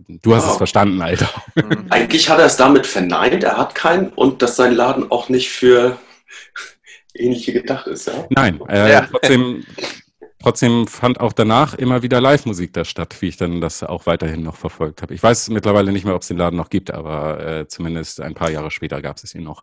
[0.08, 0.50] Du hast oh.
[0.52, 1.28] es verstanden, Alter.
[1.54, 1.86] Mhm.
[1.90, 5.50] Eigentlich hat er es damit verneint, er hat keinen und dass sein Laden auch nicht
[5.50, 5.98] für
[7.14, 8.06] ähnliche gedacht ist.
[8.06, 8.26] Ja?
[8.30, 9.08] Nein, äh, ja.
[9.10, 9.64] trotzdem,
[10.42, 14.42] trotzdem fand auch danach immer wieder Live-Musik da statt, wie ich dann das auch weiterhin
[14.42, 15.14] noch verfolgt habe.
[15.14, 18.34] Ich weiß mittlerweile nicht mehr, ob es den Laden noch gibt, aber äh, zumindest ein
[18.34, 19.62] paar Jahre später gab es ihn noch.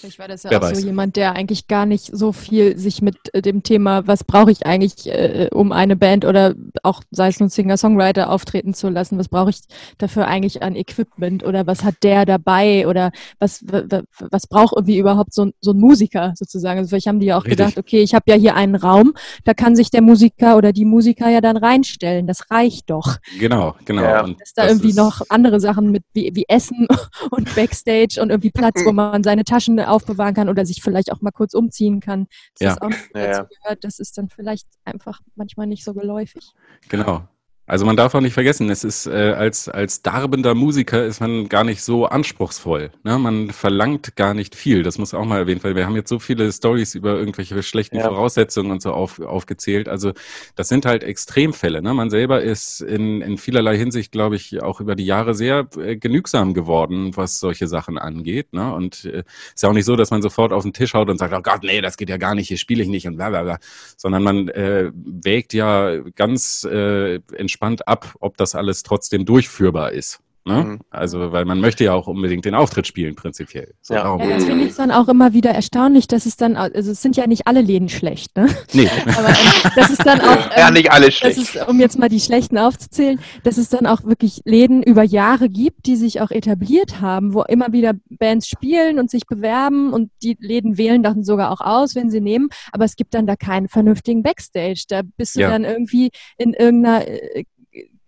[0.00, 0.80] Vielleicht war das ja Wer auch weiß.
[0.80, 4.50] so jemand, der eigentlich gar nicht so viel sich mit äh, dem Thema, was brauche
[4.50, 9.18] ich eigentlich, äh, um eine Band oder auch sei es nur Singer-Songwriter auftreten zu lassen,
[9.18, 9.60] was brauche ich
[9.98, 15.34] dafür eigentlich an Equipment oder was hat der dabei oder was, was braucht irgendwie überhaupt
[15.34, 16.78] so, so ein Musiker sozusagen.
[16.78, 17.58] Also vielleicht haben die ja auch Richtig.
[17.58, 19.12] gedacht, okay, ich habe ja hier einen Raum,
[19.44, 23.18] da kann sich der Musiker oder die Musiker ja dann reinstellen, das reicht doch.
[23.38, 24.02] Genau, genau.
[24.02, 24.24] Ja.
[24.24, 26.88] Und dass da irgendwie noch andere Sachen mit wie, wie Essen
[27.30, 31.20] und Backstage und irgendwie Platz, wo man seine Taschen aufbewahren kann oder sich vielleicht auch
[31.20, 32.26] mal kurz umziehen kann.
[32.58, 32.72] Das ja.
[32.72, 36.52] ist auch dazu gehört, das ist dann vielleicht einfach manchmal nicht so geläufig.
[36.88, 37.28] Genau.
[37.70, 41.48] Also man darf auch nicht vergessen, es ist äh, als, als darbender Musiker ist man
[41.48, 42.90] gar nicht so anspruchsvoll.
[43.04, 43.16] Ne?
[43.16, 44.82] Man verlangt gar nicht viel.
[44.82, 45.76] Das muss auch mal erwähnt werden.
[45.76, 48.08] Wir haben jetzt so viele Stories über irgendwelche schlechten ja.
[48.08, 49.88] Voraussetzungen und so auf, aufgezählt.
[49.88, 50.14] Also
[50.56, 51.80] das sind halt Extremfälle.
[51.80, 51.94] Ne?
[51.94, 55.94] Man selber ist in, in vielerlei Hinsicht, glaube ich, auch über die Jahre sehr äh,
[55.94, 58.52] genügsam geworden, was solche Sachen angeht.
[58.52, 58.74] Ne?
[58.74, 59.22] Und äh,
[59.54, 61.40] ist ja auch nicht so, dass man sofort auf den Tisch haut und sagt, oh
[61.40, 63.58] Gott, nee, das geht ja gar nicht, hier spiele ich nicht und bla bla bla.
[63.96, 69.92] Sondern man äh, wägt ja ganz äh, entspannt entspannt ab, ob das alles trotzdem durchführbar
[69.92, 70.20] ist.
[70.46, 70.64] Ne?
[70.64, 70.80] Mhm.
[70.88, 73.74] Also, weil man möchte ja auch unbedingt den Auftritt spielen, prinzipiell.
[73.82, 74.16] So, ja.
[74.16, 77.16] ja das finde ich dann auch immer wieder erstaunlich, dass es dann, also es sind
[77.16, 78.48] ja nicht alle Läden schlecht, ne?
[78.72, 78.88] Nee.
[79.18, 81.36] Aber ähm, das ist dann auch, ähm, ja, nicht alle schlecht.
[81.36, 85.50] Ist, um jetzt mal die schlechten aufzuzählen, dass es dann auch wirklich Läden über Jahre
[85.50, 90.10] gibt, die sich auch etabliert haben, wo immer wieder Bands spielen und sich bewerben und
[90.22, 93.36] die Läden wählen dann sogar auch aus, wenn sie nehmen, aber es gibt dann da
[93.36, 94.84] keinen vernünftigen Backstage.
[94.88, 95.50] Da bist du ja.
[95.50, 97.44] dann irgendwie in irgendeiner äh,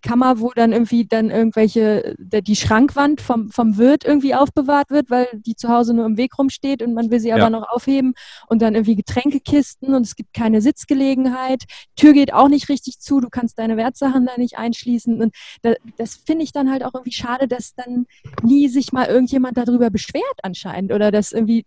[0.03, 5.11] Kammer, wo dann irgendwie dann irgendwelche, der, die Schrankwand vom, vom Wirt irgendwie aufbewahrt wird,
[5.11, 7.37] weil die zu Hause nur im Weg rumsteht und man will sie ja.
[7.37, 8.15] aber noch aufheben
[8.49, 11.65] und dann irgendwie Getränkekisten und es gibt keine Sitzgelegenheit.
[11.97, 15.75] Tür geht auch nicht richtig zu, du kannst deine Wertsachen da nicht einschließen und da,
[15.97, 18.07] das finde ich dann halt auch irgendwie schade, dass dann
[18.43, 21.65] nie sich mal irgendjemand darüber beschwert anscheinend oder dass irgendwie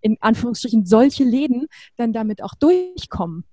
[0.00, 1.66] in Anführungsstrichen solche Läden
[1.96, 3.44] dann damit auch durchkommen.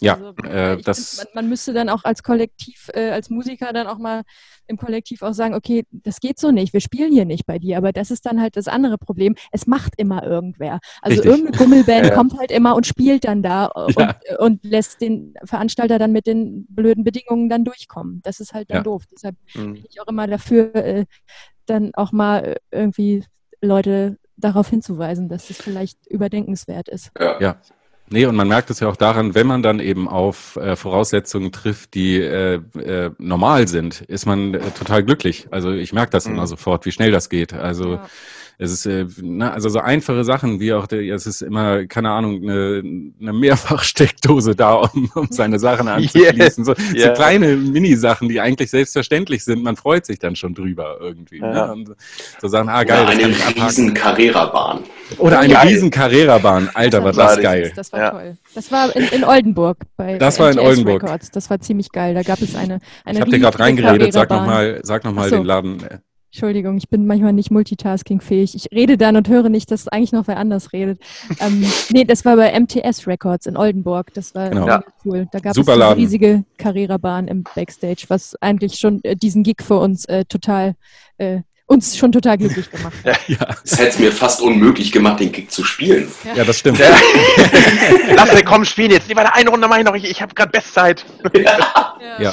[0.00, 1.20] Ja, also, äh, das.
[1.20, 4.22] Find, man, man, müsste dann auch als Kollektiv, äh, als Musiker dann auch mal
[4.66, 7.78] im Kollektiv auch sagen, okay, das geht so nicht, wir spielen hier nicht bei dir.
[7.78, 9.34] Aber das ist dann halt das andere Problem.
[9.52, 10.80] Es macht immer irgendwer.
[11.02, 11.30] Also Richtig.
[11.30, 12.14] irgendeine Gummelband ja.
[12.14, 14.16] kommt halt immer und spielt dann da und, ja.
[14.38, 18.20] und, lässt den Veranstalter dann mit den blöden Bedingungen dann durchkommen.
[18.22, 18.82] Das ist halt dann ja.
[18.82, 19.04] doof.
[19.12, 19.74] Deshalb mhm.
[19.74, 21.04] bin ich auch immer dafür, äh,
[21.66, 23.24] dann auch mal irgendwie
[23.60, 27.12] Leute darauf hinzuweisen, dass es vielleicht überdenkenswert ist.
[27.18, 27.60] Ja.
[28.10, 31.52] Nee, und man merkt es ja auch daran, wenn man dann eben auf äh, Voraussetzungen
[31.52, 35.48] trifft, die äh, äh, normal sind, ist man äh, total glücklich.
[35.50, 36.34] Also ich merke das mhm.
[36.34, 37.54] immer sofort, wie schnell das geht.
[37.54, 38.06] Also ja.
[38.58, 42.10] Es ist, äh, na, also so einfache Sachen wie auch, der, es ist immer, keine
[42.10, 42.82] Ahnung, eine,
[43.20, 46.64] eine Mehrfachsteckdose da, um, um seine Sachen anzuschließen.
[46.64, 46.74] Yeah.
[46.74, 47.08] So, yeah.
[47.08, 49.62] so kleine Minisachen, die eigentlich selbstverständlich sind.
[49.62, 51.40] Man freut sich dann schon drüber irgendwie.
[51.40, 51.52] Ne?
[51.52, 51.74] Ja.
[51.74, 51.96] Ne?
[52.40, 53.02] So sagen, ah geil.
[53.02, 54.84] Oder eine riesen Carrera-Bahn.
[55.18, 55.68] Oder eine geil.
[55.68, 56.70] riesen Carrera-Bahn.
[56.74, 57.72] Alter, war das geil.
[57.74, 58.10] Das, war ja.
[58.10, 58.36] toll.
[58.54, 61.02] Das war in, in Oldenburg bei Das war in Oldenburg.
[61.02, 61.30] Records.
[61.30, 62.14] Das war ziemlich geil.
[62.14, 64.12] Da gab es eine, eine Ich habe dir gerade reingeredet.
[64.12, 65.36] Sag nochmal sag noch mal so.
[65.36, 65.82] den Laden.
[66.34, 68.56] Entschuldigung, ich bin manchmal nicht multitaskingfähig.
[68.56, 70.98] Ich rede dann und höre nicht, dass eigentlich noch wer anders redet.
[71.38, 74.12] Ähm, nee, das war bei MTS Records in Oldenburg.
[74.14, 74.80] Das war genau.
[75.04, 75.28] cool.
[75.30, 79.58] Da gab Super es eine riesige Carrera-Bahn im Backstage, was eigentlich schon äh, diesen Gig
[79.62, 80.74] für uns äh, total
[81.18, 83.20] äh, uns schon total glücklich gemacht hat.
[83.28, 83.56] Ja, ja.
[83.62, 86.08] Das hätte es mir fast unmöglich gemacht, den Gig zu spielen.
[86.24, 86.80] Ja, ja das stimmt.
[86.80, 86.86] Ja.
[88.16, 89.06] Lass mir kommen spielen jetzt.
[89.06, 89.94] Lieber eine Runde mache ich noch.
[89.94, 91.06] Ich, ich habe gerade Bestzeit.
[91.32, 91.96] Ja.
[92.18, 92.32] ja.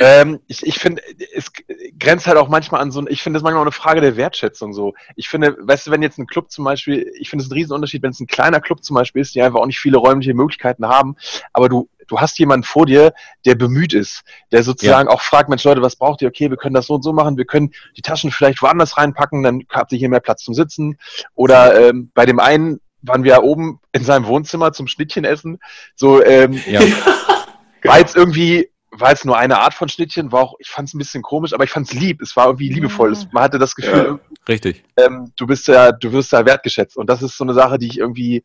[0.00, 1.02] Ähm, ich ich finde,
[1.34, 1.52] es
[1.98, 4.72] grenzt halt auch manchmal an so, ich finde es manchmal auch eine Frage der Wertschätzung
[4.72, 4.94] so.
[5.14, 8.02] Ich finde, weißt du, wenn jetzt ein Club zum Beispiel, ich finde es ein Riesenunterschied,
[8.02, 10.88] wenn es ein kleiner Club zum Beispiel ist, die einfach auch nicht viele räumliche Möglichkeiten
[10.88, 11.16] haben,
[11.52, 13.12] aber du, du hast jemanden vor dir,
[13.44, 14.22] der bemüht ist,
[14.52, 15.14] der sozusagen ja.
[15.14, 16.28] auch fragt, Mensch Leute, was braucht ihr?
[16.28, 19.42] Okay, wir können das so und so machen, wir können die Taschen vielleicht woanders reinpacken,
[19.42, 20.96] dann habt ihr hier mehr Platz zum Sitzen.
[21.34, 25.58] Oder ähm, bei dem einen waren wir oben in seinem Wohnzimmer zum Schnittchen essen.
[25.94, 26.80] So, ähm, ja.
[27.84, 30.94] war jetzt irgendwie war jetzt nur eine Art von Schnittchen, war auch, ich fand es
[30.94, 32.20] ein bisschen komisch, aber ich fand es lieb.
[32.20, 33.12] Es war irgendwie liebevoll.
[33.14, 33.20] Ja.
[33.32, 34.82] Man hatte das Gefühl, ja, richtig.
[34.96, 36.96] Ähm, du bist ja, du wirst da wertgeschätzt.
[36.96, 38.44] Und das ist so eine Sache, die ich irgendwie.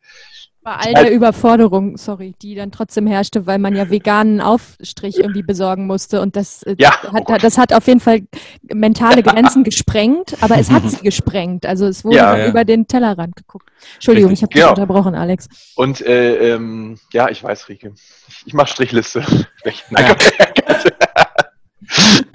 [0.66, 5.44] Bei all der Überforderung, sorry, die dann trotzdem herrschte, weil man ja veganen Aufstrich irgendwie
[5.44, 6.20] besorgen musste.
[6.20, 6.90] Und das, äh, ja.
[7.12, 8.22] hat, das hat auf jeden Fall
[8.62, 11.66] mentale Grenzen gesprengt, aber es hat sie gesprengt.
[11.66, 13.70] Also es wurde ja, über den Tellerrand geguckt.
[13.94, 14.40] Entschuldigung, Richtig.
[14.40, 14.70] ich habe dich genau.
[14.70, 15.48] unterbrochen, Alex.
[15.76, 17.92] Und äh, ähm, ja, ich weiß, Rike.
[18.26, 19.24] Ich, ich mache Strichliste.
[19.90, 20.16] Nein,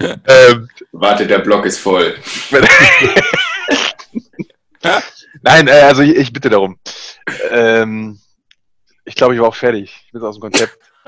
[0.00, 2.14] ähm, Warte, der Block ist voll.
[5.42, 6.78] Nein, äh, also ich, ich, bitte darum.
[7.50, 8.18] Ähm,
[9.04, 10.02] ich glaube, ich war auch fertig.
[10.06, 10.78] Ich bin aus dem Konzept.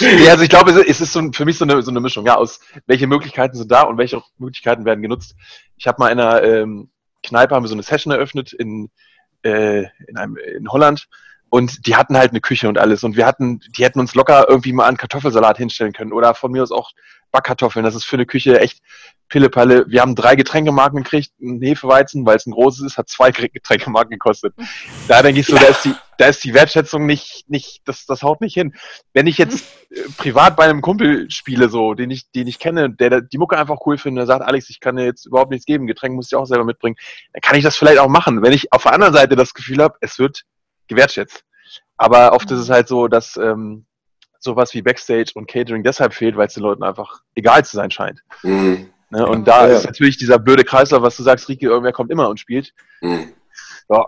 [0.00, 2.36] ja, also ich glaube, es ist so, für mich so eine, so eine Mischung, ja,
[2.36, 5.34] aus welche Möglichkeiten sind da und welche Möglichkeiten werden genutzt.
[5.76, 6.90] Ich habe mal in einer ähm,
[7.22, 8.90] Kneipe haben wir so eine Session eröffnet in,
[9.42, 11.08] äh, in, einem, in Holland
[11.50, 13.04] und die hatten halt eine Küche und alles.
[13.04, 16.12] Und wir hatten, die hätten uns locker irgendwie mal einen Kartoffelsalat hinstellen können.
[16.12, 16.92] Oder von mir aus auch
[17.30, 17.84] Backkartoffeln.
[17.84, 18.80] Das ist für eine Küche echt
[19.28, 19.84] Pillepalle.
[19.88, 24.10] Wir haben drei Getränkemarken gekriegt, ein Hefeweizen, weil es ein großes ist, hat zwei Getränkemarken
[24.10, 24.54] gekostet.
[25.06, 28.22] Da denke ich so, da ist die, da ist die Wertschätzung nicht, nicht, das, das
[28.22, 28.74] haut nicht hin.
[29.12, 32.90] Wenn ich jetzt äh, privat bei einem Kumpel spiele, so, den ich, den ich kenne,
[32.90, 35.66] der die Mucke einfach cool findet, der sagt, Alex, ich kann dir jetzt überhaupt nichts
[35.66, 36.96] geben, Getränk muss ich auch selber mitbringen,
[37.32, 38.42] dann kann ich das vielleicht auch machen.
[38.42, 40.42] Wenn ich auf der anderen Seite das Gefühl habe, es wird
[40.90, 41.44] gewertschätzt.
[41.96, 43.86] Aber oft ist es halt so, dass ähm,
[44.38, 47.90] sowas wie Backstage und Catering deshalb fehlt, weil es den Leuten einfach egal zu sein
[47.90, 48.20] scheint.
[48.42, 48.90] Mhm.
[49.10, 49.26] Ne?
[49.26, 49.76] Und da ja.
[49.76, 52.72] ist natürlich dieser blöde Kreislauf, was du sagst, Rieke, irgendwer kommt immer und spielt.
[53.00, 53.32] Mhm.
[53.88, 54.06] Ja.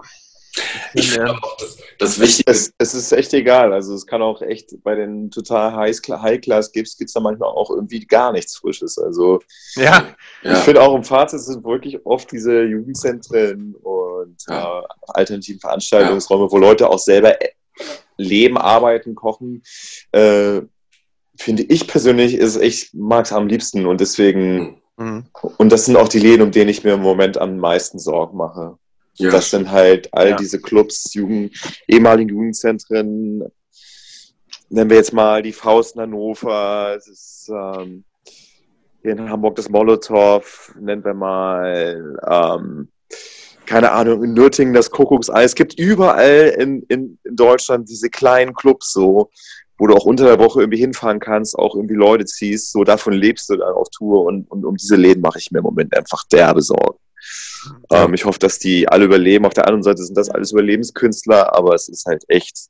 [0.93, 3.73] Ich finde auch, das, das Wichtige es, es, ist echt egal.
[3.73, 8.07] Also es kann auch echt bei den total High-Class-Gips gibt es da manchmal auch irgendwie
[8.07, 8.99] gar nichts Frisches.
[8.99, 9.41] Also
[9.77, 10.05] ja.
[10.43, 10.57] ich ja.
[10.57, 14.02] finde auch im Fazit sind wirklich oft diese Jugendzentren und
[14.49, 14.81] ja.
[14.81, 17.37] äh, alternativen Veranstaltungsräume, wo Leute auch selber
[18.17, 19.63] leben, arbeiten, kochen.
[20.13, 20.63] Äh,
[21.37, 25.27] finde ich persönlich ist echt mag es am liebsten und deswegen mhm.
[25.57, 28.37] und das sind auch die Läden, um denen ich mir im Moment am meisten Sorgen
[28.37, 28.77] mache.
[29.15, 29.31] Ja.
[29.31, 30.37] Das sind halt all ja.
[30.37, 31.55] diese Clubs, Jugend,
[31.87, 33.45] ehemaligen Jugendzentren.
[34.71, 38.05] Nennen wir jetzt mal die Faust in Hannover, es ist ähm,
[39.03, 42.89] hier in Hamburg das Molotow, nennen wir mal ähm,
[43.67, 45.45] keine Ahnung, in Nürtingen das Kuckucksei.
[45.45, 49.31] Es gibt überall in, in, in Deutschland diese kleinen Clubs so,
[49.79, 53.13] wo du auch unter der Woche irgendwie hinfahren kannst, auch irgendwie Leute ziehst, so davon
[53.13, 55.97] lebst du dann auf Tour und, und um diese Läden mache ich mir im Moment
[55.97, 56.99] einfach derbe Sorgen.
[57.91, 59.47] Ähm, ich hoffe, dass die alle überleben.
[59.47, 62.69] Auf der anderen Seite sind das alles Überlebenskünstler, aber es ist halt echt,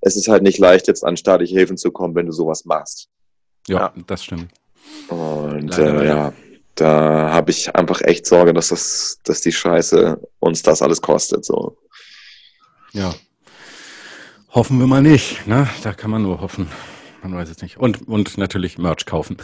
[0.00, 3.08] es ist halt nicht leicht, jetzt an staatliche Hilfen zu kommen, wenn du sowas machst.
[3.66, 3.94] Ja, ja.
[4.06, 4.52] das stimmt.
[5.08, 6.32] Und äh, ja,
[6.80, 11.44] da habe ich einfach echt Sorge, dass das, dass die Scheiße uns das alles kostet.
[11.44, 11.76] So.
[12.92, 13.14] Ja.
[14.50, 15.68] Hoffen wir mal nicht, ne?
[15.82, 16.68] Da kann man nur hoffen.
[17.22, 17.76] Man weiß es nicht.
[17.76, 19.36] Und, und natürlich Merch kaufen.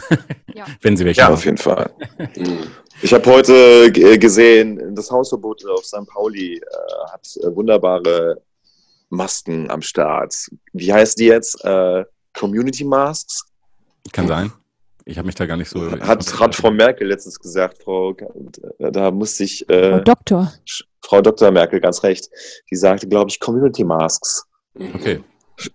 [0.53, 0.65] Ja.
[0.81, 1.35] Wenn sie welche Ja, haben.
[1.35, 1.93] auf jeden Fall.
[3.03, 6.07] ich habe heute gesehen, das Hausverbot auf St.
[6.07, 6.61] Pauli äh,
[7.11, 8.41] hat äh, wunderbare
[9.09, 10.33] Masken am Start.
[10.73, 11.63] Wie heißt die jetzt?
[11.63, 12.03] Äh,
[12.33, 13.45] Community Masks?
[14.11, 14.51] Kann sein.
[15.07, 15.89] Ich habe mich da gar nicht so.
[15.89, 18.15] Hat, hat Frau Merkel letztens gesagt, Frau,
[18.77, 19.67] da musste ich.
[19.69, 20.53] Äh, Frau Doktor.
[21.01, 21.51] Frau Dr.
[21.51, 22.29] Merkel, ganz recht.
[22.69, 24.45] Die sagte, glaube ich, Community Masks.
[24.75, 25.23] Okay.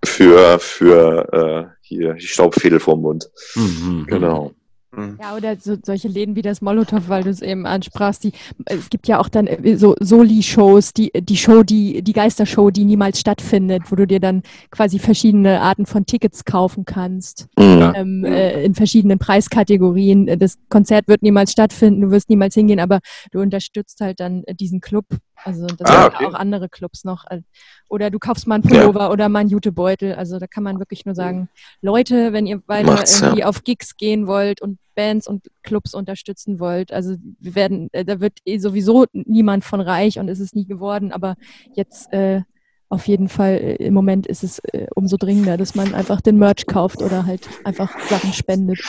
[0.05, 3.31] Für, für äh, hier die Staubfädel vorm Mund.
[3.55, 4.07] Mhm, mhm.
[4.07, 4.53] genau.
[4.95, 5.19] Mhm.
[5.21, 8.25] Ja, oder so, solche Läden wie das Molotow, weil du es eben ansprachst.
[8.25, 8.33] Die,
[8.67, 12.85] es gibt ja auch dann äh, so Soli-Shows, die, die Show, die, die Geistershow, die
[12.85, 17.49] niemals stattfindet, wo du dir dann quasi verschiedene Arten von Tickets kaufen kannst.
[17.59, 17.93] Mhm.
[17.95, 20.39] Ähm, äh, in verschiedenen Preiskategorien.
[20.39, 23.01] Das Konzert wird niemals stattfinden, du wirst niemals hingehen, aber
[23.31, 25.07] du unterstützt halt dann diesen Club
[25.45, 26.27] also das ah, okay.
[26.27, 27.25] auch andere Clubs noch.
[27.29, 27.43] Äh,
[27.89, 29.11] oder du kaufst mal einen Pullover ja.
[29.11, 30.15] oder mal einen Jutebeutel.
[30.15, 31.49] Also da kann man wirklich nur sagen,
[31.81, 33.47] Leute, wenn ihr weiter Macht's, irgendwie ja.
[33.47, 38.21] auf Gigs gehen wollt und Bands und Clubs unterstützen wollt, also wir werden, äh, da
[38.21, 41.37] wird eh sowieso niemand von reich und ist es nie geworden, aber
[41.75, 42.43] jetzt äh,
[42.89, 46.37] auf jeden Fall äh, im Moment ist es äh, umso dringender, dass man einfach den
[46.39, 48.81] Merch kauft oder halt einfach Sachen spendet.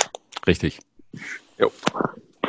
[0.46, 0.80] Richtig.
[1.58, 1.72] Jo.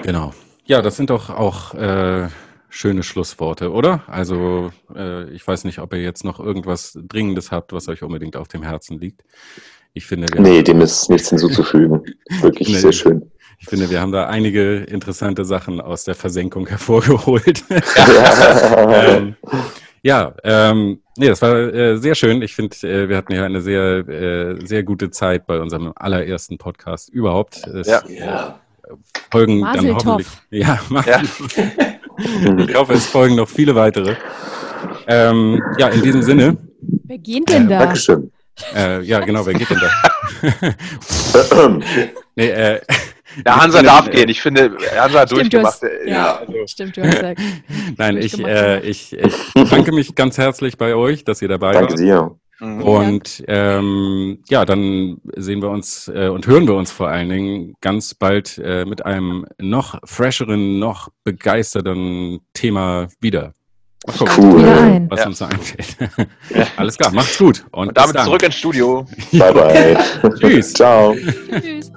[0.03, 0.33] Genau.
[0.67, 2.29] Ja, das sind doch auch äh,
[2.71, 4.03] schöne Schlussworte, oder?
[4.09, 8.37] Also äh, ich weiß nicht, ob ihr jetzt noch irgendwas Dringendes habt, was euch unbedingt
[8.37, 9.23] auf dem Herzen liegt.
[9.97, 12.03] Ich finde, wir nee, dem ist nichts hinzuzufügen.
[12.41, 13.31] Wirklich nee, sehr schön.
[13.61, 17.63] Ich finde, wir haben da einige interessante Sachen aus der Versenkung hervorgeholt.
[18.89, 19.37] ähm,
[20.03, 22.43] ja, ähm, nee, das war äh, sehr schön.
[22.43, 26.59] Ich finde, äh, wir hatten ja eine sehr, äh, sehr gute Zeit bei unserem allerersten
[26.59, 27.65] Podcast überhaupt.
[27.69, 28.03] Es, ja.
[28.09, 28.61] ja.
[29.31, 30.03] Folgen Maseltoff.
[30.03, 30.29] dann hoffentlich.
[30.51, 31.23] Ja, ja.
[32.59, 34.17] ich hoffe, es folgen noch viele weitere.
[35.07, 36.57] Ähm, ja, in diesem Sinne.
[36.81, 37.79] Wer geht denn da?
[37.79, 38.31] Dankeschön.
[38.75, 40.71] Äh, ja, genau, wer geht denn da?
[42.37, 42.81] nee, äh,
[43.45, 44.29] ja, Hansa finde, darf äh, gehen.
[44.29, 45.75] Ich finde, Hansa hat durchgemacht.
[45.75, 46.67] Hast, ja, ja also.
[46.67, 47.41] stimmt, du hast gesagt.
[47.97, 49.35] Nein, ich, äh, ich, ich
[49.71, 52.01] danke mich ganz herzlich bei euch, dass ihr dabei danke wart.
[52.01, 52.39] Danke dir.
[52.61, 52.83] Mhm.
[52.83, 57.75] Und ähm, ja, dann sehen wir uns äh, und hören wir uns vor allen Dingen
[57.81, 63.53] ganz bald äh, mit einem noch fresheren, noch begeisterten Thema wieder.
[64.07, 65.07] Mal cool.
[65.09, 65.27] was ja.
[65.27, 65.97] uns da einfällt.
[66.77, 67.65] Alles klar, macht's gut.
[67.71, 69.07] Und, und damit zurück ins Studio.
[69.33, 69.99] Bye bye.
[70.41, 70.73] Tschüss.
[70.75, 71.15] Ciao.
[71.61, 71.91] Tschüss.